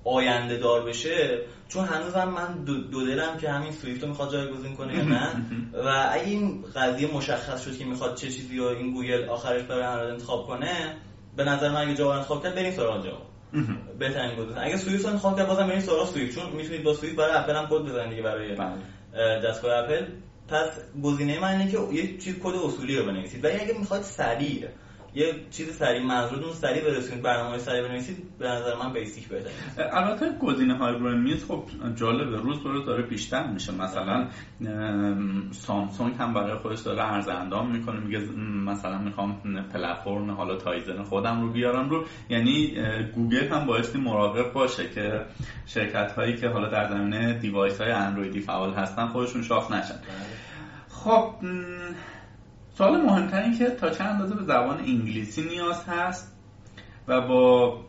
آینده 0.05 0.57
دار 0.57 0.85
بشه 0.85 1.41
چون 1.69 1.85
هنوزم 1.85 2.29
من 2.29 2.65
دو, 2.65 3.07
دلم 3.07 3.39
که 3.39 3.51
همین 3.51 3.73
Swift 3.73 4.03
رو 4.03 4.09
می‌خواد 4.09 4.33
جایگزین 4.33 4.77
کنه 4.77 4.95
یا 4.95 5.03
نه. 5.05 5.31
و 5.87 6.09
اگه 6.13 6.25
این 6.25 6.65
قضیه 6.75 7.15
مشخص 7.15 7.65
شد 7.65 7.79
که 7.79 7.85
می‌خواد 7.85 8.15
چه 8.15 8.31
چیزی 8.31 8.57
رو 8.57 8.65
این 8.65 8.93
گوگل 8.93 9.29
آخرش 9.29 9.63
برای 9.63 9.83
اندروید 9.83 10.13
انتخاب 10.13 10.47
کنه 10.47 10.97
به 11.37 11.45
نظر 11.45 11.69
من 11.69 11.81
اگه 11.81 11.95
جاوا 11.95 12.15
انتخاب 12.15 12.43
کرد 12.43 12.55
بریم 12.55 12.73
سراغ 12.73 13.05
جاوا. 13.05 13.23
بهترین 13.99 14.37
گزینه. 14.37 14.61
اگه 14.63 14.77
Swift 14.77 15.05
رو 15.05 15.11
انتخاب 15.11 15.37
کرد 15.37 15.49
بازم 15.49 15.67
بریم 15.67 15.81
سراغ 15.81 16.09
Swift 16.09 16.35
چون 16.35 16.53
می‌تونید 16.53 16.83
با 16.83 16.95
Swift 16.95 17.17
برای 17.17 17.35
اپل 17.35 17.57
هم 17.57 17.67
کد 17.67 17.83
بزنید 17.83 18.11
دیگه 18.11 18.23
برای 18.23 18.55
بله. 18.55 19.41
دستگاه 19.41 19.79
اپل. 19.79 20.05
پس 20.49 20.71
گزینه 21.03 21.41
من 21.41 21.49
اینه 21.49 21.71
که 21.71 21.79
یه 21.93 22.19
چیز 22.19 22.35
کد 22.43 22.55
اصولی 22.55 22.97
رو 22.97 23.07
بنویسید. 23.07 23.45
ولی 23.45 23.61
اگه 23.61 23.79
می‌خواد 23.79 24.03
سریع 24.03 24.69
یه 25.19 25.35
چیز 25.51 25.77
سریع 25.77 26.03
منظورتون 26.03 26.53
سریع 26.53 26.85
برسونید 26.85 27.23
برنامه 27.23 27.59
سریع 27.59 27.83
بنویسید 27.89 28.39
به 28.39 28.49
نظر 28.49 28.75
من 28.77 28.93
بیسیک 28.93 29.29
بهتره. 29.29 29.53
البته 29.93 30.39
گزینه 30.43 30.77
های 30.77 30.95
روی 30.95 31.17
میز 31.19 31.45
خب 31.45 31.65
جالبه. 31.95 32.37
روز 32.37 32.63
به 32.63 32.71
روز 32.71 32.87
داره 32.87 33.03
بیشتر 33.03 33.47
میشه. 33.47 33.73
مثلا 33.73 34.29
سامسونگ 35.53 36.15
هم 36.15 36.35
برای 36.35 36.59
خودش 36.59 36.81
داره 36.81 37.13
عرض 37.13 37.29
اندام 37.29 37.71
می‌کنه. 37.71 38.01
میگه 38.01 38.19
مثلا 38.65 38.99
می‌خوام 38.99 39.41
پلتفرم 39.73 40.31
حالا 40.31 40.57
Tizen 40.57 41.03
خودم 41.03 41.41
رو 41.41 41.53
بیارم 41.53 41.91
رو. 41.91 42.05
یعنی 42.29 42.77
گوگل 43.15 43.49
هم 43.49 43.67
بایستی 43.67 43.99
مراقب 43.99 44.53
باشه 44.53 44.91
که 44.91 45.21
شرکت 45.67 46.13
هایی 46.13 46.37
که 46.37 46.49
حالا 46.49 46.69
در 46.69 46.89
زمینه 46.89 47.39
device 47.39 47.81
های 47.81 47.91
اندرویدی 47.91 48.41
فعال 48.41 48.75
هستن 48.75 49.07
خودشون 49.07 49.43
شاخ 49.43 49.71
نشن. 49.71 49.95
بله. 49.95 50.49
خب 50.89 51.35
سوال 52.79 53.01
مهمتر 53.01 53.43
این 53.43 53.59
که 53.59 53.71
تا 53.71 53.91
چند 53.91 54.07
اندازه 54.07 54.35
به 54.35 54.43
زبان 54.43 54.79
انگلیسی 54.79 55.43
نیاز 55.43 55.85
هست 55.85 56.37
و 57.09 57.21
با 57.21 57.81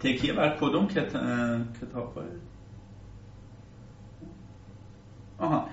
تکیه 0.00 0.32
بر 0.32 0.56
کدوم 0.56 0.86
کتاب 0.86 2.14
های 2.14 2.26
آها 5.38 5.68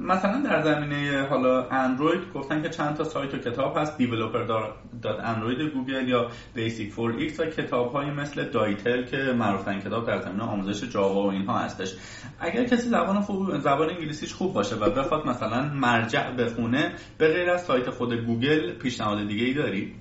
مثلا 0.00 0.42
در 0.42 0.62
زمینه 0.62 1.26
حالا 1.30 1.68
اندروید 1.68 2.32
گفتن 2.34 2.62
که 2.62 2.68
چند 2.68 2.96
تا 2.96 3.04
سایت 3.04 3.34
و 3.34 3.38
کتاب 3.38 3.78
هست. 3.78 3.98
developer.android 3.98 5.62
گوگل 5.74 6.08
یا 6.08 6.28
basic 6.56 6.92
for 6.94 7.30
x 7.30 7.40
و 7.40 7.46
کتاب 7.46 7.92
های 7.92 8.10
مثل 8.10 8.44
Deitel 8.44 9.04
که 9.04 9.16
معروف 9.16 9.68
کتاب 9.68 10.06
در 10.06 10.20
زمینه 10.20 10.42
آموزش 10.42 10.84
جاوا 10.84 11.22
و 11.22 11.30
اینها 11.30 11.58
هستش. 11.58 11.94
اگر 12.40 12.64
کسی 12.64 12.88
زبان 12.88 13.20
خوب 13.20 13.58
زبان 13.58 13.90
انگلیسیش 13.90 14.34
خوب 14.34 14.52
باشه 14.52 14.76
و 14.76 14.90
بخواد 14.90 15.26
مثلا 15.26 15.62
مرجع 15.62 16.30
بخونه 16.30 16.92
به 17.18 17.32
غیر 17.32 17.50
از 17.50 17.64
سایت 17.64 17.90
خود 17.90 18.12
گوگل 18.12 18.72
پیشنهاد 18.72 19.28
دیگه 19.28 19.44
ای 19.44 19.54
داری؟ 19.54 19.94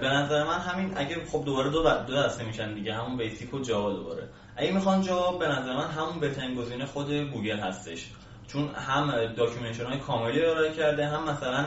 به 0.00 0.08
نظر 0.08 0.44
من 0.44 0.58
همین 0.58 0.92
اگه 0.96 1.16
خب 1.26 1.44
دوباره 1.44 1.70
دو 1.70 1.82
دو 1.82 2.14
دسته 2.14 2.44
میشن 2.44 2.74
دیگه 2.74 2.94
همون 2.94 3.16
بیسیک 3.16 3.54
و 3.54 3.58
جاوا 3.58 3.92
دوباره. 3.92 4.28
اگه 4.56 4.72
می‌خوان 4.72 5.00
جاوا 5.00 5.38
به 5.38 5.48
نظر 5.48 5.76
من 5.76 5.88
همون 5.88 6.20
بهترین 6.20 6.54
گزینه 6.54 6.86
خود 6.86 7.12
گوگل 7.12 7.58
هستش. 7.58 8.10
چون 8.46 8.68
هم 8.68 9.26
documentation 9.26 9.84
های 9.84 9.98
کاملی 9.98 10.44
ارائه 10.44 10.72
کرده 10.72 11.06
هم 11.06 11.30
مثلا 11.30 11.66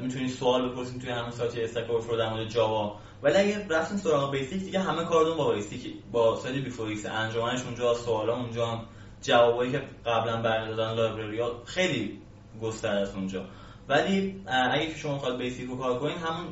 می‌تونید 0.00 0.30
سوال 0.30 0.68
بپرسید 0.68 1.00
توی 1.00 1.10
همه 1.10 1.30
سایت 1.30 1.58
Stack 1.58 1.90
Overflow 1.90 2.16
در 2.16 2.30
مورد 2.30 2.48
جاوا. 2.48 2.96
ولی 3.22 3.36
اگه 3.36 3.66
رفتین 3.68 3.98
سراغ 3.98 4.32
بیسیک 4.32 4.62
دیگه 4.64 4.80
همه 4.80 5.04
کارتون 5.04 5.36
با 5.36 5.54
بیسیک 5.54 5.94
با 6.12 6.36
سایت 6.36 6.64
B4X. 6.64 7.06
انجامش 7.06 7.62
اونجا 7.62 7.94
سوالا 7.94 8.36
اونجا 8.36 8.80
جوابایی 9.22 9.72
که 9.72 9.82
قبلا 10.06 10.42
برمی 10.42 10.76
دادن 10.76 10.94
library 10.94 11.40
ها 11.40 11.62
خیلی 11.64 12.18
گسترده 12.62 13.00
است 13.00 13.16
اونجا. 13.16 13.44
ولی 13.88 14.42
اگه 14.46 14.96
شما 14.96 15.18
خواهد 15.18 15.38
بیسیک 15.38 15.68
رو 15.68 15.76
کار 15.76 15.98
کنین 15.98 16.18
همون 16.18 16.48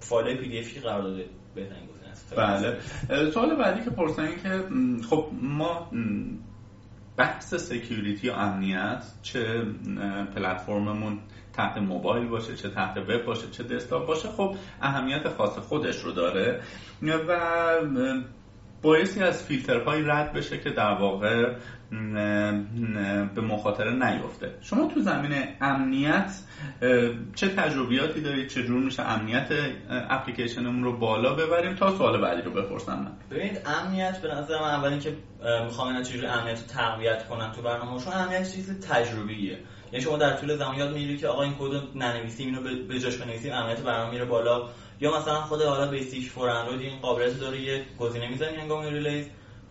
فایل 0.00 0.36
PDF 0.36 0.58
ای 0.58 0.80
قرار 0.80 1.02
داده 1.02 1.24
بهترین 1.54 1.88
بله. 2.36 2.76
سوال 3.30 3.56
بعدی 3.56 3.84
که 3.84 3.90
پرسیدن 3.90 4.28
که 4.42 4.64
خب 5.10 5.28
ما 5.42 5.90
بحث 7.16 7.54
security 7.54 8.30
و 8.30 8.32
امنیت 8.32 9.04
چه 9.22 9.62
پلتفرممون 10.34 11.18
تحت 11.52 11.78
موبایل 11.78 12.28
باشه 12.28 12.56
چه 12.56 12.68
تحت 12.68 12.96
وب 12.96 13.24
باشه 13.24 13.50
چه 13.50 13.62
دسکتاپ 13.62 14.06
باشه 14.06 14.28
خب 14.28 14.56
اهمیت 14.82 15.28
خاص 15.28 15.58
خودش 15.58 16.04
رو 16.04 16.12
داره. 16.12 16.60
و 17.02 17.80
بایستی 18.86 19.22
از 19.22 19.44
فیلترهایی 19.44 20.02
رد 20.02 20.32
بشه 20.32 20.58
که 20.58 20.70
در 20.70 20.92
واقع 20.92 21.54
به 23.34 23.40
مخاطره 23.40 23.92
نیفته 23.92 24.54
شما 24.60 24.88
تو 24.94 25.00
زمین 25.00 25.32
امنیت 25.60 26.32
چه 27.34 27.48
تجربیاتی 27.48 28.20
دارید 28.20 28.48
چه 28.48 28.62
جور 28.62 28.84
میشه 28.84 29.02
امنیت 29.02 29.48
اپلیکیشنمون 29.90 30.84
رو 30.84 30.98
بالا 30.98 31.34
ببریم؟ 31.34 31.74
تا 31.74 31.96
سوال 31.96 32.20
بعدی 32.20 32.42
رو 32.42 32.50
بپرسم 32.50 32.92
من. 32.92 33.12
ببینید 33.30 33.60
امنیت 33.66 34.20
به 34.22 34.28
نظر 34.28 34.58
من 34.60 34.68
اول 34.68 34.98
که 34.98 35.12
می‌خوام 35.64 35.88
اینا 35.88 36.02
چجوری 36.02 36.26
امنیت 36.26 36.60
رو 36.60 36.66
تقویت 36.66 37.28
کنم 37.28 37.52
تو 37.56 37.62
برنامه‌شون 37.62 38.12
امنیت 38.12 38.52
چیز 38.52 38.80
تجربیه. 38.80 39.58
یعنی 39.92 40.04
شما 40.04 40.16
در 40.16 40.36
طول 40.36 40.56
زمان 40.56 40.78
یاد 40.78 40.92
می‌گیرید 40.92 41.20
که 41.20 41.28
آقا 41.28 41.42
این 41.42 41.54
کد 41.58 41.98
ننویسیم 41.98 42.46
اینو 42.46 42.86
به 42.88 42.98
جاش 42.98 43.16
بنویسیم 43.16 43.52
امنیت 43.52 43.80
برنامه 43.80 44.10
میره 44.10 44.24
بالا. 44.24 44.68
یا 45.00 45.16
مثلا 45.18 45.40
خود 45.40 45.62
حالا 45.62 45.90
Basic4Android 45.90 46.80
این 46.80 47.00
قابلیت 47.00 47.40
داره 47.40 47.60
یه 47.60 47.84
گزینه 47.98 48.28
می‌زنی 48.28 48.56
هنگام 48.56 48.82
release 48.84 49.26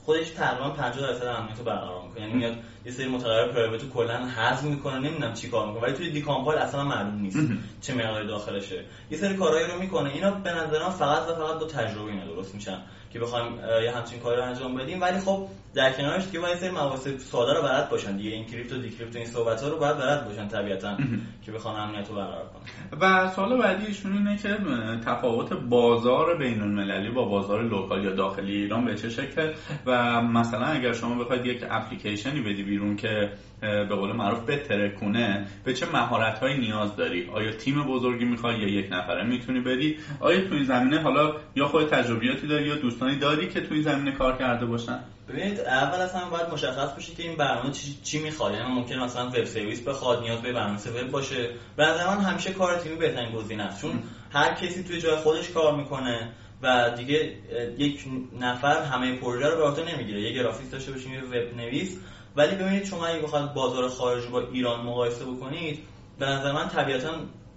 خودش 0.06 0.30
تقریبا 0.30 0.70
50 0.70 1.12
درصد 1.12 1.26
امنیت 1.26 1.58
رو 1.58 1.64
برقرار 1.64 2.04
می‌کنه. 2.04 2.22
یعنی 2.22 2.34
میاد 2.34 2.58
یه 2.86 2.92
سری 2.92 3.08
متغیر 3.08 3.48
private 3.48 3.84
رو 3.84 3.90
کلا 3.90 4.26
حذف 4.26 4.64
می‌کنه 4.64 5.00
نمی‌دونم 5.00 5.34
چی 5.34 5.50
کار 5.50 5.68
می‌کنه 5.68 5.84
ولی 5.84 5.94
توی 5.94 6.12
decompile 6.12 6.60
اصلا 6.60 6.84
معلوم 6.84 7.22
نیست 7.22 7.38
چه 7.82 7.94
مقداری 7.94 8.28
داخلشه. 8.28 8.86
یه 9.12 9.18
سری 9.18 9.36
کارهایی 9.36 9.68
رو 9.68 9.80
می‌کنه. 9.80 10.10
اینا 10.10 10.32
به 10.32 10.52
نظر 10.52 10.84
من 10.84 10.90
فقط 10.90 11.30
و 11.30 11.36
فقط 11.36 11.60
با 11.60 11.66
تجربه 11.66 12.12
اینا 12.12 12.26
درست 12.26 12.56
میشن. 12.56 12.82
که 13.16 13.22
بخوایم 13.22 13.54
یه 13.84 13.92
همچین 13.92 14.20
کاری 14.20 14.38
رو 14.38 14.44
انجام 14.44 14.76
بدیم. 14.76 15.02
ولی 15.02 15.20
خب 15.20 15.48
در 15.74 15.92
کنارش 15.92 16.26
دیگه 16.26 16.40
باید 16.40 16.58
سری 16.58 16.70
مسائل 16.70 17.18
ساده 17.18 17.54
رو 17.54 17.62
بلد 17.62 17.90
باشن. 17.90 18.18
دیگه 18.18 18.30
این 18.30 18.46
crypto 18.46 18.78
decrypto 18.78 19.18
این 19.18 19.28
صحبت 19.28 19.64
ها 19.64 19.70
رو 19.70 19.80
باید 19.80 19.98
بلد 19.98 20.26
باشن 20.26 20.48
طبیعتا 20.48 20.98
که 21.46 21.52
بخوان 21.52 21.80
امنیت 21.80 22.10
رو 22.10 22.16
برقرار 22.16 22.46
کنن. 22.46 23.00
و 23.02 23.30
سوال 23.30 23.58
بعدی 23.58 23.86
ایشون 23.86 24.18
اینه 24.18 24.38
که 24.38 24.58
تفاوت 25.06 25.54
بازار 25.54 26.38
بین 26.38 26.62
المللی 26.62 27.10
با 27.10 27.26
بازار 27.26 27.64
local 27.64 28.04
یا 28.04 28.12
داخلی 28.12 28.56
ایران 28.56 28.86
به 28.86 28.96
چه 28.96 29.10
شکل؟ 29.10 29.54
و 29.86 30.22
مثلا 30.22 30.66
اگر 30.66 30.94
شما 30.94 31.24
بخواید 31.24 31.46
یک 31.46 31.64
اپلیکیشنی 31.70 32.42
بدی 32.42 32.64
بیرون 32.64 32.96
که 32.96 33.30
به 33.62 33.96
قول 33.96 34.12
معروف 34.12 34.50
بترکونه 34.50 35.48
به 35.64 35.74
چه 35.74 35.86
مهارت 35.94 36.40
هایی 36.40 36.58
نیاز 36.58 36.96
داری؟ 36.96 37.30
آیا 37.34 37.52
تیم 37.52 37.84
بزرگی 37.84 38.26
می‌خوای 38.26 38.60
یا 38.60 38.68
یک 38.68 38.88
نفره 38.92 39.24
می‌تونی 39.24 39.60
بدی؟ 39.60 39.98
آیا 40.20 40.48
تو 40.48 40.56
این 40.56 40.64
زمینه 40.64 41.02
حالا 41.02 41.34
یا 41.56 41.68
خود 41.68 41.90
تجربیاتی 41.90 42.48
داری 42.48 42.68
یا 42.68 42.76
دوستانی 43.06 43.20
داری 43.20 43.50
که 43.50 43.62
تو 43.62 43.74
این 43.74 43.84
زمینه 43.84 44.12
کار 44.12 44.38
کرده 44.38 44.66
باشن؟ 44.66 45.00
ببینید 45.30 45.60
اول 45.60 46.00
اصلا 46.00 46.30
باید 46.30 46.50
مشخص 46.50 46.94
بشه 46.94 47.14
که 47.14 47.24
این 47.24 47.36
برنامه 47.36 47.72
چی, 47.72 47.98
چی 48.04 48.20
می‌خواد. 48.20 48.54
یعنی 48.54 48.72
ممکن 48.72 48.96
مثلا 48.96 49.28
وب 49.28 49.44
سرویس 49.44 49.82
بخواد 49.82 50.22
نیاز 50.22 50.42
به 50.42 50.54
برنامه 50.54 50.80
وب 50.80 51.12
باشه. 51.12 51.50
به 51.78 51.86
نظر 51.86 52.08
من 52.08 52.22
همیشه 52.22 52.54
کار 52.54 52.80
تیمی 52.80 52.96
بهترین 52.96 53.32
گزینه 53.32 53.64
است. 53.64 53.82
چون 53.82 54.04
هر 54.32 54.54
کسی 54.54 54.84
توی 54.84 55.02
جای 55.02 55.16
خودش 55.16 55.50
کار 55.50 55.76
می‌کنه 55.76 56.32
و 56.62 56.92
دیگه 56.98 57.34
یک 57.78 58.06
نفر 58.40 58.84
همه 58.84 59.16
پروژه 59.16 59.48
رو 59.48 59.58
به 59.58 59.64
عهده 59.64 59.94
نمی‌گیره. 59.94 60.22
یه 60.22 60.34
گرافیک 60.34 60.72
داشته 60.72 60.92
باشیم 60.92 61.14
یه 61.14 61.24
وب 61.24 61.58
نویس 61.58 61.98
ولی 62.36 62.56
ببینید 62.56 62.86
شما 62.86 63.06
اگه 63.06 63.20
بخواد 63.20 63.54
بازار 63.54 63.90
خارج 63.90 64.28
با 64.28 64.42
ایران 64.42 64.86
مقایسه 64.86 65.26
بکنید 65.26 65.80
به 66.20 66.26
نظر 66.26 66.52
من 66.52 66.70
طبیعتا 66.70 67.12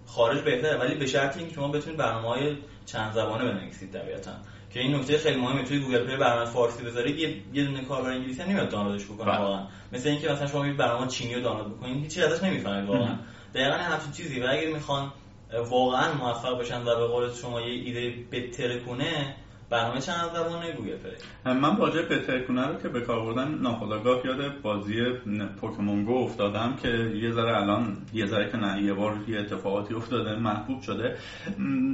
خارج 0.06 0.40
بهتره. 0.40 0.78
ولی 0.78 0.94
به 0.94 1.06
شرط 1.06 1.36
اینکه 1.36 1.54
شما 1.54 1.68
بتونید 1.68 1.98
برنامه‌های 1.98 2.56
چند 2.86 3.12
زبانه 3.12 3.44
بنویسید 3.44 3.92
طبیعتا. 3.92 4.30
که 4.78 4.84
این 4.84 4.94
نکته 4.94 5.18
خیلی 5.18 5.40
مهمه. 5.40 5.62
توی 5.62 5.78
گوگل 5.78 6.06
پلی 6.06 6.16
برنامه 6.16 6.50
فارسی 6.50 6.82
بذارید 6.82 7.18
یه 7.18 7.36
یه 7.52 7.64
دونه 7.64 7.84
کاربر 7.84 8.10
انگلیسی 8.10 8.42
هم 8.42 8.48
نمیاد 8.48 8.68
دانلودش 8.68 9.04
بکنه 9.04 9.26
بله. 9.26 9.38
واقعا. 9.38 9.66
مثل 9.92 10.08
اینکه 10.08 10.28
مثلا 10.28 10.46
شما 10.46 10.66
یه 10.66 10.72
برنامه 10.72 11.06
چینی 11.06 11.34
رو 11.34 11.40
دانلود 11.40 11.76
بکنید 11.76 12.02
هیچی 12.02 12.22
ازش 12.22 12.42
نمی‌فهمید 12.42 12.88
واقعا. 12.88 13.18
دقیقا 13.54 13.76
همچین 13.76 14.12
چیزی. 14.12 14.40
و 14.40 14.46
اگه 14.50 14.66
می‌خوان 14.66 15.12
واقعا 15.68 16.14
موفق 16.14 16.60
بشن 16.60 16.82
و 16.82 16.84
به 16.84 17.06
قول 17.06 17.32
شما 17.34 17.60
یه 17.60 17.66
ایده 17.66 18.14
بترکونه 18.30 19.34
برنامه 19.70 20.00
چند 20.00 20.30
زبانه 20.34 20.72
گوگل 20.72 20.96
پلی؟ 20.96 21.54
من 21.54 21.76
واژه 21.76 22.02
بترکونه 22.02 22.66
رو 22.66 22.74
که 22.74 22.88
به 22.88 23.00
کار 23.00 23.20
بردن 23.20 23.48
ناخداگاه 23.54 24.26
یاد 24.26 24.60
بازی 24.62 25.04
پوکمون 25.60 26.04
گو 26.04 26.24
افتادم 26.24 26.76
که 26.82 26.88
یه 26.88 27.32
ذره 27.32 27.56
الان 27.56 27.96
یه 28.12 28.26
ذره 28.26 28.50
که 28.50 28.56
نه 28.56 28.82
یه 28.82 28.94
بار 28.94 29.16
یه 29.28 29.38
اتفاقاتی 29.40 29.94
افتاده 29.94 30.36
محبوب 30.36 30.82
شده. 30.82 31.16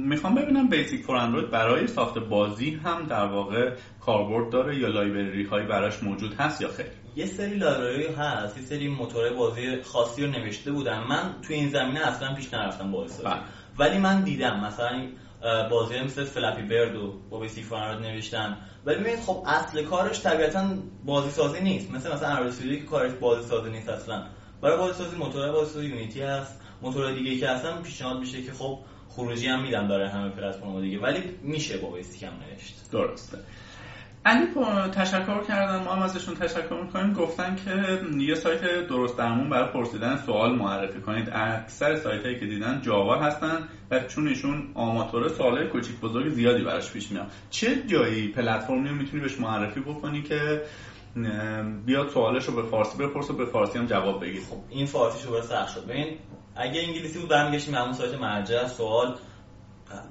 می‌خوام 0.05 0.35
ببینم 0.35 0.67
Basic4Android 0.67 1.49
برای 1.49 1.87
ساخت 1.87 2.17
بازی 2.17 2.79
هم 2.83 3.05
در 3.05 3.25
واقع 3.25 3.71
کاربرد 3.99 4.49
داره 4.49 4.79
یا 4.79 4.87
library 4.87 5.43
هایی 5.43 5.65
براش 5.65 6.03
موجود 6.03 6.33
هست 6.33 6.61
یا 6.61 6.67
خیر؟ 6.67 6.85
یه 7.15 7.25
سری 7.25 7.55
library 7.55 8.07
هست 8.07 8.57
یه 8.57 8.63
سری 8.63 8.87
موتور 8.87 9.29
بازی 9.29 9.81
خاصی 9.81 10.25
رو 10.25 10.31
نوشته 10.31 10.71
بودن. 10.71 10.99
من 11.09 11.35
تو 11.41 11.53
این 11.53 11.69
زمینه 11.69 12.07
اصلا 12.07 12.35
پیش 12.35 12.53
نرفتم 12.53 12.91
بازی 12.91 13.23
بله. 13.23 13.35
ولی 13.79 13.97
من 13.97 14.21
دیدم 14.21 14.59
مثلا 14.65 15.01
بازی 15.69 15.99
مثل 15.99 16.23
Flappy 16.23 16.61
Bird 16.61 16.95
و 16.95 17.13
با 17.29 17.39
Basic4Android 17.39 18.01
نوشتن. 18.01 18.57
ولی 18.85 18.99
ببینید 18.99 19.19
خب 19.19 19.43
اصل 19.47 19.83
کارش 19.83 20.21
طبیعتا 20.21 20.67
بازی 21.05 21.29
سازی 21.29 21.61
نیست. 21.61 21.91
مثل 21.91 22.13
مثلا 22.13 22.29
RCD 22.29 22.66
ای 22.66 22.79
که 22.79 22.85
کارش 22.85 23.11
بازی 23.11 23.47
سازی 23.49 23.69
نیست 23.69 23.89
اصلا. 23.89 24.23
برای 24.61 24.77
بازی 24.77 25.03
سازی 25.03 25.15
موتور 25.15 25.51
بازی 25.51 25.73
سازی 25.73 25.85
یونیتی 25.85 26.21
هست. 26.21 26.61
موتور 26.81 27.11
دیگه 27.11 27.37
که 27.37 27.49
هستن 27.49 27.81
پیشنهاد 27.81 28.19
میشه 28.19 28.41
که 28.41 28.51
خب 28.51 28.79
خروجی 29.09 29.47
هم 29.47 29.61
میدن 29.61 29.87
داره 29.87 30.09
همه 30.09 30.29
پلتفرم 30.29 30.81
دیگه. 30.81 30.99
ولی 30.99 31.23
میشه 31.41 31.77
با 31.77 31.89
بیسیک 31.89 32.23
هم 32.23 32.33
نوشت. 32.33 32.75
درسته. 32.91 33.37
علی 34.25 34.47
تشکر 34.91 35.43
کردن 35.43 35.83
ما 35.83 35.91
هم 35.95 36.01
ازشون 36.01 36.35
تشکر 36.35 36.81
می‌کنیم. 36.83 37.13
گفتن 37.13 37.55
که 37.55 37.99
یه 38.17 38.35
سایت 38.35 38.87
درست 38.87 39.17
درمون 39.17 39.49
برای 39.49 39.71
پرسیدن 39.71 40.17
سوال 40.25 40.55
معرفی 40.55 41.01
کنید. 41.01 41.29
اکثر 41.33 41.95
سایت 41.95 42.25
هایی 42.25 42.39
که 42.39 42.45
دیدن 42.45 42.81
جاوا 42.81 43.15
هستن 43.15 43.67
و 43.91 43.99
چون 43.99 44.27
ایشون 44.27 44.71
آماتوره 44.73 45.29
سوالای 45.29 45.67
کوچیک 45.67 45.99
بزرگ 45.99 46.29
زیادی 46.29 46.63
براش 46.63 46.91
پیش 46.91 47.11
میاد. 47.11 47.31
چه 47.49 47.83
جایی 47.87 48.27
پلتفرمی 48.27 48.89
می‌تونی 48.89 49.21
بهش 49.23 49.39
معرفی 49.39 49.79
بکنی 49.79 50.21
که 50.21 50.61
بیاد 51.85 52.09
سوالش 52.09 52.45
رو 52.45 52.55
به 52.55 52.63
فارسی 52.69 52.97
بپرسه 52.97 53.33
و 53.33 53.37
به 53.37 53.45
فارسی 53.45 53.77
هم 53.77 53.85
جواب 53.85 54.21
بگیر 54.21 54.41
خب 54.41 54.57
این 54.69 54.85
فارسیش 54.85 55.25
رو 55.25 55.41
سخت 55.41 55.75
شد 55.75 55.85
ببین 55.85 56.17
اگه 56.55 56.81
انگلیسی 56.81 57.19
بود 57.19 57.29
برمیگشتیم 57.29 57.75
همون 57.75 57.93
سایت 57.93 58.13
مرجع. 58.19 58.67
سوال 58.67 59.15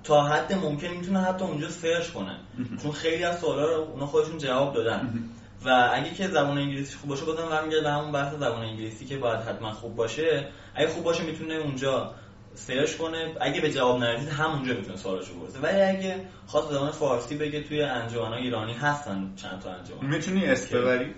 تا 0.04 0.24
حد 0.24 0.52
ممکن 0.52 0.88
می‌تونه 0.88 1.20
حتی 1.20 1.44
اونجا 1.44 1.68
سرچ 1.68 2.10
کنه. 2.10 2.36
چون 2.82 2.92
خیلی 2.92 3.24
از 3.24 3.38
سوالا 3.38 3.66
رو 3.66 3.82
اونا 3.82 4.06
خودشون 4.06 4.38
جواب 4.38 4.74
دادن. 4.74 5.18
و 5.64 5.90
اگه 5.94 6.14
که 6.14 6.28
زبان 6.28 6.58
انگلیسی 6.58 6.96
خوب 6.96 7.10
باشه 7.10 7.24
بازم 7.24 7.48
برمیگرده 7.48 7.82
به 7.82 7.90
همون 7.90 8.12
بحث 8.12 8.34
زبان 8.34 8.62
انگلیسی 8.62 9.04
که 9.06 9.16
باید 9.18 9.40
حتما 9.40 9.72
خوب 9.72 9.96
باشه. 9.96 10.48
اگه 10.74 10.88
خوب 10.88 11.04
باشه 11.04 11.22
می‌تونه 11.22 11.54
اونجا 11.54 12.14
سرچ 12.54 12.96
کنه. 12.96 13.34
اگه 13.40 13.60
به 13.60 13.72
جواب 13.72 14.00
نرسید 14.00 14.28
همونجا 14.28 14.74
می‌تونه 14.74 14.96
سوالشو 14.96 15.34
بپرسه. 15.34 15.58
ولی 15.58 15.80
اگه 15.80 16.24
خواست 16.46 16.70
زبان 16.70 16.90
فارسی 16.90 17.36
بگه 17.36 17.62
توی 17.62 17.82
انجمنای 17.82 18.42
ایرانی 18.42 18.72
هستن 18.72 19.32
چند 19.36 19.60
تا 19.60 19.70
انجمن. 19.70 20.06
می‌تونی 20.14 20.46
اسم 20.46 20.78
ببری؟ 20.78 21.14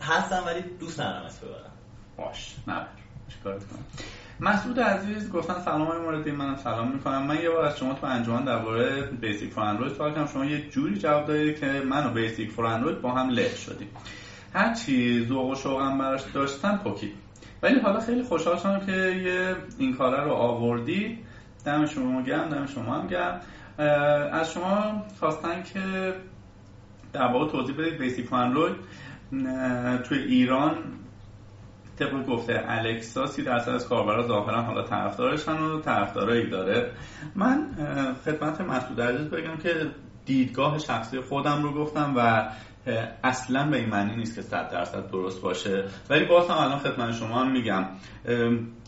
هستن 0.00 0.40
ولی 0.40 0.60
دوست 0.80 1.00
ندارم 1.00 1.26
اسم 1.26 1.46
ببرم 1.46 1.72
باش. 2.16 2.54
نبر 2.66 2.86
چیکارت 3.28 3.64
کنم؟ 3.66 3.84
مسعود 4.42 4.80
عزیز 4.80 5.32
گفتن 5.32 5.54
سلام 5.64 5.82
های 5.82 5.98
موردی 5.98 6.30
منم 6.30 6.56
سلام 6.56 6.92
می‌کنم. 6.92 7.26
من 7.26 7.42
یه 7.42 7.50
بار 7.50 7.64
از 7.64 7.78
شما 7.78 7.94
تو 7.94 8.06
انجمن 8.06 8.44
درباره 8.44 9.02
بیسیک 9.02 9.52
فور 9.52 9.64
اندروید 9.64 9.92
سوال 9.92 10.10
کردم. 10.10 10.26
شما 10.26 10.44
یه 10.44 10.68
جوری 10.70 10.98
جواب 10.98 11.26
دادید 11.26 11.60
که 11.60 11.82
من 11.90 12.06
و 12.06 12.10
بیسیک 12.10 12.50
فور 12.50 12.66
اندروید 12.66 13.00
با 13.00 13.12
هم 13.12 13.28
له 13.28 13.48
شدیم. 13.56 13.88
هرچی 14.54 15.26
ذوق 15.28 15.50
و 15.50 15.54
شوقم 15.54 15.98
براش 15.98 16.22
داشتم 16.34 16.80
پوکید 16.84 17.12
ولی 17.62 17.80
حالا 17.80 18.00
خیلی 18.00 18.22
خوشحال 18.22 18.56
شدم 18.56 18.80
که 18.86 18.92
یه 18.92 19.56
این 19.78 19.96
کاره 19.96 20.24
رو 20.24 20.32
آوردی. 20.32 21.18
دم 21.64 21.86
شما 21.86 22.22
گرم 22.22 22.48
دم 22.48 22.66
شما 22.66 22.94
هم 22.94 23.06
گرم. 23.06 23.40
از 24.32 24.52
شما 24.52 25.04
خواستن 25.18 25.62
که 25.62 26.14
در 27.12 27.32
واقع 27.32 27.52
توضیح 27.52 27.76
بدید 27.76 27.98
بیسیک 27.98 28.26
فور 28.26 28.38
اندروید 28.38 28.76
توی 30.02 30.18
ایران 30.18 30.74
طبق 32.00 32.26
گفته 32.26 32.64
الکسا 32.68 33.26
سی 33.26 33.42
درصد 33.42 33.70
از 33.70 33.88
کاربرا 33.88 34.26
ظاهرا 34.26 34.62
حالا 34.62 34.82
طرفدارشن 34.82 35.52
و 35.52 35.80
طرفدارایی 35.80 36.50
داره. 36.50 36.90
من 37.34 37.66
خدمت 38.24 38.60
مسعود 38.60 39.00
عزیز 39.00 39.30
بگم 39.30 39.56
که 39.56 39.74
دیدگاه 40.24 40.78
شخصی 40.78 41.20
خودم 41.20 41.62
رو 41.62 41.74
گفتم 41.74 42.14
و 42.16 42.50
اصلا 43.24 43.70
به 43.70 43.76
این 43.76 43.88
معنی 43.88 44.16
نیست 44.16 44.34
که 44.34 44.42
100 44.42 44.70
درصد 44.70 45.10
درست 45.10 45.42
باشه. 45.42 45.84
ولی 46.10 46.24
باز 46.24 46.48
هم 46.48 46.56
الان 46.56 46.78
خدمت 46.78 47.12
شما 47.12 47.40
هم 47.40 47.52
میگم. 47.52 47.84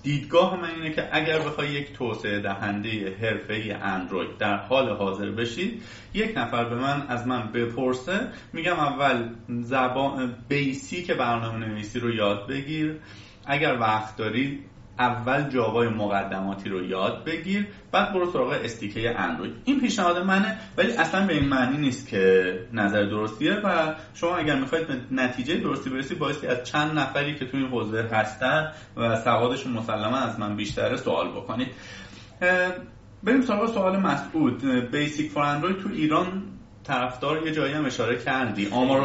دیدگاه 0.03 0.61
من 0.61 0.70
اینه 0.70 0.90
که 0.90 1.09
اگر 1.12 1.38
بخوای 1.38 1.68
یک 1.68 1.92
توسعه 1.92 2.40
دهنده 2.40 3.16
حرفه‌ای 3.20 3.72
اندروید 3.72 4.38
در 4.38 4.57
حال 4.57 4.88
حاضر 4.88 5.30
بشید 5.30 5.82
یک 6.14 6.38
نفر 6.38 6.64
به 6.64 6.74
من 6.74 7.07
از 7.09 7.26
من 7.26 7.53
بپرسه 7.53 8.28
میگم 8.53 8.78
اول 8.78 9.28
زبان 9.48 10.36
بیسیک 10.48 11.11
برنامه 11.11 11.66
نویسی 11.66 12.00
رو 12.00 12.14
یاد 12.14 12.48
بگیر. 12.48 13.00
اگر 13.46 13.78
وقت 13.80 14.16
داری 14.16 14.61
اول 14.99 15.51
جاوای 15.51 15.88
مقدماتی 15.88 16.68
رو 16.68 16.84
یاد 16.86 17.24
بگیر 17.24 17.66
بعد 17.93 18.12
برو 18.12 18.32
سراغ 18.32 18.59
استیکه 18.64 19.20
اندروید. 19.20 19.53
این 19.64 19.80
پیشنهاد 19.80 20.18
منه 20.18 20.59
ولی 20.76 20.93
اصلا 20.93 21.26
به 21.26 21.34
این 21.34 21.49
معنی 21.49 21.76
نیست 21.76 22.09
که 22.09 22.55
نظر 22.72 23.05
درستیه 23.05 23.53
و 23.55 23.95
شما 24.14 24.36
اگر 24.36 24.57
می‌خواید 24.57 24.86
به 24.86 24.95
نتیجه 25.11 25.57
درستی 25.57 25.90
برسید 25.90 26.18
بایستی 26.18 26.47
از 26.47 26.64
چند 26.64 26.99
نفری 26.99 27.34
که 27.34 27.47
توی 27.47 27.61
این 27.61 27.68
حوزه 27.68 28.03
هستن 28.12 28.72
و 28.97 29.16
سوادشون 29.16 29.72
مسلما 29.72 30.16
از 30.16 30.40
من 30.40 30.57
بیشتره 30.57 30.97
سوال 30.97 31.28
بکنید. 31.28 31.68
بریم 33.22 33.43
سراغ 33.43 33.74
سوال 33.74 33.97
مسعود. 33.97 34.64
Basic4Android 34.91 35.78
تو 35.78 35.88
ایران 35.93 36.43
طرفدار 36.85 37.47
یه 37.47 37.53
جایی 37.53 37.72
هم 37.72 37.87
اشاره 37.87 38.18
کردی. 38.18 38.68
آمار 38.70 39.01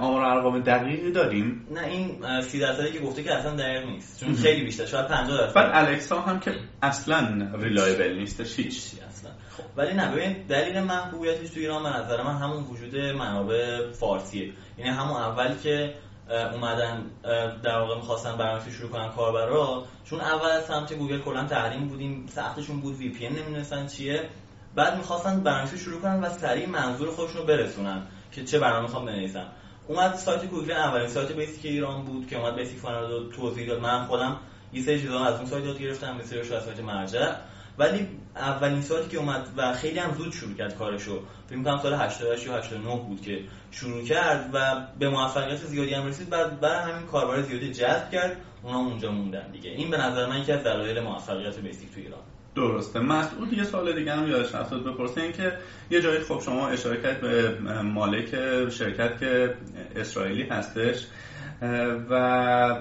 آمار 0.00 0.24
ارقام 0.24 0.60
دقیقی 0.60 1.12
داریم؟ 1.12 1.66
نه 1.70 1.86
این 1.86 2.40
سی 2.42 2.58
درصدی 2.58 2.92
که 2.92 2.98
گفته 2.98 3.22
که 3.22 3.34
اصلا 3.34 3.56
دقیق 3.56 3.86
نیست. 3.86 4.20
چون 4.20 4.34
خیلی 4.34 4.64
بیشتر 4.64 4.86
شاید 4.86 5.06
50 5.06 5.38
درصد. 5.38 5.54
بعد 5.54 5.88
الکسا 5.88 6.20
هم 6.20 6.40
که 6.40 6.54
اصلا 6.82 7.48
reliable 7.58 8.18
نیستش 8.18 8.58
هیچ 8.58 8.82
اصلا؟ 9.08 9.30
ولی 9.76 9.94
نه 9.94 10.12
ببین 10.12 10.36
دلیل 10.48 10.80
محبوبیتش 10.80 11.50
تو 11.50 11.60
ایران 11.60 11.82
به 11.82 11.88
نظر 11.88 12.22
من 12.22 12.36
همون 12.36 12.64
وجود 12.64 12.96
منابع 12.96 13.92
فارسیه. 13.92 14.52
یعنی 14.78 14.90
همون 14.90 15.16
اول 15.16 15.54
که 15.62 15.94
اومدن 16.52 17.02
در 17.62 17.78
واقع 17.78 17.96
می‌خواستن 17.96 18.36
برنامه 18.36 18.70
شروع 18.70 18.90
کنن 18.90 19.08
کاربرا 19.08 19.84
چون 20.04 20.20
اول 20.20 20.50
از 20.50 20.64
سمت 20.64 20.92
گوگل 20.92 21.18
کلا 21.18 21.44
تحریم 21.44 21.88
بودیم 21.88 22.26
سختشون 22.28 22.80
بود 22.80 22.96
VPN 22.96 23.28
نمی‌دونستن 23.28 23.86
چیه. 23.86 24.28
بعد 24.74 24.96
می‌خواستن 24.96 25.40
برنامه 25.40 25.76
شروع 25.76 26.00
کنن 26.00 26.20
و 26.20 26.28
سریع 26.28 26.68
منظور 26.68 27.10
خودشون 27.10 27.40
رو 27.40 27.46
برسونن 27.46 28.02
که 28.32 28.44
چه 28.44 28.58
برنامه 28.58 28.82
می‌خوام 28.82 29.06
بنویسن 29.06 29.46
اومد 29.88 30.14
سایت 30.14 30.44
گوگل 30.44 30.72
اولین 30.72 31.08
سایت 31.08 31.32
بیسیک 31.32 31.66
ایران 31.66 32.04
بود 32.04 32.26
که 32.26 32.38
اومد 32.38 32.56
Basic4Android 32.56 33.10
رو 33.10 33.28
توضیح 33.28 33.68
داد. 33.68 33.80
من 33.80 34.04
خودم 34.04 34.36
یه 34.72 34.82
سری 34.82 35.00
چیزا 35.00 35.24
از 35.24 35.34
اون 35.34 35.46
سایت 35.46 35.64
یاد 35.64 35.78
گرفتم 35.78 36.16
یه 36.18 36.24
سریش 36.24 36.50
از 36.50 36.64
سایت 36.64 36.80
مرجع. 36.80 37.32
ولی 37.78 38.08
اولین 38.36 38.82
سایتی 38.82 39.08
که 39.08 39.18
اومد 39.18 39.48
و 39.56 39.72
خیلی 39.72 39.98
هم 39.98 40.14
زود 40.14 40.32
شروع 40.32 40.54
کرد 40.54 40.76
کارشو 40.76 41.22
فکر 41.46 41.58
می‌کنم 41.58 41.78
سال 41.78 41.94
88 41.94 42.46
یا 42.46 42.56
89 42.56 42.96
بود 42.96 43.22
که 43.22 43.40
شروع 43.70 44.02
کرد 44.02 44.50
و 44.52 44.86
به 44.98 45.08
موفقیت 45.08 45.56
زیادی 45.56 45.94
هم 45.94 46.06
رسید. 46.06 46.30
بعد 46.30 46.60
برای 46.60 46.92
همین 46.92 47.06
کاربر 47.06 47.42
زیادی 47.42 47.72
جذب 47.72 48.10
کرد 48.10 48.36
اونا 48.62 48.78
اونجا 48.78 49.10
موندن 49.10 49.50
دیگه. 49.50 49.70
این 49.70 49.90
به 49.90 49.96
نظر 49.96 50.26
من 50.26 50.40
یکی 50.40 50.52
از 50.52 50.64
دلایل 50.64 51.00
موفقیت 51.00 51.58
بیسیک 51.58 51.94
تو 51.94 52.00
ایران. 52.00 52.20
درسته. 52.54 53.00
مسعود 53.00 53.52
یه 53.52 53.64
سوال 53.64 53.92
دیگه 53.92 54.12
هم 54.12 54.28
یادش 54.28 54.54
افتاد 54.54 54.84
بپرسه. 54.84 55.20
این 55.20 55.32
که 55.32 55.52
یه 55.90 56.00
جایی 56.00 56.20
خب 56.20 56.40
شما 56.44 56.68
اشاره 56.68 57.02
کرد 57.02 57.20
به 57.20 57.50
مالک 57.82 58.30
شرکت 58.68 59.18
که 59.18 59.54
اسرائیلی 59.96 60.42
هستش 60.42 61.06
و 62.10 62.74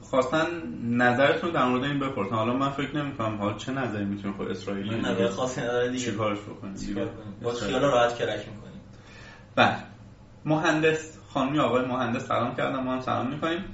خواستن 0.00 0.46
نظرتون 0.82 1.50
در 1.50 1.64
مورد 1.64 1.84
این 1.84 1.98
بپرسن. 1.98 2.34
حالا 2.34 2.52
من 2.52 2.70
فکر 2.70 2.96
نمی 2.96 3.12
کنم 3.12 3.36
حالا 3.36 3.56
چه 3.56 3.72
نظری 3.72 4.04
می‌تونه 4.04 4.34
خود 4.34 4.50
اسرائیلی 4.50 4.90
من 4.90 5.10
نظر 5.10 5.28
خاصی 5.28 5.60
نداره 5.60 5.88
دیگه. 5.88 6.04
چیکارش 6.04 6.38
بکنیم 6.40 6.74
چیکار؟ 6.74 7.08
با 7.42 7.52
خیال 7.52 7.82
راحت 7.82 8.14
کرک 8.14 8.38
می‌کنیم. 8.38 8.80
بله. 9.56 9.76
مهندس 10.44 11.18
خانمی 11.34 11.58
آقای 11.58 11.84
مهندس 11.84 12.26
سلام 12.26 12.56
کردم. 12.56 12.82
ما 12.82 12.92
هم 12.92 13.00
سلام 13.00 13.26
می‌کنیم. 13.26 13.64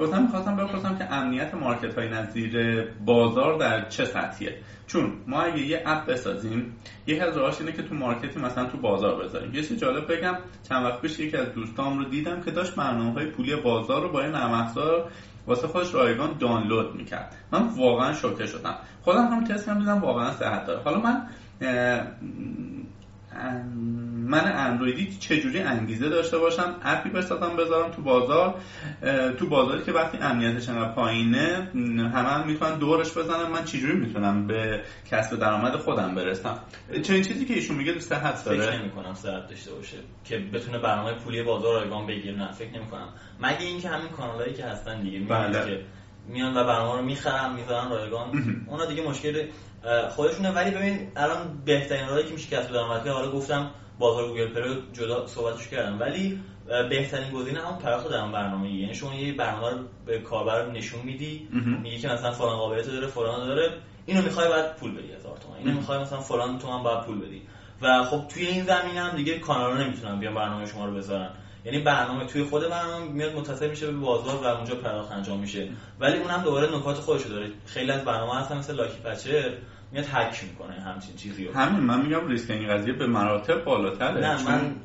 گفتم 0.00 0.22
می‌خواستم 0.22 0.56
بپرسم 0.56 0.98
که 0.98 1.12
امنیت 1.12 1.54
مارکت 1.54 1.98
های 1.98 2.08
نظیر 2.08 2.84
بازار 3.04 3.58
در 3.58 3.88
چه 3.88 4.04
سطحیه؟ 4.04 4.58
چون 4.86 5.12
ما 5.26 5.42
اگه 5.42 5.58
یه 5.58 5.82
اپ 5.86 6.06
بسازیم 6.06 6.76
یه 7.06 7.22
از 7.22 7.36
راهاش 7.36 7.60
اینه 7.60 7.72
که 7.72 7.82
تو 7.82 7.94
مارکتی 7.94 8.40
مثلا 8.40 8.64
تو 8.64 8.78
بازار 8.78 9.24
بذاریم. 9.24 9.54
یه 9.54 9.62
چیز 9.62 9.80
جالب 9.80 10.12
بگم 10.12 10.34
چند 10.68 10.84
وقت 10.84 11.00
پیش 11.00 11.18
یکی 11.18 11.36
از 11.36 11.52
دوستام 11.52 11.98
رو 11.98 12.04
دیدم 12.04 12.40
که 12.40 12.50
داشت 12.50 12.74
برنامه 12.74 13.26
پولی 13.26 13.56
بازار 13.56 14.02
رو 14.02 14.12
با 14.12 14.22
یه 14.22 14.28
نرم 14.28 14.52
افزار 14.52 15.10
واسه 15.46 15.66
خودش 15.66 15.94
رایگان 15.94 16.38
دانلود 16.38 16.96
می‌کرد. 16.96 17.36
من 17.52 17.68
واقعا 17.76 18.12
شوکه 18.12 18.46
شدم. 18.46 18.74
خودم 19.02 19.26
هم 19.26 19.44
تست 19.44 19.66
کردم 19.66 20.00
واقعا 20.00 20.32
صحت 20.32 20.66
داره. 20.66 20.80
حالا 20.82 21.00
من 21.00 21.22
من 24.34 24.52
اندرویدی 24.52 25.16
چجوری 25.20 25.60
انگیزه 25.60 26.08
داشته 26.08 26.38
باشم؟ 26.38 26.76
اپی 26.82 27.10
بسازم 27.10 27.56
بذارم 27.56 27.90
تو 27.90 28.02
بازار. 28.02 28.54
تو 29.38 29.48
بازاری 29.48 29.82
که 29.82 29.92
وقتی 29.92 30.18
امنیتش 30.18 30.68
انقدر 30.68 30.92
پایینه 30.92 31.70
همه 32.14 32.28
هم 32.28 32.46
می‌تونن 32.46 32.78
دورش 32.78 33.18
بزنم 33.18 33.50
من 33.50 33.64
چجوری 33.64 33.92
می‌تونم 33.92 34.46
به 34.46 34.80
کسب 35.10 35.38
درآمد 35.38 35.76
خودم 35.76 36.14
برسم؟ 36.14 36.58
چنین 37.02 37.22
چیزی 37.22 37.44
که 37.44 37.54
ایشون 37.54 37.76
میگه 37.76 37.98
صحت 37.98 38.44
داره. 38.44 38.60
فکر 38.60 38.78
نمی‌کنم 38.78 39.14
صحت 39.14 39.48
داشته 39.48 39.72
باشه 39.72 39.96
که 40.24 40.38
بتونه 40.38 40.78
برنامه 40.78 41.12
پولی 41.12 41.42
بازار 41.42 41.80
رایگان 41.80 42.06
بگیره 42.06 42.36
نه 42.36 42.52
فکر 42.52 42.78
نمی‌کنم. 42.80 43.08
مگه 43.40 43.62
اینکه 43.62 43.88
همین 43.88 44.08
کانالایی 44.08 44.54
که 44.54 44.64
هستن 44.64 45.02
دیگه 45.02 45.20
بله. 45.20 45.64
که 45.64 45.84
میان 46.28 46.56
و 46.56 46.64
برنامه 46.64 46.98
رو 46.98 47.04
می‌خرن 47.04 47.54
می‌ذارن 47.54 47.90
رایگان 47.90 48.30
اونا 48.66 48.86
دیگه 48.86 49.02
مشکل 49.02 49.46
خودشونه. 50.10 50.50
ولی 50.50 50.70
ببین 50.70 51.08
الان 51.16 51.62
بهترین 51.64 52.08
راهی 52.08 52.24
که 52.24 52.32
میشه 52.32 52.56
کسب 52.56 52.72
درآمد 52.72 53.06
حالا 53.06 53.30
گفتم 53.30 53.70
بازار 53.98 54.28
گوگل 54.28 54.48
پلو 54.48 54.74
جدا 54.92 55.26
صحبتش 55.26 55.68
کردم. 55.68 56.00
ولی 56.00 56.40
بهترین 56.90 57.30
گزینه 57.30 57.60
هم 57.60 57.78
پرداخت 57.78 58.10
در 58.10 58.32
برنامه. 58.32 58.72
یعنی 58.72 58.94
شما 58.94 59.14
یه 59.14 59.32
برنامه 59.32 59.70
رو 59.70 59.76
به 60.06 60.18
کاربر 60.18 60.70
نشون 60.70 61.00
میدی 61.00 61.48
میگی 61.82 61.98
که 61.98 62.08
مثلا 62.08 62.30
فلان 62.30 62.56
قابلیت 62.56 62.86
داره 62.86 63.06
فلان 63.06 63.46
داره. 63.46 63.70
اینو 64.06 64.22
می‌خوای 64.22 64.48
بعد 64.48 64.76
پول 64.76 64.94
بدی 64.94 65.12
هزار 65.12 65.36
تومان 65.36 65.58
اینو 65.58 65.72
می‌خوای 65.72 65.98
مثلا 65.98 66.20
فلان 66.20 66.58
تومن 66.58 66.82
بعد 66.82 67.06
پول 67.06 67.20
بدی. 67.20 67.42
و 67.82 68.04
خب 68.04 68.28
توی 68.28 68.46
این 68.46 68.64
زمینه 68.64 69.00
هم 69.00 69.16
دیگه 69.16 69.38
کانالا 69.38 69.84
نمی‌تونن 69.84 70.20
بیان 70.20 70.34
برنامه 70.34 70.66
شما 70.66 70.84
رو 70.84 70.94
بذارن. 70.94 71.30
یعنی 71.64 71.78
برنامه 71.78 72.26
توی 72.26 72.44
خود 72.44 72.68
برنامه 72.68 73.12
میاد 73.12 73.36
متصل 73.36 73.70
میشه 73.70 73.86
به 73.86 73.92
بازار 73.92 74.36
و 74.36 74.46
اونجا 74.46 74.74
پرداخت 74.74 75.12
انجام 75.12 75.38
میشه. 75.38 75.68
ولی 76.00 76.18
اونم 76.18 76.42
دوباره 76.42 76.76
نکات 76.76 76.96
خودشو 76.96 77.28
داره. 77.28 77.50
خیلی 77.66 77.90
از 77.90 78.04
برنامه 78.04 78.34
هستن 78.40 78.58
مثل 78.58 78.74
لاکی 78.74 78.98
پچر. 79.04 79.52
میاد 79.92 80.04
هک 80.12 80.44
می‌کنه 80.44 80.80
همچین 80.80 81.16
چیزی 81.16 81.44
رو. 81.44 81.54
همین 81.54 81.80
من 81.80 82.02
میگم 82.02 82.28
ریسک 82.28 82.50
این 82.50 82.68
قضیه 82.68 82.92
به 82.92 83.06
مراتب 83.06 83.64
بالاتره. 83.64 84.20
نه 84.20 84.44
من 84.44 84.76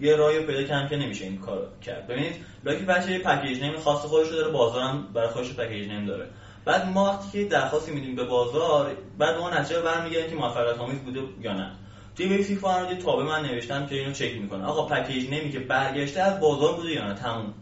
یه 0.00 0.16
راهی 0.16 0.38
پیدا 0.38 0.62
کردم 0.62 0.88
که 0.88 0.96
نمیشه 0.96 1.24
این 1.24 1.38
کار 1.38 1.68
کرد. 1.82 2.06
ببینید 2.06 2.34
لاکی 2.64 2.84
پچر 2.84 3.10
یه 3.10 3.18
پکیج 3.18 3.62
نیم 3.62 3.76
خاص 3.76 3.98
خودش 3.98 4.28
داره 4.28 4.52
بازارم 4.52 5.08
برای 5.14 5.28
خودش 5.28 5.54
پکیج 5.54 5.88
نیم 5.88 6.06
داره. 6.06 6.28
بعد 6.64 6.86
ما 6.86 7.04
وقتی 7.04 7.38
که 7.38 7.48
درخواستی 7.48 7.92
میدیم 7.92 8.16
به 8.16 8.24
بازار 8.24 8.96
بعد 9.18 9.36
ما 9.36 9.50
نتیجه 9.50 9.80
برمیگردیم 9.80 10.30
که 10.30 10.36
موفقیت 10.36 10.78
آمیز 10.78 10.98
بوده 10.98 11.20
یا 11.40 11.52
نه. 11.52 11.72
توی 12.16 12.36
وب 12.36 12.42
سی 12.42 12.56
فارادی 12.56 12.94
تابه 12.94 13.22
من 13.22 13.42
نوشتم 13.42 13.86
که 13.86 13.94
اینو 13.94 14.12
چک 14.12 14.36
می‌کنه 14.40 14.64
آقا 14.64 14.86
پکیج 14.86 15.30
نمی 15.30 15.50
که 15.50 15.60
برگشته 15.60 16.20
از 16.20 16.40
بازار 16.40 16.76
بوده 16.76 16.90
یا 16.90 17.06
نه؟ 17.06 17.14
تموم. 17.14 17.54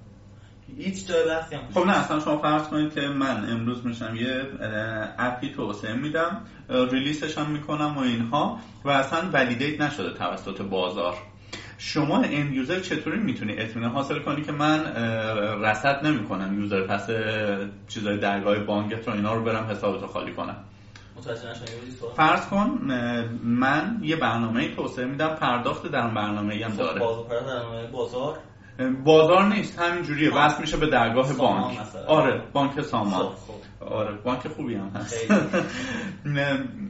هیچ 0.77 1.09
جای 1.09 1.29
بحثی 1.29 1.55
هم. 1.55 1.63
خب 1.75 1.87
نه 1.87 1.99
اصلا 1.99 2.21
شما 2.21 2.39
فرض 2.39 2.69
کنید 2.69 2.95
که 2.95 3.01
من 3.01 3.51
امروز 3.51 3.87
میشم 3.87 4.17
یه 4.17 4.43
اپی 5.19 5.49
توسعه 5.49 5.95
میدم 5.95 6.41
ریلیسش 6.69 7.39
هم 7.39 7.51
می‌کنم 7.51 7.95
و 7.97 8.01
اینها 8.01 8.59
و 8.85 8.89
اصلا 8.89 9.31
ولیدیت 9.33 9.81
نشده 9.81 10.15
توسط 10.15 10.63
بازار. 10.63 11.15
شما 11.79 12.23
این 12.23 12.53
یوزر 12.53 12.81
چطوری 12.81 13.19
می‌تونی 13.19 13.53
اطمینان 13.59 13.91
حاصل 13.91 14.19
کنی 14.19 14.43
که 14.43 14.53
من 14.53 14.85
رصد 15.63 16.07
نمی‌کنم 16.07 16.61
یوزر 16.61 16.87
پس 16.87 17.07
چیزای 17.89 18.19
درگاه 18.19 18.59
بانکت 18.59 19.09
رو 19.09 19.15
اینا 19.15 19.35
رو 19.35 19.45
برم 19.45 19.65
حسابتو 19.65 20.07
خالی 20.07 20.33
کنم؟ 20.33 20.57
فرض 22.17 22.47
کن 22.47 22.67
من 23.45 23.99
یه 24.03 24.17
برنامه 24.17 24.75
توسعه 24.75 25.05
میدم 25.05 25.29
پرداخت 25.29 25.87
در 25.87 26.09
برنامه 26.09 26.65
هم 26.65 26.71
خب، 26.71 26.77
داره. 26.77 27.01
بازار. 27.93 28.39
بازار 29.05 29.45
نیست 29.45 29.79
همین 29.79 30.03
جوریه 30.03 30.35
وصل 30.35 30.61
میشه 30.61 30.77
به 30.77 30.87
درگاه 30.87 31.33
بانک. 31.33 31.79
آره 32.09 32.43
بانک 32.53 32.81
سامان. 32.81 33.23
خب، 33.23 33.29
خب. 33.29 33.64
آره 33.91 34.15
بانک 34.25 34.49
خوبی 34.49 34.75
هم 34.75 34.91
هست. 34.95 35.17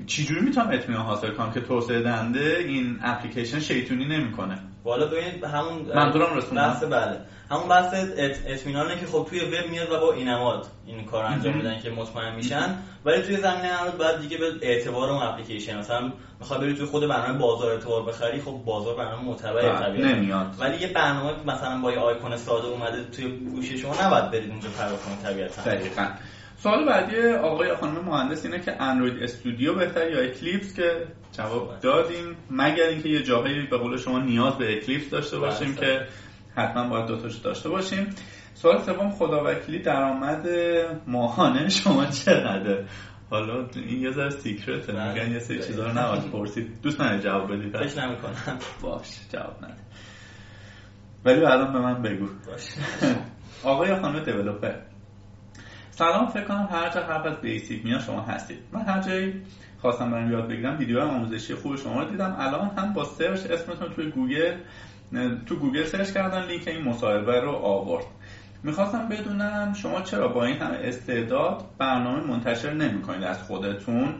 چجوری 0.07 0.41
می‌تونم 0.41 0.71
اطمینان 0.71 1.07
حاصل 1.07 1.31
کنم 1.31 1.53
که 1.53 1.61
توسعه 1.61 2.03
دنده 2.03 2.57
این 2.59 2.99
اپلیکیشن 3.03 3.61
شیطونی 3.61 4.05
نمی‌کنه؟ 4.05 4.59
والا 4.85 5.07
ببین 5.07 5.45
همون 5.45 5.83
منظورم 5.95 6.37
رسوندم. 6.37 6.63
بحث 6.63 6.85
بله. 6.85 7.21
همون 7.51 7.69
بحث 7.69 7.95
اطمینانه 8.47 9.01
که 9.01 9.07
خب 9.07 9.27
توی 9.31 9.41
وب 9.41 9.71
میاد 9.71 9.93
و 9.93 10.01
با 10.01 10.13
اینماد 10.13 10.67
این 10.87 11.05
کار 11.05 11.25
انجام 11.25 11.57
میدن 11.57 11.81
که 11.81 11.91
مطمئن 11.91 12.35
میشن. 12.35 12.79
ولی 13.05 13.23
توی 13.23 13.37
زمینه 13.37 13.73
عمل 13.73 13.91
بعد 13.91 14.21
دیگه 14.21 14.37
به 14.39 14.53
اعتبار 14.63 15.11
اون 15.11 15.23
اپلیکیشن 15.23 15.79
مثلا 15.79 16.13
می‌خوای 16.41 16.61
بری 16.61 16.75
توی 16.75 16.87
خود 16.87 17.09
برنامه 17.09 17.39
بازار 17.39 17.73
اعتبار 17.73 18.03
بخری 18.03 18.41
خب 18.41 18.63
بازار 18.65 18.97
برنامه 18.97 19.23
معتبر 19.25 19.63
بله، 19.63 19.79
طبیعتا 19.79 20.15
نمیاد. 20.15 20.47
ولی 20.59 20.81
یه 20.81 20.93
برنامه 20.93 21.33
مثلا 21.47 21.81
با 21.81 21.93
یه 21.93 21.99
آیکون 21.99 22.37
ساده 22.37 22.67
اومده 22.67 23.05
توی 23.05 23.29
گوشی 23.29 23.79
شما 23.79 23.95
نباید 24.03 24.31
برید 24.31 24.51
اونجا 24.51 24.69
پرداخت 24.69 25.05
کنید 25.05 25.19
طبیعتا. 25.19 25.63
دقیقاً. 25.63 26.07
سوال 26.65 26.85
بعدی 26.87 27.27
آقای 27.29 27.75
خانم 27.75 28.05
مهندس 28.05 28.45
اینه 28.45 28.61
که 28.61 28.83
اندروید 28.83 29.23
استودیو 29.23 29.75
بهتر 29.75 30.11
یا 30.11 30.21
اکلیپس 30.21 30.75
که 30.77 31.07
جواب 31.33 31.81
دادیم 31.81 32.37
مگر 32.51 32.85
اینکه 32.85 33.09
یه 33.09 33.23
جاهایی 33.23 33.67
به 33.67 33.77
قول 33.79 33.97
شما 33.97 34.19
نیاز 34.19 34.59
به 34.59 34.77
اکلیپس 34.77 35.11
داشته 35.11 35.39
باشیم 35.39 35.75
بله. 35.75 35.81
که 35.81 36.07
حتما 36.57 36.89
باید 36.89 37.07
دوتاش 37.07 37.37
داشته 37.37 37.69
باشیم. 37.69 38.11
سوال 38.55 38.79
سوم 38.79 39.11
خداوکیلی 39.11 39.79
درآمد 39.79 40.49
ماهانه 41.07 41.69
شما 41.69 42.07
چقدره؟ 42.07 42.85
حالا 43.31 43.67
این 43.75 44.03
یه 44.03 44.11
ذره 44.11 44.31
سیکرته 44.31 44.93
بله. 44.93 45.13
میگن 45.13 45.33
یه 45.33 45.39
سری 45.39 45.63
چیزا 45.63 45.87
رو 45.87 45.99
نباید 45.99 46.31
پرسید. 46.31 46.83
دوست 46.83 47.01
نداری 47.01 47.23
جواب 47.23 47.53
بدی 47.53 47.71
فکر 47.71 48.07
نمی‌کنم. 48.07 48.59
باش 48.83 49.21
جواب 49.33 49.57
نده. 49.65 49.83
ولی 51.25 51.45
الان 51.45 51.73
به 51.73 51.79
من 51.79 52.03
بگو. 52.03 52.27
باش. 52.47 52.75
آقای 53.65 54.01
خانم 54.01 54.25
developer 54.25 54.94
سلام 55.97 56.27
فکر 56.27 56.45
کنم 56.45 56.69
هر 56.73 56.91
جا 56.91 57.01
حرف 57.01 57.27
از 57.27 57.41
بیسیک 57.41 57.85
میاد 57.85 58.01
شما 58.01 58.21
هستید. 58.21 58.59
من 58.73 58.81
هر 58.81 59.01
جایی 59.01 59.43
خواستم 59.81 60.11
برم 60.11 60.33
یاد 60.33 60.49
بگیرم 60.49 60.79
ویدیو 60.79 61.01
آموزشی 61.01 61.55
خوب 61.55 61.77
شما 61.77 62.03
رو 62.03 62.11
دیدم. 62.11 62.37
الان 62.39 62.71
هم 62.77 62.93
با 62.93 63.05
search 63.05 63.51
اسمتون 63.51 63.89
توی 63.95 64.11
گوگل 64.11 64.55
تو 65.47 65.57
گوگل 65.57 65.85
search 65.85 66.13
کردن 66.13 66.47
لینک 66.47 66.69
این 66.69 66.83
مصاحبه 66.83 67.41
رو 67.41 67.51
آورد. 67.51 68.05
می‌خواستم 68.63 69.09
بدونم 69.09 69.73
شما 69.73 70.01
چرا 70.01 70.29
با 70.29 70.45
این 70.45 70.57
همه 70.57 70.79
استعداد 70.83 71.65
برنامه 71.79 72.21
منتشر 72.27 72.73
نمی‌کنید 72.73 73.23
از 73.23 73.43
خودتون؟ 73.43 74.15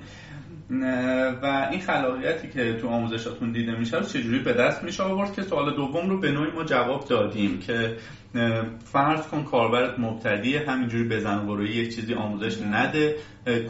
و 1.43 1.69
این 1.71 1.81
خلاقیتی 1.81 2.49
که 2.49 2.75
تو 2.75 2.89
آموزشاتون 2.89 3.53
دیده 3.53 3.79
میشه 3.79 3.97
رو 3.97 4.05
چجوری 4.05 4.39
به 4.39 4.53
دست 4.53 4.83
میشه 4.83 5.03
آورد 5.03 5.33
که 5.33 5.43
سوال 5.43 5.77
دوم 5.77 6.11
رو 6.11 6.21
به 6.21 6.31
نوعی 6.31 6.51
ما 6.51 6.65
جواب 6.65 7.05
دادیم 7.09 7.59
که 7.59 7.97
فرض 8.85 9.27
کن 9.27 9.45
کاربرت 9.45 9.99
مبتدی 9.99 10.57
همینجوری 10.57 11.09
بزن 11.09 11.49
و 11.49 11.67
یک 11.67 11.95
چیزی 11.95 12.15
آموزش 12.15 12.63
نده 12.63 13.17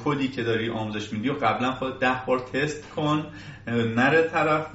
کدی 0.05 0.29
که 0.29 0.43
داری 0.43 0.71
آموزش 0.71 1.13
میدی 1.13 1.29
و 1.29 1.33
قبلا 1.33 1.73
خود 1.73 2.01
ده 2.01 2.23
بار 2.27 2.39
تست 2.39 2.91
کن 2.91 3.27
نره 3.97 4.23
طرف 4.23 4.67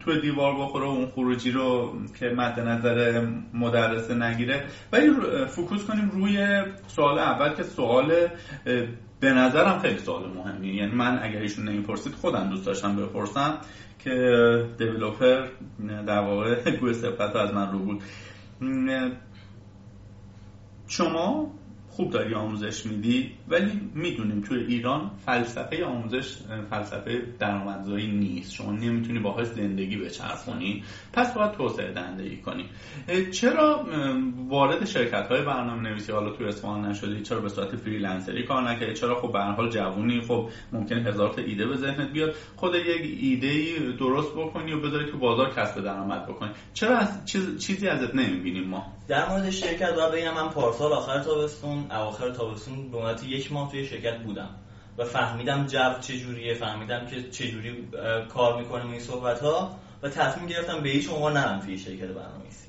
تو 0.00 0.20
دیوار 0.20 0.54
بخوره 0.54 0.86
اون 0.86 1.06
خروجی 1.06 1.50
رو 1.50 1.96
که 2.20 2.28
مد 2.28 2.60
نظر 2.60 3.26
مدرسه 3.54 4.14
نگیره. 4.14 4.64
ولی 4.92 5.10
فکوس 5.48 5.84
کنیم 5.84 6.10
روی 6.10 6.62
سوال 6.86 7.18
اول 7.18 7.54
که 7.54 7.62
سوال 7.62 8.12
به 9.22 9.32
نظرم 9.32 9.78
خیلی 9.78 9.98
سوال 9.98 10.32
مهمی 10.32 10.68
یعنی 10.68 10.92
من 10.92 11.18
اگر 11.22 11.38
ایشون 11.40 11.68
نمی‌پرسید 11.68 12.14
خودم 12.14 12.50
دوست 12.50 12.66
داشتم 12.66 12.96
بپرسم 12.96 13.58
که 13.98 14.10
دیولوپر 14.78 15.48
در 16.06 16.18
واقع 16.18 16.70
گوه 16.80 16.92
صفت 16.92 17.36
از 17.36 17.54
من 17.54 17.72
رو 17.72 17.78
بود. 17.78 18.02
شما 20.86 21.50
خوب 21.88 22.10
داری 22.10 22.34
آموزش 22.34 22.86
میدی؟ 22.86 23.32
ولی 23.52 23.90
می‌دونیم 23.94 24.40
توی 24.40 24.58
ایران 24.58 25.10
فلسفه 25.26 25.84
آموزش 25.84 26.36
فلسفه 26.70 27.22
درآمدزایی 27.38 28.06
نیست. 28.06 28.52
شما 28.52 28.72
نمی‌تونی 28.72 29.18
باهاش 29.18 29.46
زندگی 29.46 29.96
بچرخونی. 29.96 30.84
پس 31.12 31.34
باید 31.34 31.52
توسعه 31.52 31.92
دهندگی 31.92 32.36
کنی. 32.36 32.66
چرا 33.30 33.86
وارد 34.48 34.84
شرکت 34.84 35.28
های 35.28 35.42
برنامه 35.42 35.88
نویسی 35.90 36.12
حالا 36.12 36.30
توی 36.30 36.46
اصفهان 36.46 36.86
نشدی 36.86 37.22
چرا 37.22 37.40
به 37.40 37.48
صورت 37.48 37.76
فریلنسری 37.76 38.42
کار 38.42 38.70
نکردی؟ 38.70 38.94
چرا 38.94 39.20
خب 39.20 39.32
به 39.32 39.40
حال 39.40 39.70
جوونی؟ 39.70 40.20
خب 40.20 40.48
ممکن 40.72 40.96
هزار 40.96 41.32
تا 41.32 41.42
ایده 41.42 41.66
به 41.66 41.76
ذهنت 41.76 42.12
بیاد. 42.12 42.34
خود 42.56 42.74
یک 42.74 43.18
ایده 43.20 43.46
ای 43.46 43.92
درست 43.92 44.32
بکنی 44.32 44.72
و 44.72 44.80
بذاری 44.80 45.10
تو 45.10 45.18
بازار 45.18 45.50
کسب 45.50 45.84
درآمد 45.84 46.26
بکنی. 46.26 46.50
چرا 46.74 46.98
از 46.98 47.24
چیز، 47.24 47.58
چیزی 47.58 47.88
ازت 47.88 48.14
نمی‌بینیم 48.14 48.68
ما؟ 48.68 48.92
در 49.08 49.28
مورد 49.28 49.50
شرکت 49.50 49.94
باید 49.94 50.12
بگم 50.12 50.34
من 50.34 50.48
پارسال 50.48 50.92
آخر 50.92 51.18
تابستون 51.18 51.86
اواخر 51.90 52.30
تابستون 52.30 52.90
به 52.90 52.98
یک 53.42 53.52
ماه 53.52 53.70
توی 53.70 53.86
شرکت 53.86 54.18
بودم 54.18 54.50
و 54.98 55.04
فهمیدم 55.04 55.66
جو 55.66 56.00
چجوریه 56.00 56.54
فهمیدم 56.54 57.06
که 57.06 57.22
چجوری 57.22 57.88
کار 58.28 58.62
می‌کنیم 58.62 58.90
این 58.90 59.00
صحبت 59.00 59.40
ها 59.40 59.76
و 60.02 60.08
تصمیم 60.08 60.46
گرفتم 60.46 60.80
به 60.80 60.88
هیچ 60.88 61.10
عنوان 61.10 61.36
نرم 61.36 61.60
توی 61.60 61.78
شرکت 61.78 62.06
برنامه‌نویسی. 62.06 62.68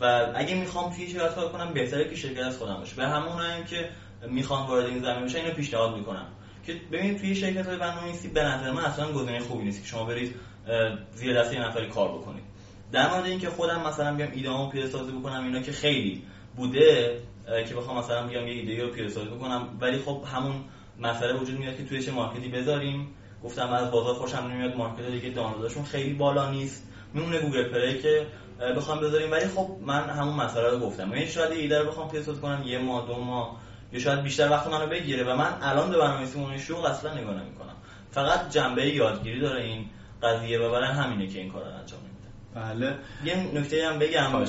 و 0.00 0.32
اگه 0.34 0.54
می‌خوام 0.54 0.92
توی 0.92 1.08
شرکت 1.08 1.34
کار 1.34 1.48
کنم 1.48 1.72
بهتره 1.72 2.08
که 2.08 2.16
شرکت 2.16 2.42
از 2.42 2.58
خودم 2.58 2.74
باشه. 2.74 2.96
به 2.96 3.06
همون 3.06 3.64
که 3.70 3.88
می‌خوان 4.28 4.66
وارد 4.66 4.86
این 4.86 5.02
زمین 5.02 5.24
بشن 5.24 5.38
اینو 5.38 5.54
پیشنهاد 5.54 5.96
می‌کنم 5.96 6.26
که 6.66 6.80
ببینید 6.92 7.18
توی 7.18 7.34
شرکت 7.34 7.66
های 7.66 7.76
برنامه‌نویسی 7.76 8.28
به 8.28 8.44
نظر 8.44 8.72
من 8.72 8.84
اصلا 8.84 9.12
گزینه 9.12 9.40
خوبی 9.40 9.64
نیست 9.64 9.82
که 9.82 9.88
شما 9.88 10.04
برید 10.04 10.34
زیر 11.14 11.40
دست 11.40 11.54
نفری 11.54 11.88
کار 11.88 12.08
بکنید. 12.08 12.42
در 12.92 13.10
مورد 13.10 13.24
اینکه 13.24 13.50
خودم 13.50 13.86
مثلا 13.86 14.14
بیام 14.14 14.30
ایده‌امو 14.32 14.70
پیاده 14.70 15.12
بکنم 15.12 15.44
اینا 15.44 15.60
که 15.60 15.72
خیلی 15.72 16.22
بوده 16.56 17.18
که 17.68 17.74
بخوام 17.74 17.98
مثلا 17.98 18.26
بیام 18.26 18.48
یه 18.48 18.54
ایده 18.54 18.82
رو 18.82 18.90
پیاده 18.90 19.20
بکنم. 19.20 19.68
ولی 19.80 19.98
خب 19.98 20.24
همون 20.34 20.54
مسئله 20.98 21.32
وجود 21.32 21.58
میاد 21.58 21.76
که 21.76 21.84
توی 21.84 22.02
چه 22.02 22.12
مارکتی 22.12 22.48
بذاریم. 22.48 23.08
گفتم 23.44 23.72
از 23.72 23.90
بازار 23.90 24.14
خوشم 24.14 24.38
نمیاد 24.38 24.76
مارکت 24.76 25.06
دیگه 25.06 25.30
دانلودشون 25.30 25.84
خیلی 25.84 26.14
بالا 26.14 26.50
نیست. 26.50 26.88
میمونه 27.14 27.38
گوگل 27.38 27.68
پلی 27.68 27.98
که 27.98 28.26
بخوام 28.76 29.00
بذاریم. 29.00 29.30
ولی 29.30 29.46
خب 29.46 29.68
من 29.80 30.10
همون 30.10 30.34
مسئله 30.34 30.70
رو 30.70 30.78
گفتم. 30.78 31.12
یعنی 31.12 31.26
شاید 31.26 31.52
ایده 31.52 31.78
رو 31.78 31.88
بخوام 31.88 32.08
پیاده 32.08 32.32
کنم 32.32 32.62
یه 32.66 32.78
ماه 32.78 33.06
دو 33.06 33.14
ماه 33.14 33.60
یا 33.92 34.00
شاید 34.00 34.22
بیشتر 34.22 34.50
وقت 34.50 34.66
منو 34.66 34.86
بگیره. 34.86 35.24
و 35.24 35.36
من 35.36 35.58
الان 35.62 35.90
به 35.90 35.98
برنامه‌نویسی 35.98 36.38
اون 36.38 36.58
شغل 36.58 36.86
اصلا 36.86 37.14
نگاه 37.14 37.34
نمی‌کنم. 37.34 37.74
فقط 38.10 38.50
جنبه 38.50 38.86
یادگیری 38.86 39.40
داره 39.40 39.62
این 39.62 39.86
قضیه 40.22 40.58
و 40.58 40.70
برای 40.70 40.88
همینه 40.88 41.26
که 41.26 41.38
این 41.38 41.52
کار 41.52 41.62
رو 41.62 41.68
انجام 41.68 42.00
میده. 42.00 42.11
بله. 42.54 42.94
یه 43.24 43.36
نکته 43.54 43.88
هم 43.88 43.98
بگم. 43.98 44.44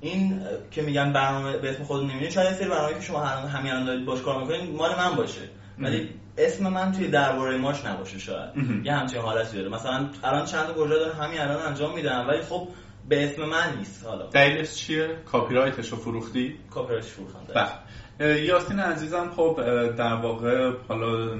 این 0.00 0.42
که 0.70 0.82
میگن 0.82 1.12
برنامه 1.12 1.58
به 1.58 1.70
اسم 1.70 1.84
خود 1.84 2.00
نمی‌دونید 2.00 2.30
شاید 2.30 2.54
سری 2.54 2.68
برنامه 2.68 2.94
که 2.94 3.00
شما 3.00 3.20
همین 3.24 3.72
الان 3.72 3.84
دارید 3.84 4.04
باش 4.04 4.22
کار 4.22 4.40
می‌کنید 4.40 4.74
مال 4.76 4.96
من 4.96 5.14
باشه. 5.16 5.40
ولی 5.78 6.08
اسم 6.38 6.68
من 6.68 6.92
توی 6.92 7.08
درباره 7.08 7.56
ماش 7.56 7.84
نباشه 7.84 8.18
شاید. 8.18 8.50
یه 8.84 8.92
همچین 8.92 9.20
حالتی 9.20 9.56
داره. 9.56 9.68
مثلا 9.68 10.08
الان 10.24 10.44
چند 10.44 10.66
تا 10.66 10.72
پروژه 10.72 10.94
داره 10.94 11.14
همین 11.14 11.40
الان 11.40 11.62
انجام 11.62 11.94
میدم 11.94 12.26
ولی 12.28 12.42
خب 12.42 12.68
به 13.08 13.24
اسم 13.24 13.44
من 13.44 13.76
نیست 13.78 14.06
حالا. 14.06 14.26
دلیلش 14.26 14.74
چیه؟ 14.74 15.08
کپی 15.32 15.54
رایتش 15.54 15.88
رو 15.88 15.96
فروختی؟ 15.96 16.56
کپی 16.70 16.92
رایتش 16.92 17.08
فروختم. 17.08 17.40
بله. 17.54 18.40
یاسین 18.44 18.78
عزیزم 18.78 19.30
خب 19.36 19.60
در 19.96 20.14
واقع 20.14 20.72
حالا 20.88 21.36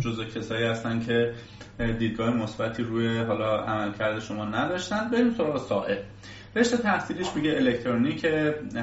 جزء 0.00 0.24
کسایی 0.24 0.64
هستن 0.64 1.00
که 1.00 1.34
دیدگاه 1.78 2.36
مثبتی 2.36 2.82
روی 2.82 3.18
حالا 3.18 3.56
عملکرد 3.56 4.20
شما 4.20 4.44
نداشتن. 4.44 5.10
بریم 5.10 5.30
سراغ 5.30 5.66
سائل. 5.68 5.96
رشته 6.56 6.76
تحصیلیش 6.76 7.26
میگه 7.36 7.50
الکترونیک 7.50 8.26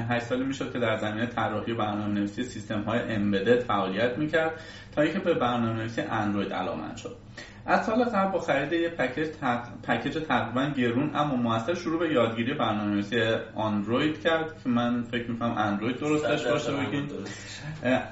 8 0.08 0.26
ساله 0.26 0.44
می‌شد 0.44 0.72
که 0.72 0.78
در 0.78 0.96
زمینه 0.96 1.26
طراحی 1.26 1.74
برنامه‌نویسی 1.74 2.44
سیستم 2.44 2.80
های 2.80 3.00
embedded 3.00 3.60
فعالیت 3.60 4.18
می‌کرد 4.18 4.60
تا 4.94 5.02
اینکه 5.02 5.18
به 5.18 5.34
برنامه‌نویسی 5.34 6.00
اندروید 6.00 6.52
علاقمند 6.52 6.96
شد. 6.96 7.16
از 7.70 7.86
سال 7.86 8.04
قبل 8.04 8.32
با 8.32 8.38
خرید 8.38 8.72
یه 8.72 8.88
پکیج 8.88 9.28
پکیج 9.82 10.18
تقریبا 10.28 10.66
گرون 10.76 11.10
اما 11.14 11.36
موثر 11.36 11.74
شروع 11.74 11.98
به 11.98 12.12
یادگیری 12.12 12.54
برنامه‌نویسی 12.54 13.20
اندروید 13.56 14.20
کرد 14.22 14.62
که 14.62 14.68
من 14.68 15.02
فکر 15.02 15.30
می‌کنم 15.30 15.54
اندروید 15.58 15.98
درستش 15.98 16.46
باشه 16.46 16.72
بگین. 16.72 17.08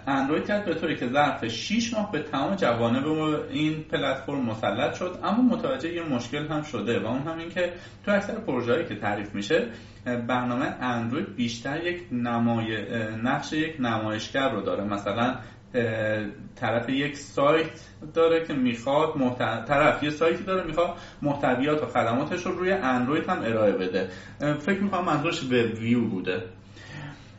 اندروید 0.07 0.47
کرد 0.47 0.65
به 0.65 0.75
طوری 0.75 0.97
که 0.97 1.09
ظرف 1.09 1.49
6 1.49 1.95
ماه 1.95 2.13
به 2.13 2.23
تمام 2.23 2.55
جوانب 2.55 3.07
این 3.51 3.85
پلتفرم 3.85 4.45
مسلط 4.45 4.95
شد 4.95 5.19
اما 5.25 5.43
متوجه 5.43 5.95
یه 5.95 6.03
مشکل 6.03 6.47
هم 6.47 6.63
شده 6.63 7.01
و 7.01 7.07
اون 7.07 7.23
هم 7.23 7.39
این 7.39 7.49
که 7.49 7.73
تو 8.05 8.13
اکثر 8.13 8.35
پروژه‌ای 8.35 8.85
که 8.85 8.95
تعریف 8.95 9.35
میشه 9.35 9.67
برنامه 10.05 10.65
اندروید 10.81 11.37
بیشتر 11.37 11.87
یک 11.87 12.03
نمای 12.13 12.85
نقش 13.23 13.53
یک 13.53 13.77
نمایشگر 13.81 14.51
رو 14.51 14.63
داره. 14.63 14.85
مثلا 14.85 15.35
طرف 16.57 16.89
یک 16.89 17.17
سایت 17.17 17.71
داره 18.15 18.47
که 18.47 18.55
می‌خواد 18.55 19.37
طرف 19.69 20.03
یه 20.03 20.11
سایتی 20.11 20.45
داره 20.45 20.67
می‌خواد 20.67 20.97
محتویات 21.23 21.83
و 21.83 21.87
خدماتش 21.87 22.47
رو 22.47 22.53
روی 22.53 22.73
اندروید 22.73 23.29
هم 23.29 23.43
ارائه 23.43 23.73
بده. 23.73 24.09
فکر 24.59 24.81
می‌کنم 24.81 25.05
منظورش 25.05 25.45
وب 25.45 25.79
ویو 25.81 26.09
بوده. 26.09 26.43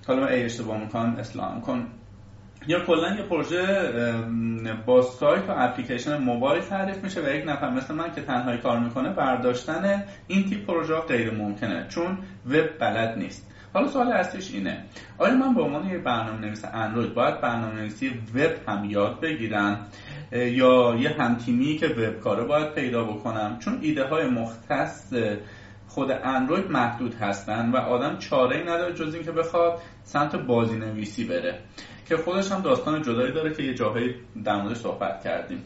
حالا 0.08 0.22
من 0.22 0.28
اشتباه 0.32 0.78
می‌کنم 0.78 1.16
اسلام 1.20 1.62
کن 1.62 1.88
یا 2.68 2.86
کلا 2.86 3.16
یه 3.16 3.24
پروژه 3.24 3.92
با 4.86 5.02
سایت 5.02 5.50
و 5.50 5.54
اپلیکیشن 5.58 6.18
موبایل 6.18 6.62
تعریف 6.62 7.04
میشه 7.04 7.22
و 7.22 7.36
یک 7.36 7.44
نفر 7.48 7.70
مثل 7.70 7.96
من 7.96 8.12
که 8.12 8.22
تنهایی 8.22 8.58
کار 8.58 8.80
می‌کنه 8.80 9.14
برداشتن 9.14 10.04
این 10.28 10.50
تیپ 10.50 10.66
پروژه 10.66 10.96
غیر 10.96 11.32
ممکنه. 11.34 11.88
چون 11.88 12.18
وب 12.46 12.78
بلد 12.80 13.18
نیست. 13.18 13.49
حالا 13.74 13.88
سوال 13.88 14.12
اصلیش 14.12 14.54
اینه. 14.54 14.84
آیا 15.18 15.36
من 15.36 15.54
به 15.54 15.62
عنوان 15.62 15.90
یه 15.90 15.98
برنامه 15.98 16.40
نویس 16.40 16.66
اندروید 16.66 17.14
باید 17.14 17.42
برنامه 17.42 17.76
نویسی 17.76 18.10
وب 18.36 18.52
هم 18.68 18.86
یاد 18.86 19.20
بگیرم؟ 19.20 19.88
یا 20.32 20.96
یه 21.00 21.10
همتیمی 21.10 21.78
که 21.78 21.88
وب 21.88 22.20
کاره 22.20 22.44
باید 22.44 22.74
پیدا 22.74 23.04
بکنم؟ 23.04 23.60
چون 23.60 23.78
ایده 23.82 24.04
های 24.04 24.30
مختص 24.30 25.14
خود 25.88 26.12
اندروید 26.12 26.72
محدود 26.72 27.16
هستن 27.16 27.72
و 27.72 27.78
آدم 27.78 28.18
چاره 28.18 28.58
ای 28.58 28.64
نداره 28.64 28.94
جز 28.94 29.14
اینکه 29.14 29.32
بخواد 29.32 29.80
سمت 30.04 30.36
بازی 30.36 30.76
نویسی 30.78 31.24
بره. 31.24 31.60
که 32.10 32.18
خودش 32.18 32.52
هم 32.52 32.62
داستان 32.62 33.02
جدایی 33.02 33.34
داره 33.34 33.54
که 33.54 33.64
یه 33.64 33.74
جاهایی 33.74 34.16
در 34.44 34.62
موردش 34.62 34.78
صحبت 34.78 35.24
کردیم. 35.24 35.64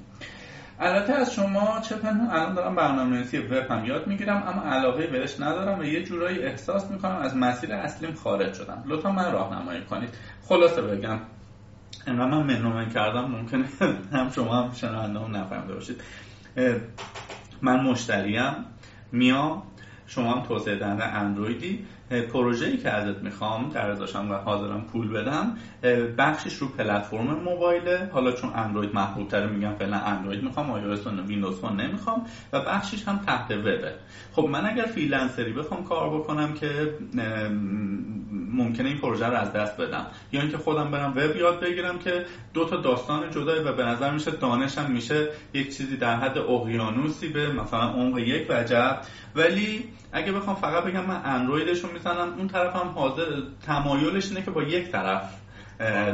البته 0.84 1.14
از 1.14 1.34
شما 1.34 1.80
چه 1.82 1.96
پنهون 1.96 2.30
الان 2.30 2.54
دارم 2.54 2.76
برنامه‌نویسی 2.76 3.38
وب 3.38 3.72
هم 3.72 3.86
یاد 3.86 4.08
می‌گیرم 4.08 4.44
اما 4.48 4.76
علاقه 4.76 5.08
بهش 5.08 5.40
ندارم 5.40 5.80
و 5.80 5.84
یه 5.84 6.04
جورایی 6.04 6.40
احساس 6.40 6.92
می‌کنم 6.92 7.16
از 7.16 7.36
مسیر 7.36 7.74
اصلیم 7.74 8.14
خارج 8.14 8.54
شدم. 8.54 8.84
لطفا 8.86 9.12
من 9.12 9.32
راهنمایی 9.32 9.82
کنید. 9.82 10.10
خلاصه 10.48 10.82
بگم 10.82 11.20
انقدر 12.08 12.26
من 12.26 12.44
منومن 12.44 12.90
کردم 12.90 13.26
ممکنه 13.26 13.66
هم 14.14 14.32
شما 14.32 14.56
هم 14.56 14.74
شنونده 14.74 15.20
هم 15.20 15.36
نفهمده 15.36 15.74
باشید 15.74 16.02
من 17.62 17.80
مشتریم 17.80 18.66
میام 19.12 19.64
شما 20.08 20.34
هم 20.34 20.44
توسعه 20.48 20.76
دهنده 20.76 21.04
اندرویدی. 21.04 21.86
ای 22.14 22.78
که 22.78 22.90
ازت 22.90 23.24
می‌خوام 23.24 23.70
در 23.70 23.90
ازاشم 23.90 24.32
و 24.32 24.34
حاضرم 24.34 24.82
پول 24.82 25.08
بدم 25.08 25.58
بخشش 26.18 26.56
رو 26.56 26.68
پلتفرم 26.68 27.40
موبایله. 27.44 28.10
حالا 28.14 28.32
چون 28.32 28.52
اندروید 28.56 28.96
محبوب 28.96 29.28
تره 29.28 29.48
میگم 29.48 29.74
فعلا 29.74 29.98
اندروید 29.98 30.44
می‌خوام 30.44 30.70
و 30.70 30.78
Windows 31.28 31.60
Phone 31.60 31.82
نمی‌خوام 31.82 32.26
و 32.54 32.60
بخشش 32.60 33.08
هم 33.08 33.20
تحت 33.26 33.52
وبه. 33.52 33.94
خب 34.32 34.44
من 34.44 34.66
اگر 34.66 34.86
freelancer 34.86 35.47
ی 35.47 35.54
بخوام 35.54 35.84
کار 35.84 36.20
بکنم 36.20 36.54
که 36.54 36.94
ممکنه 38.52 38.90
این 38.90 38.98
پروژه 38.98 39.26
رو 39.26 39.34
از 39.34 39.54
دست 39.54 39.78
بدم. 39.78 40.06
یا 40.32 40.42
اینکه 40.42 40.58
خودم 40.58 40.92
برم 40.92 41.12
وب 41.12 41.36
یاد 41.36 41.60
بگیرم 41.60 42.00
که 42.00 42.26
دو 42.54 42.66
تا 42.66 42.78
داستان 42.78 43.32
جدایی 43.32 43.64
و 43.64 43.74
به 43.74 43.84
نظر 43.84 44.12
میشه 44.12 44.32
دانشم 44.32 44.92
میشه 44.92 45.28
یک 45.54 45.78
چیزی 45.78 45.98
در 45.98 46.16
حد 46.16 46.38
اقیانوسی 46.38 47.28
به 47.28 47.54
مثلا 47.54 47.90
عمق 47.90 48.18
یک 48.18 48.48
وجب 48.50 49.02
ولی 49.36 49.86
اگه 50.12 50.32
بخوام 50.32 50.56
فقط 50.56 50.84
بگم 50.84 51.06
من 51.06 51.22
اندرویدش 51.26 51.84
رو 51.84 51.92
می‌زنم 52.06 52.34
اون 52.38 52.48
طرف 52.48 52.76
هم 52.76 52.88
حاضر 52.88 53.26
تمایلش 53.66 54.30
اینه 54.30 54.42
که 54.42 54.52
با 54.52 54.64
یک 54.64 54.92
طرف 54.92 55.30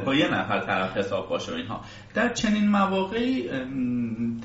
با 0.05 0.15
یه 0.15 0.27
نفر 0.33 0.59
طرف 0.59 0.97
حساب 0.97 1.29
باشه 1.29 1.53
اینها. 1.53 1.81
در 2.13 2.33
چنین 2.33 2.69
مواقعی 2.69 3.49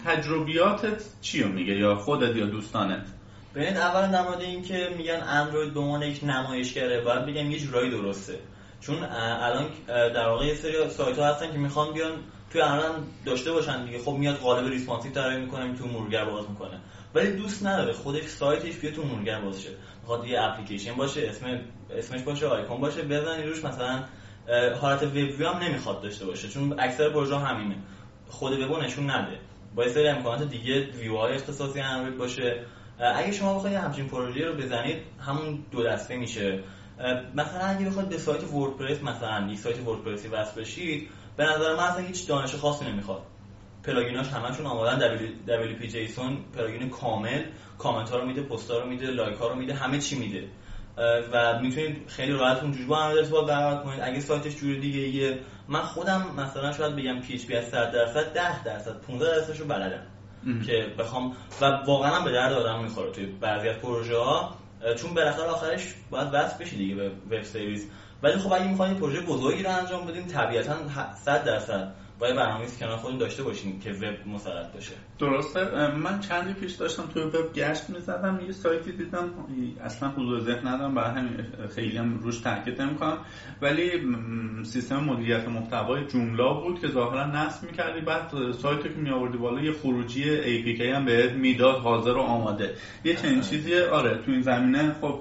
تجربیاتت 0.06 1.02
چی 1.20 1.44
میگه؟ 1.44 1.74
یا 1.74 1.94
خودت 1.94 2.36
یا 2.36 2.46
دوستانت؟ 2.46 3.06
ببینید 3.54 3.76
اول 3.76 4.22
مورد 4.22 4.40
این 4.40 4.62
که 4.62 4.88
میگن 4.96 5.22
اندروید 5.28 5.74
به 5.74 5.80
عنوان 5.80 6.02
یک 6.02 6.24
نمایشگره 6.24 7.00
باید 7.00 7.26
بگم 7.26 7.50
یه 7.50 7.58
جورایی 7.58 7.90
درسته. 7.90 8.38
چون 8.80 8.96
الان 9.40 9.66
در 9.88 10.28
واقع 10.28 10.46
یه 10.46 10.54
سری 10.54 10.88
سایت 10.88 11.18
ها 11.18 11.26
هستن 11.26 11.52
که 11.52 11.58
می‌خوان 11.58 11.92
بیان 11.92 12.12
توی 12.52 12.60
الان 12.60 12.94
داشته 13.26 13.52
باشن 13.52 13.84
دیگه. 13.84 13.98
خب 13.98 14.12
میاد 14.12 14.36
قالب 14.36 14.68
responsive 14.68 15.12
طراحی 15.12 15.40
می‌کنه 15.40 15.74
تو 15.78 15.86
مرورگر 15.86 16.24
باز 16.24 16.50
می‌کنه. 16.50 16.80
ولی 17.14 17.32
دوست 17.32 17.66
نداره. 17.66 17.92
خودش 17.92 18.26
سایتش 18.26 18.76
بیاد 18.76 18.94
تو 18.94 19.02
شه 19.58 19.70
می‌خواد 20.00 20.26
یه 20.26 20.42
اپلیکیشن 20.42 20.94
باشه 20.94 21.28
اسم 21.28 21.60
اسمش 21.90 22.22
باشه 22.22 22.46
آیکون 22.46 22.80
باشه 22.80 23.02
بزنی 23.02 23.42
روش 23.42 23.64
مثلا 23.64 24.04
حالت 24.80 25.02
web 25.02 25.14
view 25.14 25.48
هم 25.48 25.62
نمی‌خواد 25.62 26.02
داشته 26.02 26.26
باشه. 26.26 26.48
چون 26.48 26.80
اکثر 26.80 27.10
پروژه 27.10 27.38
همینه. 27.38 27.76
خود 28.28 28.60
وبو 28.60 28.76
نشون 28.76 29.10
نده. 29.10 29.38
با 29.74 29.88
سری 29.88 30.08
امکانات 30.08 30.48
دیگه 30.48 30.90
ویو 30.90 31.16
های 31.16 31.34
اختصاصی 31.34 31.80
اندروید 31.80 32.18
باشه. 32.18 32.64
اگه 32.98 33.32
شما 33.32 33.54
بخواید 33.54 33.76
همچین 33.76 34.08
پروژه 34.08 34.44
رو 34.46 34.54
بزنید 34.54 34.96
همون 35.20 35.64
دو 35.70 35.82
دسته 35.82 36.16
میشه. 36.16 36.60
مثلا 37.34 37.60
اگه 37.60 37.86
بخواید 37.86 38.08
به 38.08 38.18
سایت 38.18 38.52
وردپرس 38.52 39.02
مثلا 39.02 39.48
یک 39.50 39.58
سایت 39.58 39.86
وردپرسی 39.86 40.28
وصل 40.28 40.60
بشید 40.60 41.08
به 41.36 41.44
نظر 41.44 41.76
من 41.76 41.82
اصلا 41.82 42.04
هیچ 42.04 42.28
دانش 42.28 42.54
خاصی 42.54 42.84
نمی‌خواد. 42.84 43.22
plugin 43.86 44.18
اش 44.18 44.28
همشون 44.28 44.66
آمادن. 44.66 45.18
WP 45.46 45.86
JSON 45.86 46.38
plugin 46.56 46.90
کامل. 46.90 47.42
کامنت 47.78 48.10
ها 48.10 48.18
رو 48.18 48.26
میده 48.26 48.42
پست 48.42 48.70
ها 48.70 48.78
رو 48.78 48.86
میده 48.86 49.06
لایک 49.06 49.36
ها 49.36 49.48
رو 49.48 49.54
میده 49.54 49.74
همه 49.74 49.98
چی 49.98 50.18
میده. 50.18 50.48
و 51.32 51.58
می‌تونید 51.60 51.96
خیلی 52.08 52.32
راحت 52.32 52.62
اونجوری 52.62 52.84
با 52.86 52.96
هم 52.96 53.10
ارتباط 53.16 53.46
برقرار 53.46 53.84
کنید. 53.84 54.00
اگه 54.02 54.20
سایتش 54.20 54.56
جور 54.56 54.76
دیگه 54.76 55.00
ایه 55.00 55.38
من 55.68 55.82
خودم 55.82 56.26
مثلا 56.36 56.72
شاید 56.72 56.96
بگم 56.96 57.20
PHP 57.20 57.54
از 57.54 57.64
100 57.64 57.92
درصد 57.92 58.32
10 58.32 58.64
درصد 58.64 59.00
15 59.00 59.26
درصدش 59.26 59.60
رو 59.60 59.66
بلدم. 59.66 60.06
که 60.66 60.86
بخوام 60.98 61.36
و 61.60 61.64
واقعا 61.86 62.20
به 62.20 62.32
درد 62.32 62.52
آدم 62.52 62.82
می‌خوره 62.82 63.10
توی 63.10 63.26
بعضی 63.26 63.68
از 63.68 63.76
پروژه 63.76 64.16
ها 64.16 64.54
چون 64.96 65.14
بالاخره 65.14 65.44
آخرش 65.44 65.94
باید 66.10 66.28
وصل 66.32 66.64
بشی 66.64 66.76
دیگه 66.76 66.94
به 66.94 67.08
web 67.08 67.42
service 67.42 67.88
ولی 68.22 68.38
خب 68.38 68.52
اگه 68.52 68.68
می‌خواید 68.68 68.98
پروژه 68.98 69.20
بزرگی 69.20 69.62
رو 69.62 69.70
انجام 69.70 70.06
بدین 70.06 70.26
طبیعتا 70.26 70.76
100 71.24 71.44
درصد. 71.44 71.94
باید 72.24 72.36
برنامه‌نویسی 72.36 72.78
کنار 72.80 72.96
خودتون 72.96 73.18
داشته 73.18 73.42
باشین 73.42 73.80
که 73.80 73.90
وب 73.92 74.34
مسلط 74.34 74.72
باشه. 74.72 74.92
درسته؟ 75.18 75.60
من 75.96 76.20
چندی 76.20 76.52
پیش 76.52 76.72
داشتم 76.72 77.02
توی 77.14 77.22
وب 77.22 77.52
گشت 77.54 77.90
می‌زدم. 77.90 78.40
یه 78.46 78.52
سایتی 78.52 78.92
دیدم 78.92 79.30
اصلا 79.84 80.08
حضور 80.08 80.40
ذهن 80.40 80.68
ندارم. 80.68 80.94
برای 80.94 81.10
همین 81.10 81.36
خیلی 81.74 81.98
هم 81.98 82.18
روش 82.18 82.38
تاکید 82.38 82.82
نمی‌کنم. 82.82 83.18
ولی 83.62 83.90
سیستم 84.64 84.96
مدیریت 84.96 85.48
محتوای 85.48 86.06
جوملا 86.06 86.54
بود 86.54 86.80
که 86.80 86.88
ظاهرا 86.88 87.26
نصب 87.26 87.70
می‌کردی. 87.70 88.00
بعد 88.00 88.52
سایتی 88.52 88.88
که 88.88 88.94
میآوردی 88.94 89.38
بالا 89.38 89.60
یه 89.62 89.72
خروجی 89.72 90.24
APK 90.24 90.80
هم 90.80 91.04
بهت 91.04 91.32
می‌داد 91.32 91.76
حاضر 91.76 92.12
و 92.12 92.20
آماده. 92.20 92.74
یه 93.04 93.14
چنین 93.14 93.40
چیزیه 93.40 93.84
آره 93.86 94.18
تو 94.24 94.30
این 94.30 94.42
زمینه. 94.42 94.96
خب 95.00 95.20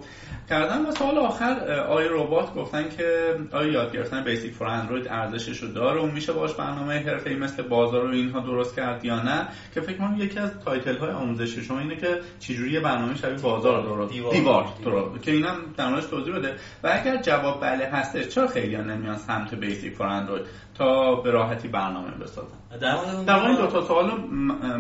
کردن 0.49 0.85
و 0.85 0.91
سوال 0.91 1.17
آخر 1.17 1.69
آقای 1.89 2.07
ربات 2.09 2.53
گفتن 2.53 2.89
که 2.97 3.35
آیا 3.51 3.71
یاد 3.71 3.93
گرفتن 3.93 4.23
Basic4Android 4.23 5.07
ارزشش 5.07 5.63
رو 5.63 5.67
داره 5.67 6.01
و 6.01 6.05
میشه 6.05 6.33
باش 6.33 6.53
برنامه 6.53 6.99
حرفه‌ای 6.99 7.35
مثل 7.35 7.63
بازار 7.63 8.05
و 8.05 8.09
اینها 8.09 8.39
درست 8.39 8.75
کرد 8.75 9.05
یا 9.05 9.23
نه 9.23 9.47
که 9.73 9.81
فکر 9.81 9.97
کنم 9.97 10.15
یکی 10.19 10.39
از 10.39 10.51
title 10.65 10.97
های 10.97 11.11
آموزشی 11.11 11.63
شما 11.63 11.79
اینه 11.79 11.95
که 11.95 12.19
چجوری 12.39 12.79
برنامه 12.79 13.15
شبیه 13.15 13.37
بازار 13.37 13.81
درست 13.83 14.13
دیوار, 14.13 14.33
دیوار. 14.33 14.67
دیوار. 14.83 15.19
که 15.19 15.31
اینم 15.31 15.55
در 15.77 16.01
توضیح 16.01 16.35
بده 16.35 16.55
و 16.83 16.89
اگر 16.93 17.21
جواب 17.21 17.61
بله 17.61 17.85
هستش 17.85 18.27
چرا 18.27 18.47
خیلی 18.47 18.77
نمیان 18.77 19.17
سمت 19.17 19.53
Basic4Android 19.53 20.45
تا 20.77 21.15
به 21.15 21.31
راحتی 21.31 21.67
برنامه 21.67 22.11
بسازن 22.11 22.47
در 23.27 23.41
مورد 23.41 23.57
دو 23.57 23.67
تا 23.67 23.81
سوال 23.81 24.11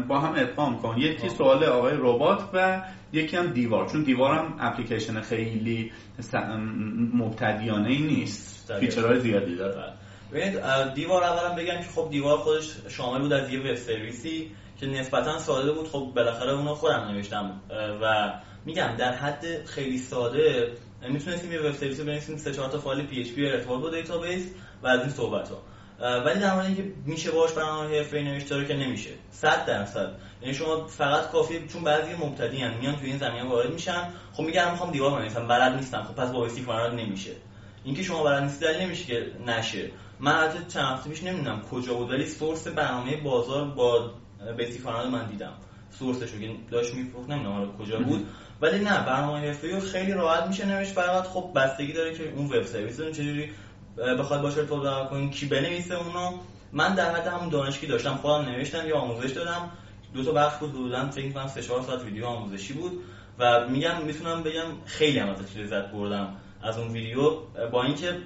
با 0.07 0.19
هم 0.19 0.33
ادغام 0.35 0.81
کن 0.81 0.97
یکی. 0.97 1.29
سوال 1.29 1.63
آقای 1.63 1.93
ربات 1.99 2.49
و 2.53 2.81
یکی 3.13 3.37
هم 3.37 3.47
دیوار. 3.47 3.89
چون 3.89 4.03
دیوار 4.03 4.35
هم 4.35 4.55
اپلیکیشن 4.59 5.21
خیلی 5.21 5.91
مبتدیانه 7.13 7.89
ای 7.89 8.01
نیست. 8.01 8.73
feature 8.79 9.10
های 9.10 9.19
زیادی 9.19 9.55
داره. 9.55 9.75
بله. 9.75 9.93
ببینید 10.31 10.93
دیوار 10.93 11.23
اولا 11.23 11.55
بگم 11.55 11.77
که 11.77 11.89
خب 11.95 12.07
دیوار 12.09 12.37
خودش 12.37 12.75
شامل 12.89 13.21
بود 13.21 13.33
از 13.33 13.49
یه 13.49 13.59
web 13.59 13.75
service 13.75 14.42
ی 14.42 14.51
که 14.79 14.87
نسبتا 14.87 15.39
ساده 15.39 15.71
بود. 15.71 15.87
خب 15.87 16.11
بالاخره 16.15 16.51
اونو 16.51 16.73
خودم 16.73 17.11
نوشتم. 17.11 17.61
و 18.01 18.33
میگم 18.65 18.95
در 18.97 19.11
حد 19.11 19.65
خیلی 19.65 19.97
ساده 19.97 20.71
می‌تونستیم 21.09 21.51
یه 21.51 21.59
web 21.59 21.71
service 21.71 22.01
بنویسیم 22.01 22.37
سه 22.37 22.51
چهار 22.53 22.69
تا 22.69 22.77
فایل 22.77 23.05
PHP 23.05 23.45
ارتباط 23.45 23.81
با 23.81 23.89
database 23.89 24.53
و 24.83 24.87
از 24.87 24.99
این 24.99 25.09
صحبت 25.09 25.49
ها 25.49 25.57
ولی 26.03 26.39
در 26.39 26.53
مورد 26.53 26.65
اینکه 26.65 26.83
میشه 27.05 27.31
باش 27.31 27.51
برنامه 27.51 27.97
حرفه‌ای 27.97 28.23
نوشت 28.23 28.65
که 28.65 28.73
نمیشه. 28.73 29.09
100 29.31 29.65
درصد. 29.65 30.11
یعنی 30.41 30.53
شما 30.53 30.87
فقط 30.87 31.31
کافیه 31.31 31.67
چون 31.67 31.83
بعضی 31.83 32.13
مبتدی 32.13 32.63
ان 32.63 32.77
میان 32.77 32.95
تو 32.95 33.05
این 33.05 33.17
زمینه 33.17 33.43
وارد 33.43 33.73
میشن. 33.73 34.07
خب 34.33 34.43
میگن 34.43 34.71
می‌خوام 34.71 34.91
دیوار 34.91 35.11
بنویسم 35.11 35.47
بلد 35.47 35.75
نیستم. 35.75 36.03
خب 36.03 36.15
پس 36.15 36.31
با 36.31 36.43
Basic 36.43 36.69
نمیشه. 36.69 37.31
اینکه 37.83 38.03
شما 38.03 38.23
بلد 38.23 38.43
نیستید 38.43 38.67
نمیشه 38.67 39.05
که 39.05 39.31
نشه. 39.47 39.91
من 40.19 40.31
حتی 40.31 40.59
چند 40.67 40.85
هفته 40.85 41.09
پیش 41.09 41.23
نمی‌دونم 41.23 41.61
کجا 41.61 41.93
بود 41.93 42.11
ولی 42.11 42.25
سورس 42.25 42.67
برنامه 42.67 43.17
بازار 43.17 43.65
با 43.65 44.11
بیسیک 44.57 44.85
من 44.85 45.25
دیدم. 45.25 45.53
سورسش 45.99 46.31
رو 46.31 46.53
داشت 46.71 46.93
میفروخت 46.93 47.29
نمی‌دونم 47.29 47.77
کجا 47.77 47.99
بود. 47.99 48.27
ولی 48.61 48.79
نه 48.79 49.05
برنامه 49.05 49.39
حرفه‌ای 49.39 49.79
خیلی 49.79 50.11
راحت 50.11 50.47
میشه 50.47 50.65
نوشت. 50.65 50.91
فقط 50.91 51.23
خب 51.23 51.51
بستگی 51.55 51.93
داره 51.93 52.17
که 52.17 52.33
اون 52.35 52.45
وب 52.45 52.63
سرویس 52.63 53.01
چجوری 53.01 53.51
بخواد 53.97 54.41
باشه 54.41 54.65
تو 54.65 55.05
کنین 55.09 55.29
کی 55.29 55.45
بنویسه 55.45 55.95
اونو. 55.95 56.37
من 56.71 56.95
در 56.95 57.15
حد 57.15 57.27
همون 57.27 57.49
دانشگی 57.49 57.87
داشتم 57.87 58.15
خودم 58.15 58.49
نوشتم 58.49 58.87
یا 58.87 58.97
آموزش 58.97 59.31
دادم. 59.31 59.69
دو 60.13 60.23
تا 60.23 60.31
بخش 60.31 60.57
بود 60.57 60.69
حدودا 60.69 61.09
فکر 61.09 61.31
کنم 61.31 61.47
3 61.47 61.61
4 61.61 61.81
ساعت 61.81 62.03
ویدیو 62.03 62.25
آموزشی 62.25 62.73
بود. 62.73 63.03
و 63.39 63.67
میگم 63.67 64.01
می‌تونم 64.05 64.43
بگم 64.43 64.65
خیلی 64.85 65.19
هم 65.19 65.29
ازش 65.29 65.57
لذت 65.57 65.91
بردم 65.91 66.35
از 66.61 66.77
اون 66.77 66.87
ویدیو. 66.87 67.31
با 67.71 67.83
اینکه 67.83 68.17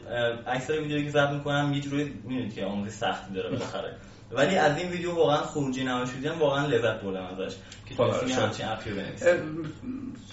اکثر 0.47 0.81
ویدیویی 0.81 1.03
که 1.03 1.11
ضبط 1.11 1.29
می‌کنم 1.29 1.73
یه 1.73 1.81
جوری 1.81 2.03
می‌دونید 2.23 2.55
که 2.55 2.65
آموزش 2.65 2.93
سختی 2.93 3.33
داره 3.33 3.49
بالاخره. 3.49 3.95
ولی 4.31 4.55
از 4.55 4.77
این 4.77 4.89
ویدیو 4.89 5.15
واقعا 5.15 5.37
خروجی 5.37 5.83
نمایش 5.83 6.09
واقعا 6.39 6.65
لذت 6.65 7.01
بردم 7.01 7.25
ازش. 7.25 7.55
که 7.85 7.95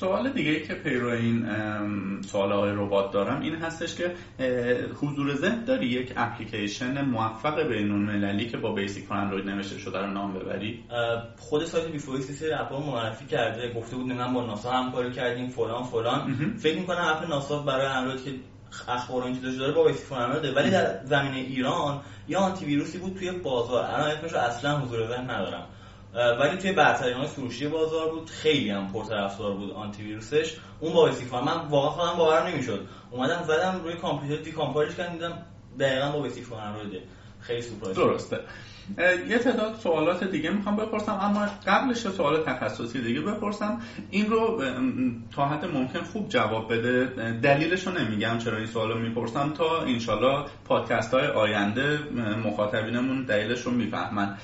سوال 0.00 0.30
دیگه 0.30 0.50
ای 0.50 0.62
که 0.66 0.74
پیرو 0.74 1.10
این 1.10 1.46
سوال 2.22 2.52
های 2.52 2.70
ربات 2.70 3.12
دارم 3.12 3.40
این 3.40 3.54
هستش 3.54 3.94
که 3.94 4.14
حضور 5.00 5.34
ذهن 5.34 5.64
داری 5.64 5.86
یک 5.86 6.12
اپلیکیشن 6.16 7.04
موفق 7.04 7.62
بین 7.62 7.90
المللی 7.90 8.48
که 8.48 8.56
با 8.56 8.72
Basic4Android 8.72 9.46
نوشته 9.46 9.78
شده 9.78 9.98
رو 9.98 10.06
نام 10.06 10.34
ببری؟ 10.34 10.84
خود 11.38 11.64
سایت 11.64 11.86
B4A 11.86 12.13
یه 12.13 12.30
سری 12.30 12.52
app 12.52 12.73
ا 12.73 12.80
معرفی 12.80 13.26
کرده 13.26 13.72
گفته 13.72 13.96
بود 13.96 14.06
من 14.06 14.32
با 14.32 14.46
ناسا 14.46 14.70
همکاری 14.70 15.12
کردیم 15.12 15.48
فلان 15.48 15.82
فلان. 15.84 16.54
فکر 16.58 16.78
می‌کنم 16.78 17.04
app 17.08 17.28
ناسا 17.28 17.58
برای 17.62 17.86
اندروید 17.86 18.24
که 18.24 18.30
اخبار 18.88 19.22
این 19.22 19.40
چیزا 19.40 19.58
داره 19.58 19.72
با 19.72 19.84
Basic4 19.84 20.52
ولی 20.54 20.70
در 20.70 21.04
زمینه 21.04 21.36
ایران 21.36 22.00
یا 22.28 22.40
آنتی 22.40 22.64
ویروسی 22.64 22.98
بود 22.98 23.16
توی 23.18 23.30
بازار. 23.30 23.84
الان 23.84 24.10
اسمش 24.10 24.32
اصلا 24.32 24.78
حضور 24.78 25.08
ذهن 25.08 25.30
ندارم. 25.30 25.66
ولی 26.40 26.56
توی 26.56 26.72
برترین 26.72 27.26
فروشی 27.26 27.68
بازار 27.68 28.10
بود. 28.10 28.30
خیلی 28.30 28.70
هم 28.70 28.92
پرطرفدار 28.92 29.52
بود 29.52 29.72
آنتی 29.72 30.02
ویروسش. 30.02 30.56
اون 30.80 30.92
با 30.92 31.08
بیسیک 31.08 31.34
من 31.34 31.68
واقعا 31.68 31.90
خودم 31.90 32.18
باورم 32.18 32.46
نمی‌شد. 32.46 32.86
اومدم 33.10 33.42
زدم 33.42 33.80
روی 33.84 33.94
کامپیوتر 33.94 34.42
دی 34.42 34.52
کامپایلش 34.52 34.94
کردم 34.94 35.12
دیدم 35.12 35.38
دقیقاً 35.80 36.10
با 36.12 36.28
فور 36.28 36.58
خیلی 37.46 37.62
سورپرایز 37.62 37.96
درسته. 37.96 38.40
یه 39.28 39.38
تعداد 39.38 39.74
سوالات 39.74 40.24
دیگه 40.24 40.50
می‌خوام 40.50 40.76
بپرسم 40.76 41.12
اما 41.12 41.46
قبلش 41.66 41.98
سوال 41.98 42.42
تخصصی 42.42 43.02
دیگه 43.02 43.20
بپرسم. 43.20 43.80
این 44.10 44.30
رو 44.30 44.62
تا 45.32 45.48
حد 45.48 45.64
ممکن 45.64 46.00
خوب 46.00 46.28
جواب 46.28 46.72
بده. 46.72 47.06
دلیلش 47.32 47.86
رو 47.86 47.92
نمیگم 47.92 48.38
چرا 48.38 48.56
این 48.56 48.66
سوال 48.66 48.92
رو 48.92 48.98
می‌پرسم 48.98 49.52
تا 49.56 49.80
انشالله 49.80 50.44
پادکست 50.64 51.14
های 51.14 51.26
آینده 51.26 51.98
مخاطبینمون 52.44 53.24
دلیلش 53.24 53.62
رو 53.62 53.72
می‌فهمن 53.72 54.38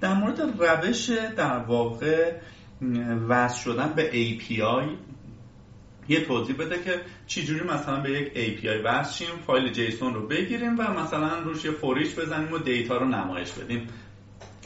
در 0.00 0.14
مورد 0.14 0.40
روش 0.40 1.10
در 1.36 1.58
واقع 1.58 2.32
وصل 3.28 3.58
شدن 3.58 3.92
به 3.96 4.10
API 4.10 5.13
یه 6.08 6.24
توضیح 6.24 6.56
بده 6.56 6.82
که 6.82 7.00
چجوری 7.26 7.64
مثلا 7.64 8.00
به 8.00 8.10
یک 8.10 8.32
API 8.34 8.84
وصل 8.84 9.12
شیم 9.12 9.36
فایل 9.46 9.72
JSON 9.72 10.14
رو 10.14 10.26
بگیریم 10.26 10.78
و 10.78 10.82
مثلا 10.82 11.38
روش 11.38 11.64
یه 11.64 11.70
foreach 11.70 12.14
بزنیم 12.14 12.52
و 12.52 12.58
data 12.58 12.96
رو 12.96 13.08
نمایش 13.08 13.50
بدیم. 13.50 13.88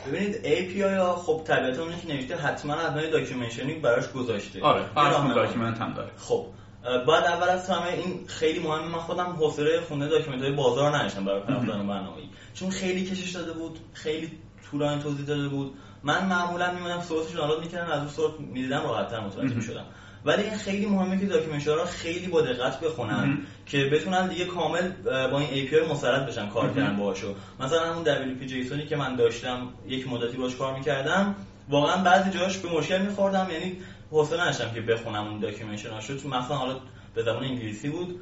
ببینید 0.07 0.37
API 0.45 0.99
ها 0.99 1.17
خب 1.17 1.43
طبیعتا 1.47 1.83
اونی 1.83 1.95
که 2.01 2.15
نوشته 2.15 2.37
حتما 2.37 2.75
از 2.75 2.95
documentation 3.13 3.70
ی 3.70 3.75
براش 3.75 4.13
گذاشته. 4.13 4.63
آره 4.63 4.83
فرض 4.95 5.35
document 5.35 5.81
هم 5.81 5.95
داره. 5.95 6.11
خب 6.19 6.47
بعد 6.83 7.25
اول 7.25 7.49
از 7.49 7.71
همه 7.71 7.93
این 7.93 8.27
خیلی 8.27 8.59
مهمه 8.59 8.89
من 8.89 8.99
خودم 8.99 9.25
حوصله 9.25 9.81
خوندن 9.81 10.09
document 10.09 10.43
های 10.43 10.53
بازار 10.53 10.97
نداشتم 10.97 11.25
برای 11.25 11.41
پرداخت 11.41 11.68
درون 11.68 11.87
برنامه‌ای. 11.87 12.29
چون 12.55 12.71
خیلی 12.71 13.05
کشش 13.05 13.31
داده 13.31 13.53
بود 13.53 13.79
خیلی 13.93 14.31
طولانی 14.71 15.03
توضیح 15.03 15.27
داده 15.27 15.49
بود. 15.49 15.75
من 16.03 16.27
معمولا 16.27 16.73
میومدم 16.73 17.01
سورسش 17.01 17.35
دانلود 17.35 17.61
می‌کردم 17.61 17.93
از 17.93 17.99
اون 17.99 18.09
سورس 18.09 18.33
می‌دیدم 18.41 18.83
راحت‌تر 18.83 19.21
متوجه 19.21 19.55
می‌شدم 19.55 19.85
ولی 20.29 20.43
این 20.43 20.57
خیلی 20.57 20.87
مهمه 20.87 21.21
که 21.21 21.27
document 21.27 21.69
ها 21.69 21.85
خیلی 21.85 22.27
با 22.27 22.41
دقت 22.41 22.81
بخونن 22.81 23.39
که 23.67 23.85
بتونن 23.93 24.29
دیگه 24.29 24.45
کامل 24.45 24.89
با 25.05 25.39
این 25.39 25.69
API 25.69 25.91
مسلط 25.91 26.27
بشن 26.27 26.49
کار 26.49 26.69
کردن 26.69 26.97
باهاشو. 26.97 27.35
مثلا 27.61 27.93
همون 27.93 28.05
WP 28.05 28.45
JSON 28.45 28.78
ی 28.78 28.87
که 28.87 28.97
من 28.97 29.17
داشتم 29.17 29.69
یک 29.89 30.09
مدتی 30.09 30.37
باش 30.37 30.57
کار 30.57 30.79
می‌کردم 30.79 31.35
واقعا 31.69 32.03
بعضی 32.03 32.31
جاش 32.31 32.57
به 32.57 32.69
مشکل 32.69 33.03
میخوردم. 33.03 33.47
یعنی 33.53 33.77
حوصله 34.11 34.43
نداشتم 34.43 34.71
که 34.75 34.81
بخونم 34.81 35.29
اون 35.29 35.41
documentation 35.41 35.91
هاشو 35.91 36.17
تو 36.17 36.29
مثلا 36.29 36.57
حالا 36.57 36.77
به 37.15 37.23
زبان 37.23 37.45
انگلیسی 37.45 37.89
بود. 37.89 38.21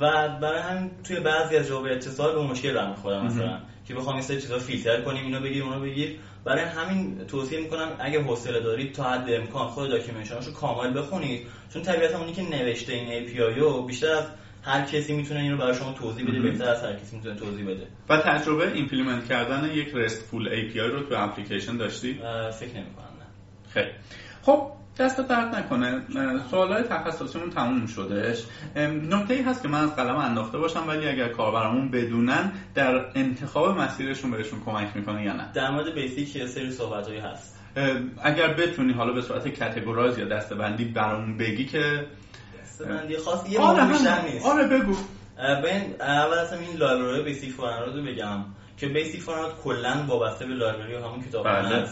و 0.00 0.28
برای 0.42 0.60
همین 0.60 0.90
توی 1.04 1.20
بعضی 1.20 1.56
از 1.56 1.66
جاها 1.66 1.84
اتصال 1.84 2.34
به 2.34 2.42
مشکل 2.42 2.74
برمیخوردم 2.74 3.26
مثلا. 3.26 3.58
که 3.88 3.94
بخوام 3.94 4.16
این 4.16 4.24
چیزا 4.24 4.58
فیلتر 4.58 5.00
کنیم 5.00 5.24
اینو 5.24 5.40
بگیر 5.40 5.62
اونو 5.62 5.80
بگیر 5.80 6.18
برای 6.44 6.64
همین 6.64 7.18
توصیه 7.28 7.60
می‌کنم 7.60 7.88
اگه 7.98 8.22
حوصله 8.22 8.60
دارید 8.60 8.92
تا 8.92 9.04
حد 9.10 9.30
امکان 9.30 9.68
خود 9.68 9.90
documentation 9.90 10.40
شو 10.40 10.52
کامل 10.52 10.98
بخونید. 10.98 11.46
چون 11.72 11.82
طبیعتا 11.82 12.18
اونی 12.18 12.32
که 12.32 12.42
نوشته 12.42 12.92
این 12.92 13.28
API 13.28 13.58
رو 13.58 13.82
بیشتر 13.82 14.06
از 14.06 14.24
هر 14.62 14.82
کسی 14.82 15.12
می‌تونه 15.12 15.40
اینو 15.40 15.56
برای 15.56 15.74
شما 15.74 15.92
توضیح 15.92 16.26
بده 16.26 16.40
بهتر 16.40 16.68
از 16.68 16.82
هر 16.82 16.92
کسی 16.92 17.16
می‌تونه 17.16 17.34
توضیح 17.34 17.66
بده. 17.66 17.86
و 18.08 18.16
تجربه 18.16 18.72
implement 18.72 19.28
کردن 19.28 19.70
یک 19.74 19.88
RESTful 19.94 20.48
API 20.48 20.76
رو 20.76 21.00
تو 21.00 21.14
اپلیکیشن 21.14 21.76
داشتی؟ 21.76 22.14
فکر 22.60 22.74
نمی‌کنم 22.74 23.12
نه. 23.18 23.26
خیلی. 23.70 23.90
خب 24.42 24.70
دست 24.98 25.20
درد 25.20 25.54
نکنه. 25.54 26.02
سوالای 26.50 26.82
تخصصیمون 26.82 27.50
تموم 27.50 27.86
شدهش. 27.86 28.44
نکته 29.10 29.34
ای 29.34 29.42
هست 29.42 29.62
که 29.62 29.68
من 29.68 29.80
از 29.84 29.96
قلم 29.96 30.16
انداخته 30.16 30.58
باشم 30.58 30.88
ولی 30.88 31.08
اگر 31.08 31.28
کاربرامون 31.28 31.90
بدونن 31.90 32.52
در 32.74 33.06
انتخاب 33.14 33.78
مسیرشون 33.78 34.30
بهشون 34.30 34.60
کمک 34.64 34.88
می‌کنه 34.94 35.24
یا 35.24 35.32
نه. 35.32 35.52
در 35.54 35.70
مورد 35.70 35.94
بیسیک 35.94 36.36
یه 36.36 36.46
سری 36.46 36.70
صحبتایی 36.70 37.20
هست. 37.20 37.58
اگر 38.22 38.54
بتونی 38.54 38.92
حالا 38.92 39.12
به 39.12 39.22
صورت 39.22 39.58
کاتگورایز 39.58 40.18
یا 40.18 40.28
دستبندی 40.28 40.84
برامون 40.84 41.36
بگی 41.36 41.64
که 41.64 42.06
دستبندی 42.62 43.16
خاص 43.16 43.50
یه 43.50 43.60
آره 43.60 44.22
نیست. 44.24 44.46
آره 44.46 44.68
بگو. 44.68 44.96
ببین 45.38 45.94
اول 46.00 46.38
اصلا 46.38 46.58
این 46.58 46.76
لایبرری 46.76 47.22
بیسیک 47.22 47.52
فوران 47.52 47.96
رو 47.96 48.02
بگم 48.02 48.44
که 48.76 48.88
Basic4Android 48.88 49.50
کلا 49.64 50.04
وابسته 50.08 50.46
به 50.46 50.54
library 50.54 50.94
و 50.94 50.98
همون 50.98 51.22
کتابخانه 51.22 51.68
بله. 51.68 51.88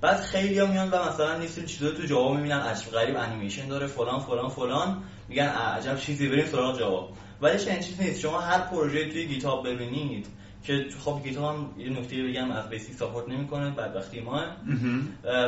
بعد 0.00 0.20
خیلی 0.20 0.58
ها 0.58 0.66
میان 0.66 0.90
و 0.90 1.08
مثلا 1.08 1.38
نیست 1.38 1.64
چیزا 1.66 1.90
تو 1.90 2.02
Java 2.02 2.36
می‌بینن. 2.36 2.60
عجیب 2.60 2.90
غریب 2.90 3.16
انیمیشن 3.16 3.68
داره 3.68 3.86
فلان 3.86 4.20
فلان 4.20 4.48
فلان. 4.48 5.02
میگن 5.28 5.46
عجب 5.46 5.96
چیزی 5.98 6.28
بریم 6.28 6.46
سراغ 6.46 6.78
Java. 6.78 7.12
ولی 7.40 7.58
چنین 7.58 7.80
چیزی 7.80 8.04
نیست. 8.04 8.20
شما 8.20 8.40
هر 8.40 8.58
پروژه 8.58 9.08
توی 9.08 9.26
GitHub 9.26 9.68
ببینید 9.68 10.26
که 10.64 10.86
خب 11.04 11.20
Git 11.24 11.38
هم 11.38 11.70
یه 11.78 11.90
نکته 11.90 12.22
بگم 12.22 12.50
از 12.50 12.68
Basic 12.68 12.94
support 12.94 13.28
نمی‌کنه 13.28 13.70
بدبختی 13.70 14.20
ما 14.20 14.42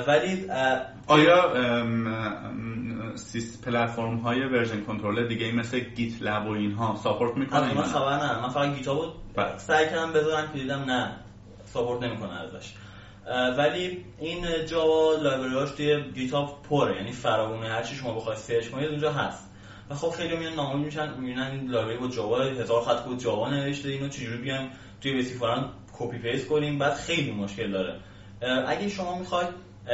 ولی 0.06 0.46
آیا 1.06 1.52
سیستم 3.14 3.64
پلتفرم 3.64 4.16
های 4.16 4.44
version 4.44 4.80
control 4.84 5.28
دیگه 5.28 5.52
مثل 5.52 5.78
GitLab 5.78 6.46
و 6.46 6.50
اینها 6.50 6.96
support 7.02 7.36
می‌کنه 7.36 7.74
من 7.74 7.82
خبر 7.82 8.16
نه. 8.16 8.42
من 8.42 8.48
فقط 8.48 8.74
گیت 8.74 8.88
بود 8.88 9.12
بله. 9.34 9.58
سعی 9.58 9.86
کردم 9.86 10.12
بذارم 10.12 10.52
که 10.52 10.58
دیدم 10.58 10.84
نه 10.86 11.12
support 11.64 12.02
نمی‌کنه 12.02 12.40
ازش. 12.40 12.72
ولی 13.58 14.04
این 14.18 14.66
جاوا 14.66 15.14
library 15.14 15.58
اش 15.58 15.70
توی 15.70 16.02
گیتهاب 16.14 16.62
پره 16.70 16.96
یعنی 16.96 17.12
فراوونه 17.12 17.68
هر 17.68 17.82
چی 17.82 17.94
شما 17.94 18.12
بخواید 18.12 18.38
search 18.38 18.68
کنید 18.68 18.88
اونجا 18.88 19.12
هست. 19.12 19.50
و 19.90 19.94
خب 19.94 20.10
خیلی 20.10 20.36
میان 20.36 20.52
نامه 20.54 20.84
میشن 20.84 21.18
می‌بینن 21.18 21.42
این 21.42 21.70
library 21.70 21.98
با 21.98 22.08
جاوا 22.08 22.42
هزار 22.42 22.82
خط 22.82 23.06
کد 23.06 23.18
جاوا 23.18 23.50
نوشته 23.50 23.88
اینو 23.88 24.08
چجوری 24.08 24.38
بیان 24.38 24.70
توی 25.00 25.18
بسیفاران 25.18 25.72
copy 25.98 26.18
paste 26.18 26.48
کنیم 26.48 26.78
بعد 26.78 26.94
خیلی 26.94 27.30
مشکل 27.30 27.70
داره. 27.70 28.00
اگه 28.66 28.88
شما 28.88 29.18
می‌خواید 29.18 29.48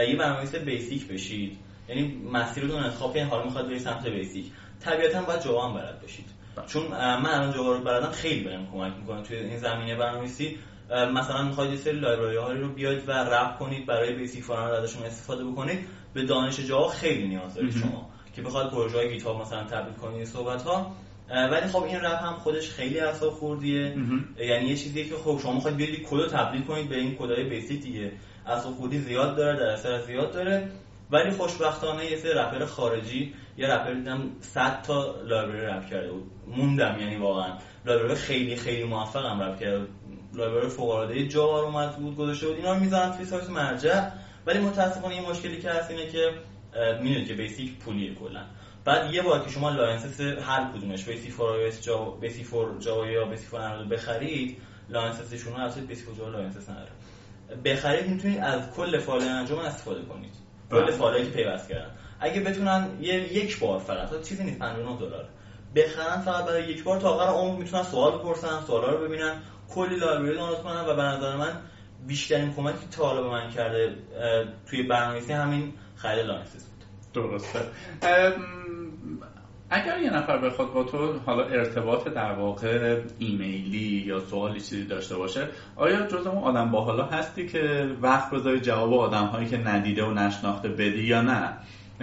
یه 0.08 0.16
برنامه‌نویس 0.16 0.54
بیسیک 0.54 1.08
بشید. 1.08 1.58
یعنی 1.88 2.22
مسیرتون 2.32 2.84
انتخاب 2.84 3.12
کنید 3.12 3.28
حالا 3.28 3.44
می‌خواد 3.44 3.66
برید 3.66 3.80
سمت 3.80 4.06
بیسیک. 4.06 4.46
طبیعتا 4.80 5.22
باید 5.22 5.42
جاوا 5.42 5.68
هم 5.68 5.74
بلد 5.74 6.00
باشید 6.00 6.26
بله. 6.56 6.66
چون 6.66 6.86
من 6.86 7.26
الان 7.26 7.52
جاوا 7.52 7.72
رو 7.72 7.84
بلدم 7.84 8.10
خیلی 8.10 8.44
بهم 8.44 8.66
کمک 8.72 8.92
می‌کنه 9.00 9.22
توی 9.22 9.36
این 9.36 9.58
زمینه 9.58 9.96
برنامه‌نویسی. 9.96 10.58
مثلا 10.92 11.42
می‌خواید 11.42 11.70
یه 11.70 11.76
سری 11.76 12.00
library 12.00 12.36
ها 12.36 12.52
رو 12.52 12.68
بیاید 12.68 13.08
و 13.08 13.12
wrap 13.12 13.58
کنید 13.58 13.86
برای 13.86 14.14
بیسیک 14.14 14.44
فور 14.44 14.82
ازشون 14.82 15.02
استفاده 15.02 15.44
بکنید 15.44 15.78
به 16.14 16.22
دانش 16.24 16.60
جاوا 16.60 16.88
خیلی 16.88 17.28
نیاز 17.28 17.54
دارید 17.54 17.72
شما 17.72 18.10
که 18.36 18.42
بخواد 18.42 18.70
پروژه 18.70 18.96
های 18.96 19.08
گیت 19.08 19.26
مثلا 19.26 19.64
تبدیل 19.64 19.94
کنید 19.94 20.24
صحبت 20.26 20.62
ها 20.62 20.92
ولی 21.30 21.66
خب 21.68 21.82
این 21.82 22.00
wrap 22.00 22.22
هم 22.22 22.34
خودش 22.34 22.70
خیلی 22.70 23.00
اعصاب 23.00 23.32
خوردیه. 23.32 23.96
یعنی 24.38 24.68
یه 24.68 24.76
چیزیه 24.76 25.04
که 25.04 25.14
خب 25.14 25.38
شما 25.42 25.52
می‌خواید 25.52 25.76
بیاید 25.76 26.02
کد 26.08 26.16
رو 26.16 26.26
تبدیل 26.26 26.62
کنید 26.62 26.88
به 26.88 26.96
این 26.96 27.14
کدای 27.14 27.44
بیسیک 27.44 27.82
دیگه. 27.82 28.12
اعصاب 28.46 28.74
خوردی 28.74 28.98
زیاد 28.98 29.36
داره 29.36 29.58
در 29.58 29.66
اثر 29.66 30.00
زیاد 30.00 30.32
داره. 30.32 30.68
ولی 31.10 31.30
خوشبختانه 31.30 32.10
یه 32.10 32.16
سری 32.16 32.32
wrapper 32.32 32.64
خارجی 32.64 33.34
یه 33.58 33.66
wrapper 33.66 33.92
دیدم 33.92 34.30
100 34.40 34.82
تا 34.82 35.14
library 35.22 35.66
wrap 35.66 35.86
کرده 35.90 36.12
بود. 36.12 36.30
موندم 36.46 36.96
یعنی 37.00 37.16
واقعا. 37.16 37.52
library 37.86 38.14
خیلی 38.14 38.56
خیلی 38.56 38.84
موفقم 38.84 39.40
wrap 39.42 39.60
کرده 39.60 39.86
library 40.34 40.68
فوق 40.68 40.90
العاده 40.90 41.28
جاوا 41.28 41.60
رو 41.60 42.10
گذاشته 42.10 42.46
بود. 42.46 42.56
اینا 42.56 42.72
رو 42.72 42.80
می‌ذارن 42.80 43.16
توی 43.16 43.24
سایت 43.24 43.50
مرجع. 43.50 44.08
ولی 44.46 44.58
متاسفانه 44.58 45.16
یه 45.16 45.30
مشکلی 45.30 45.60
که 45.60 45.70
هست 45.70 45.90
اینه 45.90 46.06
که 46.06 46.30
می‌دونید 47.02 47.28
که 47.28 47.34
بیسیک 47.34 47.78
پولیه 47.78 48.14
کلا. 48.14 48.40
بعد 48.84 49.14
یه 49.14 49.22
بار 49.22 49.40
که 49.44 49.50
شما 49.50 49.70
license 49.70 50.20
هر 50.20 50.72
کدومش 50.72 51.04
بی‌فور 51.04 51.60
اس 51.60 51.82
جاوا 51.82 52.10
بی‌فور 52.10 52.78
جاوا 52.78 53.06
یا 53.06 53.24
بی‌فور 53.24 53.60
اندروید 53.60 53.88
بخرید 53.88 54.56
license 54.88 55.29
شون 55.29 55.52
رو 55.52 55.60
البته 55.60 55.80
بی‌فور 55.80 56.14
جاوا 56.14 56.30
license 56.30 56.68
نداره. 56.68 56.90
بخرید 57.64 58.06
می‌تونید 58.08 58.38
از 58.38 58.70
کل 58.76 58.98
فایل 58.98 59.22
انجمن 59.22 59.58
استفاده 59.58 60.02
کنید. 60.02 60.32
کل 60.70 60.82
بله. 60.82 60.90
فایلی 60.90 61.26
که 61.26 61.32
پیوست 61.32 61.68
کردن. 61.68 61.90
اگه 62.20 62.40
بتونن 62.40 62.88
یه 63.00 63.14
یک 63.34 63.58
بار 63.58 63.78
فقط 63.78 64.22
چیزی 64.22 64.44
نیست 64.44 64.58
59 64.58 64.98
دلار. 64.98 65.28
بخرن 65.76 66.20
فقط 66.20 66.44
برای 66.44 66.64
یک 66.64 66.84
بار 66.84 67.00
تا 67.00 67.08
آخر 67.10 67.32
عمر 67.32 67.58
می‌تونن 67.58 67.82
سوال 67.82 68.18
بپرسن 68.18 68.60
سوالا 68.66 68.90
رو 68.90 69.08
ببینن. 69.08 69.42
کلی 69.74 69.96
library 69.96 70.34
دانلود 70.34 70.62
کنن 70.62 70.80
و 70.80 70.96
به 70.96 71.02
نظر 71.02 71.36
من 71.36 71.60
بیشترین 72.06 72.54
کمکی 72.54 72.78
که 72.78 72.96
تا 72.96 73.06
حالا 73.06 73.22
به 73.22 73.28
من 73.28 73.50
کرده 73.50 73.96
توی 74.66 74.82
برنامه‌نویسی 74.82 75.32
همین 75.32 75.72
خرید 75.96 76.26
license 76.26 76.64
بود. 76.64 76.84
درسته. 77.14 77.60
اگر 79.70 79.98
یه 79.98 80.10
نفر 80.10 80.38
بخواد 80.38 80.72
با 80.72 80.84
تو 80.84 81.18
حالا 81.26 81.44
ارتباط 81.44 82.08
در 82.08 82.32
واقع 82.32 83.00
ایمیلی 83.18 84.04
یا 84.06 84.20
سوالی 84.20 84.60
چیزی 84.60 84.84
داشته 84.84 85.16
باشه 85.16 85.48
آیا 85.76 86.06
جز 86.06 86.26
اون 86.26 86.42
آدم 86.42 86.70
با 86.70 86.84
حالا 86.84 87.06
هستی 87.06 87.46
که 87.46 87.90
وقت 88.02 88.30
بذاری 88.30 88.60
جواب 88.60 88.94
آدم 88.94 89.26
هایی 89.26 89.48
که 89.48 89.56
ندیده 89.56 90.04
و 90.04 90.10
نشناخته 90.10 90.68
بدی 90.68 91.02
یا 91.02 91.22
نه؟ 91.22 91.52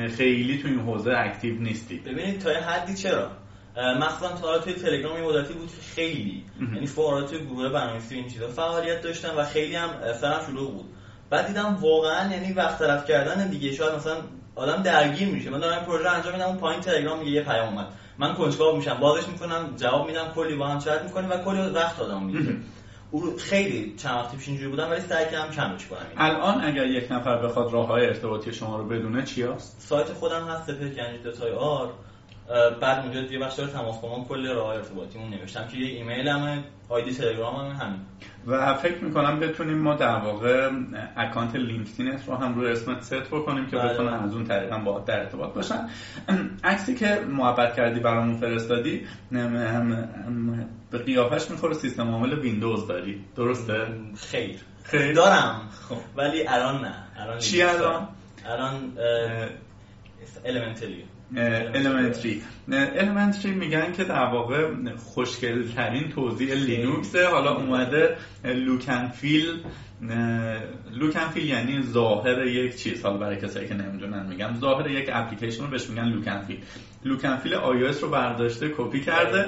خیلی 0.09 0.57
تو 0.57 0.67
این 0.67 0.80
حوزه 0.80 1.13
اکتیو 1.17 1.61
نیستی. 1.61 1.99
ببینید 1.99 2.39
تا 2.39 2.49
حدی 2.49 2.93
چرا؟ 2.93 3.32
مثلا 3.80 4.30
تا 4.41 4.59
توی 4.59 4.73
تلگرام 4.73 5.17
یه 5.17 5.23
مدتی 5.23 5.53
بود 5.53 5.67
که 5.67 5.82
خیلی 5.95 6.43
یعنی 6.73 6.86
فوارا 6.86 7.21
توی 7.21 7.45
گروه 7.45 7.69
برنامه‌نویسی 7.69 8.15
این 8.15 8.27
چیزا 8.27 8.47
فعالیت 8.47 9.01
داشتن 9.01 9.36
و 9.36 9.43
خیلی 9.43 9.75
هم 9.75 9.89
سرم 10.21 10.41
شلوغ 10.47 10.73
بود. 10.73 10.86
بعد 11.30 11.47
دیدم 11.47 11.77
واقعا 11.82 12.32
یعنی 12.32 12.53
وقت 12.53 12.80
طرف 12.80 13.07
کردن 13.07 13.47
دیگه 13.47 13.71
شاید 13.71 13.95
مثلا 13.95 14.15
آدم 14.55 14.84
درگیر 14.84 15.27
میشه. 15.27 15.49
من 15.49 15.59
دارم 15.59 15.86
پروژه 15.86 16.09
انجام 16.09 16.34
میدم 16.34 16.45
اون 16.45 16.57
پایین 16.57 16.82
تلگرام 16.82 17.19
میگه 17.19 17.32
یه 17.32 17.43
پیام 17.43 17.67
اومد. 17.67 17.88
من 18.17 18.34
کنجکاو 18.34 18.77
میشم 18.77 18.93
بازش 18.93 19.27
می‌کنم 19.27 19.73
جواب 19.77 20.07
میدم 20.07 20.32
کلی 20.36 20.55
با 20.55 20.67
هم 20.67 20.80
چت 20.80 21.03
می‌کنیم 21.03 21.30
و 21.30 21.38
کلی 21.38 21.69
وقت 21.69 21.99
آدم 21.99 22.23
می‌گیره. 22.23 22.55
خیلی 23.38 23.95
چند 23.97 24.15
وقتی 24.15 24.38
پیش 24.38 24.47
اینجوری 24.47 24.69
بودم 24.69 24.89
ولی 24.91 25.01
سعی 25.01 25.25
کردم 25.25 25.51
کمش 25.51 25.88
کنم 25.88 25.99
الان 26.17 26.63
اگر 26.63 26.86
یک 26.86 27.11
نفر 27.11 27.38
بخواد 27.38 27.73
راه 27.73 27.88
های 27.88 28.05
ارتباطی 28.05 28.53
شما 28.53 28.77
رو 28.77 28.86
بدونه 28.86 29.23
چی 29.23 29.43
هست؟ 29.43 29.75
سایت 29.80 30.13
خودم 30.13 30.47
هست 30.47 30.71
سپر 31.32 31.53
آر. 31.53 31.93
بعد 32.82 33.04
اونجا 33.04 33.22
یه 33.22 33.39
بخش 33.39 33.56
داره 33.56 33.72
تماس 33.72 34.02
با 34.02 34.26
کل 34.30 34.47
راه 34.47 34.76
ارتباطیمون 34.76 35.30
نوشتم. 35.30 35.68
که 35.68 35.78
یه 35.78 35.88
ایمیل 35.88 36.28
همه 36.28 36.64
آیدی 36.89 37.12
تلگرام 37.12 37.56
هم 37.56 37.86
همین. 37.86 38.00
و 38.47 38.74
فکر 38.74 39.04
می‌کنم 39.04 39.39
بتونیم 39.39 39.78
ما 39.78 39.95
در 39.95 40.16
واقع 40.16 40.70
account 41.17 41.55
لینکدین 41.56 42.20
رو 42.28 42.36
هم 42.36 42.56
روی 42.56 42.72
اسمت 42.72 43.02
ست 43.02 43.14
بکنیم 43.14 43.68
که 43.68 43.78
بله. 43.78 43.93
بتونن 43.93 44.14
از 44.14 44.34
اون 44.34 44.43
طریق 44.43 44.74
هم 44.74 44.84
با 44.84 45.00
در 45.00 45.20
ارتباط 45.20 45.54
باشن. 45.54 45.89
عکسی 46.64 46.95
که 46.95 47.20
محبت 47.30 47.76
کردی 47.76 48.00
برامون 48.00 48.38
فرستادی 48.38 49.06
به 50.91 50.97
قیافش 50.97 51.52
می‌خوره 51.52 51.74
سیستم 51.74 52.12
عامل 52.12 52.39
ویندوز 52.39 52.88
داری. 52.88 53.26
درسته؟ 53.36 53.88
خیر. 54.18 54.60
خیر؟ 54.84 55.14
دارم. 55.14 55.62
خب. 55.89 55.97
ولی 56.16 56.47
الان 56.47 56.82
نه. 56.82 56.93
الان 57.20 57.38
چی 57.38 57.62
الان؟ 57.62 58.08
الان 58.45 58.93
elementary 60.45 61.03
elementary. 61.36 62.41
elementary 62.71 63.45
میگن 63.45 63.91
که 63.91 64.03
در 64.03 64.25
واقع 64.25 64.67
خوشگل 64.95 65.71
ترین 65.71 66.09
توزیع 66.09 66.53
لینوکس. 66.53 67.15
حالا 67.15 67.55
اومده 67.55 68.17
لوکنفیل 68.43 69.63
لوکنفیل 70.91 71.45
یعنی 71.45 71.84
ظاهر 71.84 72.47
یک 72.47 72.75
چیز. 72.75 73.05
حالا 73.05 73.17
برای 73.17 73.38
کسایی 73.38 73.67
که 73.67 73.73
نمی‌دونن 73.73 74.25
میگم 74.25 74.55
ظاهر 74.59 74.89
یک 74.89 75.09
اپلیکیشن 75.13 75.63
رو 75.63 75.69
بهش 75.69 75.89
میگن 75.89 76.05
لوکنفیل 76.05 76.59
لوکنفیل 77.05 77.53
iOS 77.53 78.01
رو 78.01 78.09
برداشته 78.09 78.71
کپی 78.77 79.01
کرده. 79.01 79.45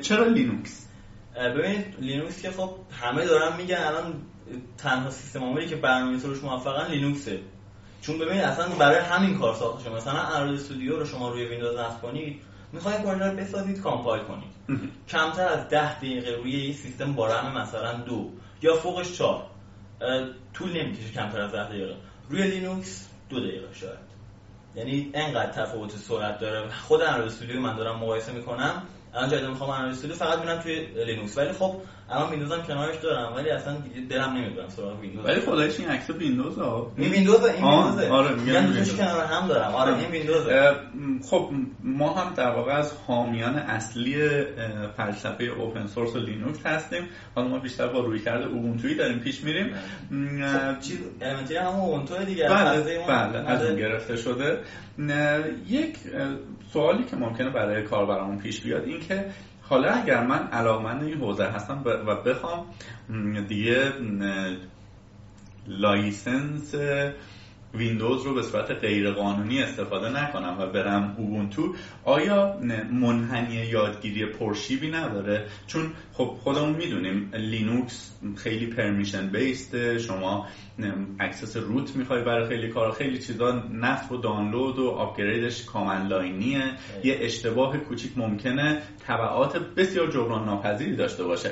چرا 0.00 0.24
لینوکس؟ 0.24 0.88
ببینید 1.36 1.84
لینوکس 2.00 2.42
که 2.42 2.50
خب 2.50 2.70
همه 3.02 3.24
دارن 3.24 3.56
میگن. 3.56 3.76
الان 3.76 4.14
تنها 4.78 5.10
سیستم 5.10 5.40
عاملی 5.40 5.66
که 5.66 5.76
برنامه‌نویسی 5.76 6.26
روش 6.26 6.42
موفقن 6.42 6.90
لینوکسه. 6.90 7.38
چون 8.02 8.18
ببینید 8.18 8.42
اصلا 8.42 8.68
برای 8.68 8.98
همین 8.98 9.38
کار 9.38 9.54
ساخته 9.54 9.84
شده. 9.84 9.94
مثلا 9.94 10.20
اندروید 10.20 10.60
استودیو 10.60 10.96
رو 10.96 11.06
شما 11.06 11.28
روی 11.28 11.44
ویندوز 11.44 11.78
نصب 11.78 12.02
کنید 12.02 12.40
می‌خواید 12.72 13.02
پروژه 13.02 13.24
رو 13.24 13.36
بسازید 13.36 13.80
compile 13.80 14.22
کنید. 14.22 14.52
کمتر 15.08 15.48
از 15.48 15.68
ده 15.68 15.98
دقیقه 15.98 16.30
روی 16.30 16.56
این 16.56 16.72
سیستم 16.72 17.12
با 17.12 17.26
رم 17.26 17.58
مثلا 17.58 17.92
دو 17.92 18.30
یا 18.62 18.74
فوقش 18.74 19.12
چهار. 19.12 19.46
طول 20.54 20.82
نمی‌کشه 20.82 21.12
کمتر 21.12 21.40
از 21.40 21.52
ده 21.52 21.68
دقیقه. 21.68 21.96
روی 22.30 22.42
لینوکس 22.42 23.08
دو 23.28 23.40
دقیقه 23.40 23.74
شاید. 23.74 24.12
یعنی 24.74 25.10
انقدر 25.14 25.52
تفاوت 25.52 25.96
سرعت 25.96 26.38
داره. 26.38 26.70
خود 26.70 27.02
اندروید 27.02 27.26
استودیو 27.26 27.60
من 27.60 27.76
دارم 27.76 27.98
مقایسه 27.98 28.32
می‌کنم. 28.32 28.82
الان 29.14 29.30
جدید 29.30 29.48
می‌خوام 29.48 29.70
اندروید 29.70 29.92
استودیو 29.92 30.16
فقط 30.16 30.38
میرم 30.38 30.58
توی 30.58 30.86
لینوکس. 31.06 31.38
ولی 31.38 31.52
خب 31.52 31.74
الان 32.10 32.30
ویندوز 32.30 32.52
هم 32.52 32.62
کنارش 32.62 32.96
دارم. 32.96 33.32
ولی 33.36 33.50
اصلا 33.50 33.76
دلم 34.10 34.32
نمیاد 34.32 34.68
سراغ 34.68 35.00
ویندوز. 35.00 35.24
ولی 35.24 35.40
خداییش 35.40 35.80
این 35.80 35.88
عکس 35.88 36.10
ویندوز 36.10 36.58
ها 36.58 36.92
این 36.96 37.12
ویندوز 37.12 37.44
این 37.44 37.64
ویندوز 37.64 38.04
آره 38.04 38.34
میگم 38.34 38.84
کنار 38.96 39.24
هم 39.24 39.48
دارم. 39.48 39.74
آره 39.74 39.96
این 39.96 40.10
ویندوز 40.10 40.46
خب 41.30 41.50
ما 41.84 42.14
هم 42.14 42.34
در 42.34 42.50
واقع 42.50 42.72
از 42.72 42.92
حامیان 43.06 43.54
اصلی 43.54 44.16
فلسفه 44.96 45.44
open 45.44 45.86
source 45.86 46.16
و 46.16 46.18
لینوکس 46.18 46.66
هستیم. 46.66 47.08
حالا 47.34 47.48
ما 47.48 47.58
بیشتر 47.58 47.86
با 47.86 48.00
رویکرد 48.00 48.46
اوبونتویی 48.46 48.94
داریم 48.94 49.18
پیش 49.18 49.44
میریم. 49.44 49.74
خب 50.52 50.80
چی 50.80 50.98
elementary 51.20 51.56
هم 51.56 51.66
اوبونتو 51.66 52.24
دیگه. 52.24 52.48
بله 52.48 52.98
بله 53.08 53.50
از 53.50 53.64
اون 53.64 53.76
گرفته 53.76 54.16
شده. 54.16 54.58
یک 55.68 55.96
سوالی 56.72 57.04
که 57.04 57.16
ممکنه 57.16 57.50
برای 57.50 57.82
کاربرامون 57.82 58.38
پیش 58.38 58.60
بیاد 58.60 58.84
این 58.84 59.00
که 59.00 59.24
حالا 59.62 59.90
اگر 59.90 60.26
من 60.26 60.48
علاقمند 60.48 61.02
این 61.02 61.18
حوزه 61.18 61.44
هستم 61.44 61.82
و 61.84 62.16
بخوام 62.16 62.66
دیگه 63.48 63.92
license 65.68 66.74
ویندوز 67.74 68.22
رو 68.22 68.34
به 68.34 68.42
صورت 68.42 68.70
غیرقانونی 68.70 69.62
استفاده 69.62 70.22
نکنم 70.22 70.56
و 70.60 70.66
برم 70.66 71.14
اوبونتو 71.18 71.74
آیا 72.04 72.58
منحنی 72.92 73.54
یادگیری 73.54 74.26
پرشیبی 74.26 74.90
نداره؟ 74.90 75.46
چون 75.66 75.92
خب 76.12 76.24
خودمون 76.24 76.74
می‌دونیم 76.74 77.30
لینوکس 77.34 78.12
خیلی 78.36 78.66
permission 78.66 79.28
based 79.28 79.86
ه 79.86 79.98
شما 79.98 80.46
access 81.20 81.56
root 81.56 81.96
می‌خوای 81.96 82.24
برای 82.24 82.48
خیلی 82.48 82.68
کار 82.68 82.92
خیلی 82.92 83.18
چیزا 83.18 83.52
نصب 83.72 84.12
و 84.12 84.16
دانلود 84.16 84.78
و 84.78 84.88
upgrade 84.88 85.47
ش 85.47 85.64
command 85.64 86.06
line 86.08 86.40
یه. 86.40 86.64
یه 87.04 87.18
اشتباه 87.20 87.78
کوچیک 87.78 88.12
ممکنه 88.16 88.82
تبعات 89.06 89.56
بسیار 89.56 90.10
جبران 90.10 90.44
ناپذیری 90.44 90.96
داشته 90.96 91.24
باشه. 91.24 91.50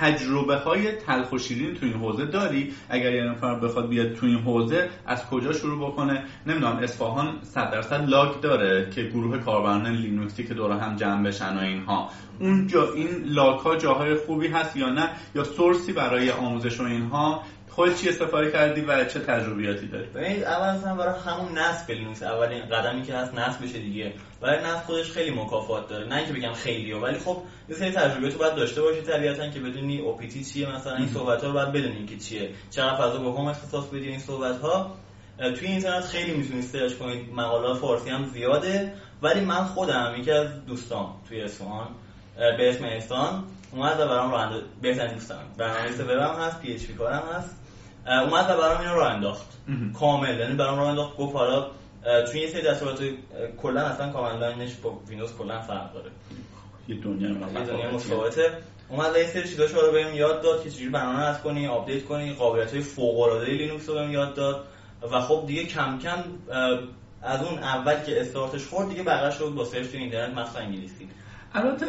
تجربه 0.00 0.56
های 0.56 0.92
تلخ 0.92 1.32
و 1.32 1.38
شیرین 1.38 1.74
تو 1.74 1.86
این 1.86 1.94
حوزه 1.94 2.26
داری؟ 2.26 2.72
اگر 2.88 3.14
یه 3.14 3.24
نفر 3.24 3.54
بخواد 3.54 3.88
بیاد 3.88 4.12
تو 4.14 4.26
این 4.26 4.38
حوزه 4.38 4.90
از 5.06 5.21
کجا 5.30 5.52
شروع 5.52 5.88
بکنه؟ 5.88 6.24
نمی‌دونم 6.46 6.76
اصفهان 6.76 7.38
100 7.42 7.70
درصد 7.70 8.08
LUG 8.08 8.40
داره 8.40 8.90
که 8.90 9.02
گروه 9.02 9.38
کاربران 9.38 9.86
لینوکسی 9.86 10.44
که 10.44 10.54
دور 10.54 10.72
هم 10.72 10.96
جمع 10.96 11.26
بشن 11.26 11.56
و 11.56 11.60
اینها. 11.60 12.10
اونجا 12.40 12.92
این 12.92 13.24
LUG 13.24 13.60
ها 13.60 13.76
جاهای 13.76 14.14
خوبی 14.14 14.48
هست 14.48 14.76
یا 14.76 14.88
نه؟ 14.88 15.10
یا 15.34 15.44
source 15.44 15.85
ی 15.85 15.92
برای 15.92 16.30
آموزش 16.30 16.80
و 16.80 16.84
اینها؟ 16.84 17.42
خود 17.74 17.94
چی 17.94 18.08
استفاده 18.08 18.50
کردی 18.50 18.80
و 18.80 19.04
چه 19.04 19.20
تجربیاتی 19.20 19.86
داری؟ 19.86 20.06
ببین 20.06 20.44
اول 20.44 20.68
اصلا 20.68 20.94
برای 20.94 21.20
همون 21.20 21.58
نصب 21.58 21.90
لینوکس 21.90 22.22
اولین 22.22 22.64
قدمی 22.64 23.02
که 23.02 23.14
هست 23.14 23.34
نصب 23.34 23.64
بشه 23.64 23.78
دیگه. 23.78 24.12
برای 24.40 24.64
نصب 24.64 24.84
خودش 24.84 25.10
خیلی 25.10 25.30
مکافات 25.30 25.88
داره. 25.88 26.08
نه 26.08 26.16
اینکه 26.16 26.32
بگم 26.32 26.52
خیلی 26.52 26.92
ولی 26.92 27.18
خب 27.18 27.42
یه 27.68 27.76
سری 27.76 27.90
تجربیاتو 27.90 28.38
باید 28.38 28.54
داشته 28.54 28.82
باشی 28.82 29.00
طبیعتا 29.00 29.48
که 29.48 29.60
بدونی 29.60 30.00
apt 30.00 30.44
چیه 30.44 30.74
مثلا. 30.74 30.96
این 30.96 31.08
صحبت 31.08 31.40
ها 31.40 31.46
رو 31.46 31.52
باید 31.54 31.72
بدونی 31.72 32.06
که 32.06 32.16
چیه. 32.16 32.50
چقدر 32.70 32.96
فضا 32.96 33.18
به 33.18 33.38
هم 33.38 33.46
اختصاص 33.46 33.86
بدی 33.86 34.08
این 34.08 34.18
صحبت 34.18 34.60
ها 34.60 34.96
توی 35.50 35.68
اینترنت 35.68 36.04
خیلی 36.04 36.34
می‌تونید 36.34 36.64
search 36.64 36.94
کنید. 36.94 37.32
مقالات 37.32 37.78
فارسی 37.78 38.10
هم 38.10 38.24
زیاده. 38.24 38.92
ولی 39.22 39.40
من 39.40 39.64
خودم 39.64 40.14
یکی 40.18 40.30
از 40.30 40.66
دوستان 40.66 41.06
توی 41.28 41.40
اصفهان 41.40 41.88
به 42.36 42.70
اسم 42.70 42.84
احسان 42.84 43.44
اومد 43.72 44.00
و 44.00 44.06
برام 44.06 44.30
راه 44.30 44.52
بهترین 44.82 45.14
دوستم. 45.14 45.38
برنامه‌نویس 45.58 46.00
وبم 46.00 46.34
هست 46.40 46.60
PHP 46.60 46.92
کارم 46.92 47.22
هست. 47.34 47.56
اومد 48.06 48.50
و 48.50 48.56
برام 48.60 48.80
اینو 48.80 48.94
راه 48.94 49.12
انداخت. 49.12 49.46
کامل. 50.00 50.38
یعنی 50.38 50.54
برام 50.54 50.78
راه 50.78 50.88
انداخت. 50.88 51.16
گفت 51.16 51.36
حالا 51.36 51.66
توی 52.30 52.40
یه 52.40 52.48
سری 52.48 52.62
دستورات 52.62 53.02
کلا 53.62 53.80
اصلا 53.80 54.12
کامل 54.12 54.38
line 54.38 54.62
ش 54.62 54.74
با 54.74 55.00
ویندوز 55.08 55.36
کلا 55.36 55.60
فرق 55.60 55.92
داره. 55.92 56.10
یه 56.88 56.96
دنیا 56.96 57.28
یه 57.28 57.66
دنیا 57.66 57.90
متفاوته. 57.90 58.50
اومد 58.88 59.16
یه 59.16 59.26
سری 59.26 59.48
چیزاشو 59.48 59.80
رو 59.80 59.92
بهم 59.92 60.14
یاد 60.14 60.42
داد 60.42 60.62
که 60.64 60.70
چجوری 60.70 60.90
برنامه 60.90 61.20
نصب 61.20 61.42
کنی 61.42 61.66
update 61.66 62.04
کنی. 62.04 62.32
قابلیت‌های 62.32 62.80
فوق‌العاده 62.80 63.46
لینوکس 63.46 63.88
رو 63.88 63.94
بهم 63.94 64.12
یاد 64.12 64.34
داد. 64.34 64.64
و 65.12 65.20
خب 65.20 65.44
دیگه 65.46 65.64
کم 65.64 65.98
کم 65.98 66.18
از 67.22 67.42
اون 67.42 67.58
اول 67.58 68.00
که 68.06 68.20
استارتش 68.20 68.66
خورد 68.66 68.88
دیگه 68.88 69.02
بقیه 69.02 69.30
شد 69.30 69.52
با 69.56 69.64
search 69.64 69.86
تو 69.86 69.96
اینترنت 69.96 70.38
مثلا 70.38 70.62
انگلیسی. 70.62 71.08
البته 71.54 71.86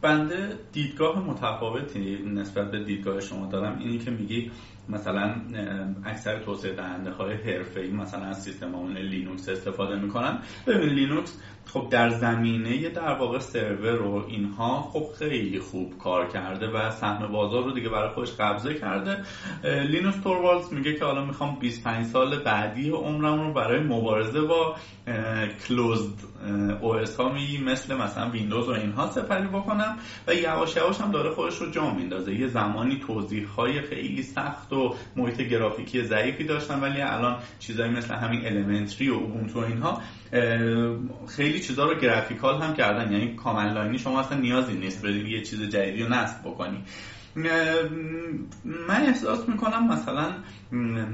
بنده 0.00 0.58
دیدگاه 0.72 1.18
متفاوتی 1.18 2.18
نسبت 2.34 2.70
به 2.70 2.84
دیدگاه 2.84 3.20
شما 3.20 3.46
دارم. 3.46 3.78
اینی 3.78 3.98
که 3.98 4.10
میگی 4.10 4.50
مثلا 4.88 5.34
اکثر 6.04 6.38
توسعه 6.38 6.72
دهنده 6.72 7.10
های 7.10 7.34
حرفه‌ای 7.34 7.90
مثلا 7.90 8.24
از 8.24 8.42
سیستم 8.42 8.86
لینوکس 8.96 9.48
استفاده 9.48 9.96
می‌کنن. 9.96 10.38
ببین 10.66 10.88
لینوکس 10.88 11.40
خب 11.66 11.88
در 11.90 12.08
زمینه 12.08 12.88
در 12.88 13.14
واقع 13.14 13.38
سرور 13.38 14.02
و 14.02 14.24
اینها 14.28 14.82
خب 14.82 15.06
خیلی 15.18 15.58
خوب 15.58 15.98
کار 15.98 16.28
کرده 16.28 16.66
و 16.66 16.90
سهم 16.90 17.32
بازار 17.32 17.64
رو 17.64 17.72
دیگه 17.72 17.88
برای 17.88 18.08
خودش 18.08 18.32
قبضه 18.32 18.74
کرده. 18.74 19.24
لینوس 19.64 20.16
توروالز 20.16 20.72
میگه 20.72 20.94
که 20.94 21.04
حالا 21.04 21.24
می‌خوام 21.24 21.58
25 21.58 22.06
سال 22.06 22.42
بعدی 22.42 22.90
عمرم 22.90 23.40
رو 23.40 23.52
برای 23.52 23.80
مبارزه 23.80 24.40
با 24.40 24.76
closed 25.68 26.30
OS 26.80 27.16
ها 27.16 27.32
مثل 27.64 27.96
مثلا 27.96 28.30
ویندوز 28.30 28.68
و 28.68 28.72
اینها 28.72 29.10
سپری 29.10 29.48
بکنم 29.48 29.98
و 30.26 30.34
یواش 30.34 30.76
یواش 30.76 31.00
هم 31.00 31.10
داره 31.10 31.30
خودش 31.30 31.58
رو 31.58 31.70
جا 31.70 31.94
میندازه. 31.94 32.34
یه 32.34 32.46
زمانی 32.46 32.98
توضیح 33.06 33.48
های 33.48 33.82
خیلی 33.82 34.22
سخت 34.22 34.69
و 34.72 34.94
محیط 35.16 35.40
گرافیکی 35.40 36.02
ضعیفی 36.02 36.44
داشتن 36.44 36.80
ولی 36.80 37.00
الان 37.00 37.38
چیزایی 37.58 37.90
مثل 37.90 38.14
همین 38.14 38.46
elementary 38.46 39.08
و 39.08 39.14
اوبونتو 39.14 39.58
اینها 39.58 40.02
خیلی 41.28 41.60
چیزا 41.60 41.84
رو 41.84 42.00
graphical 42.00 42.62
هم 42.62 42.74
کردن. 42.74 43.12
یعنی 43.12 43.34
command 43.34 43.72
lineی 43.72 43.98
شما 43.98 44.20
اصلا 44.20 44.38
نیازی 44.38 44.74
نیست 44.74 45.02
بری 45.02 45.30
یه 45.30 45.42
چیز 45.42 45.62
جدیدی 45.62 46.02
رو 46.02 46.08
نصب 46.08 46.40
بکنی. 46.40 46.84
من 48.88 49.06
احساس 49.06 49.48
می‌کنم 49.48 49.88
مثلا 49.88 50.32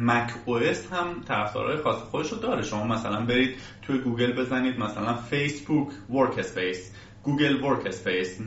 مک 0.02 0.30
او 0.44 0.56
اس 0.56 0.92
هم 0.92 1.06
طرفدارای 1.28 1.76
خاص 1.76 1.96
خودش 1.96 2.32
رو 2.32 2.38
داره. 2.38 2.62
شما 2.62 2.86
مثلا 2.86 3.20
برید 3.20 3.56
توی 3.82 3.98
گوگل 3.98 4.32
بزنید 4.32 4.78
مثلا 4.78 5.14
فیسبوک 5.14 5.88
workspace 6.10 6.92
گوگل 7.26 7.62
workspace 7.62 8.40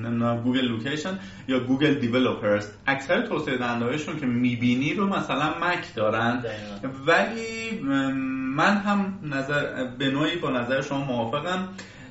گوگل 0.43 0.65
location 0.65 1.20
یا 1.47 1.59
گوگل 1.59 1.93
developers 1.93 2.67
اکثر 2.88 3.21
توسعه 3.21 3.57
دهندهایشون 3.57 4.19
که 4.19 4.25
می‌بینی 4.25 4.93
رو 4.93 5.07
مثلا 5.07 5.49
مک 5.61 5.95
دارن. 5.95 6.43
ولی 7.05 7.80
من 8.55 8.77
هم 8.77 9.19
نظر 9.23 9.86
به 9.97 10.11
نوعی 10.11 10.36
با 10.36 10.49
نظر 10.49 10.82
شما 10.82 11.03
موافقم. 11.03 11.69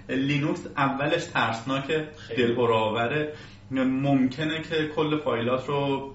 لینوکس 0.08 0.66
اولش 0.76 1.24
ترسناک 1.24 2.04
دلهوراوره 2.36 3.32
ممکنه 3.70 4.62
که 4.62 4.88
کل 4.96 5.18
فایلات 5.18 5.66
رو 5.66 6.10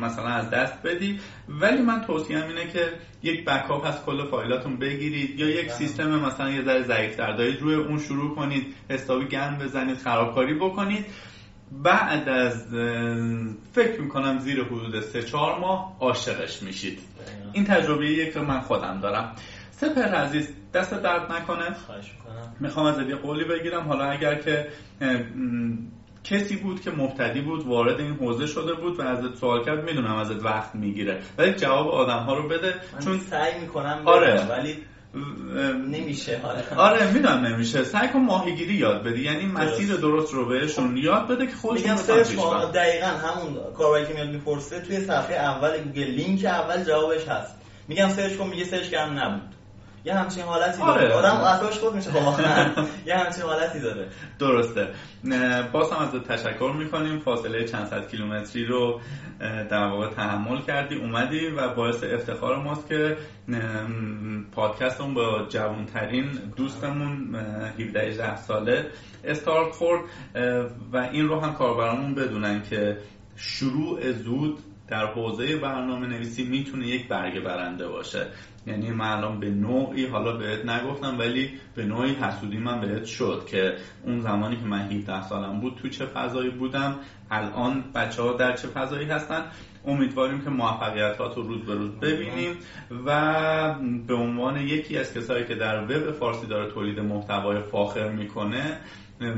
مثلا 0.00 0.28
از 0.28 0.50
دست 0.50 0.82
بدی. 0.82 1.20
ولی 1.48 1.82
من 1.82 2.00
توصیه 2.00 2.44
اینه 2.44 2.66
که 2.72 2.88
یک 3.22 3.44
بکاپ 3.44 3.84
از 3.84 4.04
کل 4.04 4.24
فایلاتون 4.24 4.76
بگیرید 4.76 5.40
یا 5.40 5.48
یک 5.48 5.70
سیستم 5.70 6.20
مثلا 6.20 6.50
یه 6.50 6.62
ذره 6.62 6.82
ضعیف 6.82 7.16
دارید 7.16 7.60
روی 7.60 7.74
اون 7.74 7.98
شروع 7.98 8.34
کنید 8.34 8.74
حسابی 8.90 9.24
گند 9.24 9.58
بزنید 9.58 9.96
خرابکاری 9.96 10.54
بکنید. 10.54 11.06
بعد 11.82 12.28
از 12.28 12.66
فکر 13.72 14.00
می‌کنم 14.00 14.38
زیر 14.38 14.64
حدود 14.64 15.00
سه 15.00 15.22
چهار 15.22 15.58
ماه 15.58 15.96
عاشقش 16.00 16.62
میشید. 16.62 16.98
این 17.52 17.64
تجربه 17.64 18.10
یک 18.10 18.32
که 18.32 18.40
من 18.40 18.60
خودم 18.60 19.00
دارم. 19.00 19.32
سپر 19.70 20.02
عزیز 20.14 20.48
دست 20.74 20.94
درد 20.94 21.32
نکنه؟ 21.32 21.76
می‌خوام 22.60 22.86
از 22.86 23.08
یه 23.08 23.14
قولی 23.14 23.44
بگیرم. 23.44 23.88
حالا 23.88 24.04
اگر 24.04 24.34
که 24.34 24.68
کسی 26.24 26.56
بود 26.56 26.80
که 26.80 26.90
مبتدی 26.90 27.40
بود 27.40 27.66
وارد 27.66 28.00
این 28.00 28.14
حوزه 28.14 28.46
شده 28.46 28.74
بود 28.74 29.00
و 29.00 29.02
ازت 29.02 29.34
سوال 29.34 29.64
کرد 29.64 29.84
می‌دونم 29.84 30.16
ازت 30.16 30.44
وقت 30.44 30.74
می‌گیره. 30.74 31.22
ولی 31.38 31.52
جواب 31.52 31.88
آدم 31.88 32.18
ها 32.18 32.34
رو 32.34 32.48
بده 32.48 32.74
چون 33.04 33.18
سعی 33.18 33.60
می‌کنم 33.60 34.02
آره. 34.04 34.46
ولی 34.46 34.76
نمیشه 35.88 36.40
آره. 36.44 36.76
آره 36.76 37.12
می‌دونم 37.12 37.46
نمیشه. 37.46 37.84
سعی 37.84 38.08
کن 38.08 38.18
ماهیگیری 38.18 38.74
یاد 38.74 39.02
بدی. 39.02 39.22
یعنی 39.22 39.46
مسیر 39.46 39.96
درست 39.96 40.34
رو 40.34 40.48
بهشون 40.48 40.96
یاد 40.96 41.28
بده 41.28 41.46
که 41.46 41.56
خودشون 41.56 41.90
میگم 41.90 42.02
سرچ 42.02 42.28
دقیقا 42.74 43.06
همون 43.06 43.56
کارهایی 43.76 44.06
که 44.06 44.14
میاد 44.14 44.28
می‌پرسه 44.28 44.80
توی 44.80 45.00
صفحه 45.00 45.36
اول 45.36 45.78
گوگل 45.78 46.02
لینک 46.02 46.44
اول 46.44 46.84
جوابش 46.84 47.28
هست. 47.28 47.54
میگم 47.88 48.08
سرچ 48.08 48.36
کن 48.36 48.48
میگه 48.48 48.64
سرچ 48.64 48.88
کردم 48.90 49.18
نبود. 49.18 49.54
یه 50.04 50.14
همچین 50.14 50.42
حالتی 50.42 50.82
آره. 50.82 51.08
داره 51.08 51.14
آدم 51.14 51.44
اصلاش 51.44 51.78
خود 51.78 51.94
میشه 51.94 52.10
یه 53.06 53.14
همچین 53.16 53.42
حالتی 53.42 53.80
داره. 53.80 54.08
درسته. 54.38 54.88
باز 55.72 55.92
هم 55.92 55.98
ازت 55.98 56.32
تشکر 56.32 56.72
می‌کنیم. 56.78 57.18
فاصله 57.18 57.64
چند 57.64 57.86
صد 57.86 58.08
کیلومتری 58.08 58.66
رو 58.66 59.00
در 59.40 59.86
واقع 59.86 60.10
تحمل 60.10 60.60
کردی 60.62 60.94
اومدی 60.94 61.46
و 61.46 61.74
باعث 61.74 62.04
افتخار 62.04 62.56
ماست 62.56 62.88
که 62.88 63.16
پادکستمون 64.52 65.14
با 65.14 65.46
جوانترین 65.48 66.30
دوستمون 66.56 67.34
17 67.78 68.36
ساله 68.36 68.86
استارت 69.24 69.72
خورد 69.72 70.00
و 70.92 70.96
این 70.96 71.28
رو 71.28 71.40
هم 71.40 71.54
کاربرامون 71.54 72.14
بدونن 72.14 72.62
که 72.62 72.98
شروع 73.36 74.12
زود 74.12 74.58
در 74.88 75.06
حوزه 75.06 75.56
برنامه 75.56 76.06
نویسی 76.06 76.44
می‌تونه 76.44 76.86
یک 76.86 77.08
برگه 77.08 77.40
برنده 77.40 77.88
باشه. 77.88 78.26
یعنی 78.66 78.90
من 78.90 79.08
الان 79.08 79.40
به 79.40 79.50
نوعی 79.50 80.06
حالا 80.06 80.36
بهت 80.36 80.64
نگفتم 80.64 81.18
ولی 81.18 81.50
به 81.74 81.84
نوعی 81.84 82.14
حسودی 82.14 82.58
من 82.58 82.80
بهت 82.80 83.04
شد 83.04 83.46
که 83.50 83.76
اون 84.04 84.20
زمانی 84.20 84.56
که 84.56 84.64
من 84.64 84.92
17 84.92 85.22
سالم 85.22 85.60
بود 85.60 85.78
تو 85.82 85.88
چه 85.88 86.06
فضایی 86.06 86.50
بودم 86.50 86.96
الان 87.30 87.84
بچه 87.94 88.22
ها 88.22 88.32
در 88.32 88.56
چه 88.56 88.68
فضایی 88.68 89.06
هستن؟ 89.06 89.44
امیدواریم 89.86 90.40
که 90.40 90.50
موفقیتات 90.50 91.36
رو 91.36 91.42
روز 91.42 91.60
به 91.60 91.74
روز 91.74 91.90
ببینیم 91.90 92.56
و 93.06 93.74
به 94.06 94.14
عنوان 94.14 94.56
یکی 94.56 94.98
از 94.98 95.14
کسایی 95.14 95.44
که 95.44 95.54
در 95.54 95.84
وب 95.84 96.10
فارسی 96.10 96.46
داره 96.46 96.70
تولید 96.70 97.00
محتوای 97.00 97.62
فاخر 97.62 98.08
می‌کنه 98.08 98.78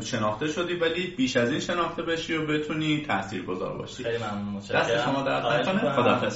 شناخته 0.05 0.49
شدی 0.49 0.75
ولی 0.75 1.07
بیش 1.07 1.37
از 1.37 1.51
این 1.51 1.61
شناخته 1.61 2.03
بشی 2.03 2.35
و 2.35 2.47
بتونی 2.47 3.05
تاثیر 3.07 3.43
گذار 3.43 3.79
باشی. 3.79 4.03
خیلی 4.05 4.19
ممنون 4.19 4.59
دست 4.59 5.05
شما 5.05 5.23
در 5.23 5.63
خدا 5.93 6.31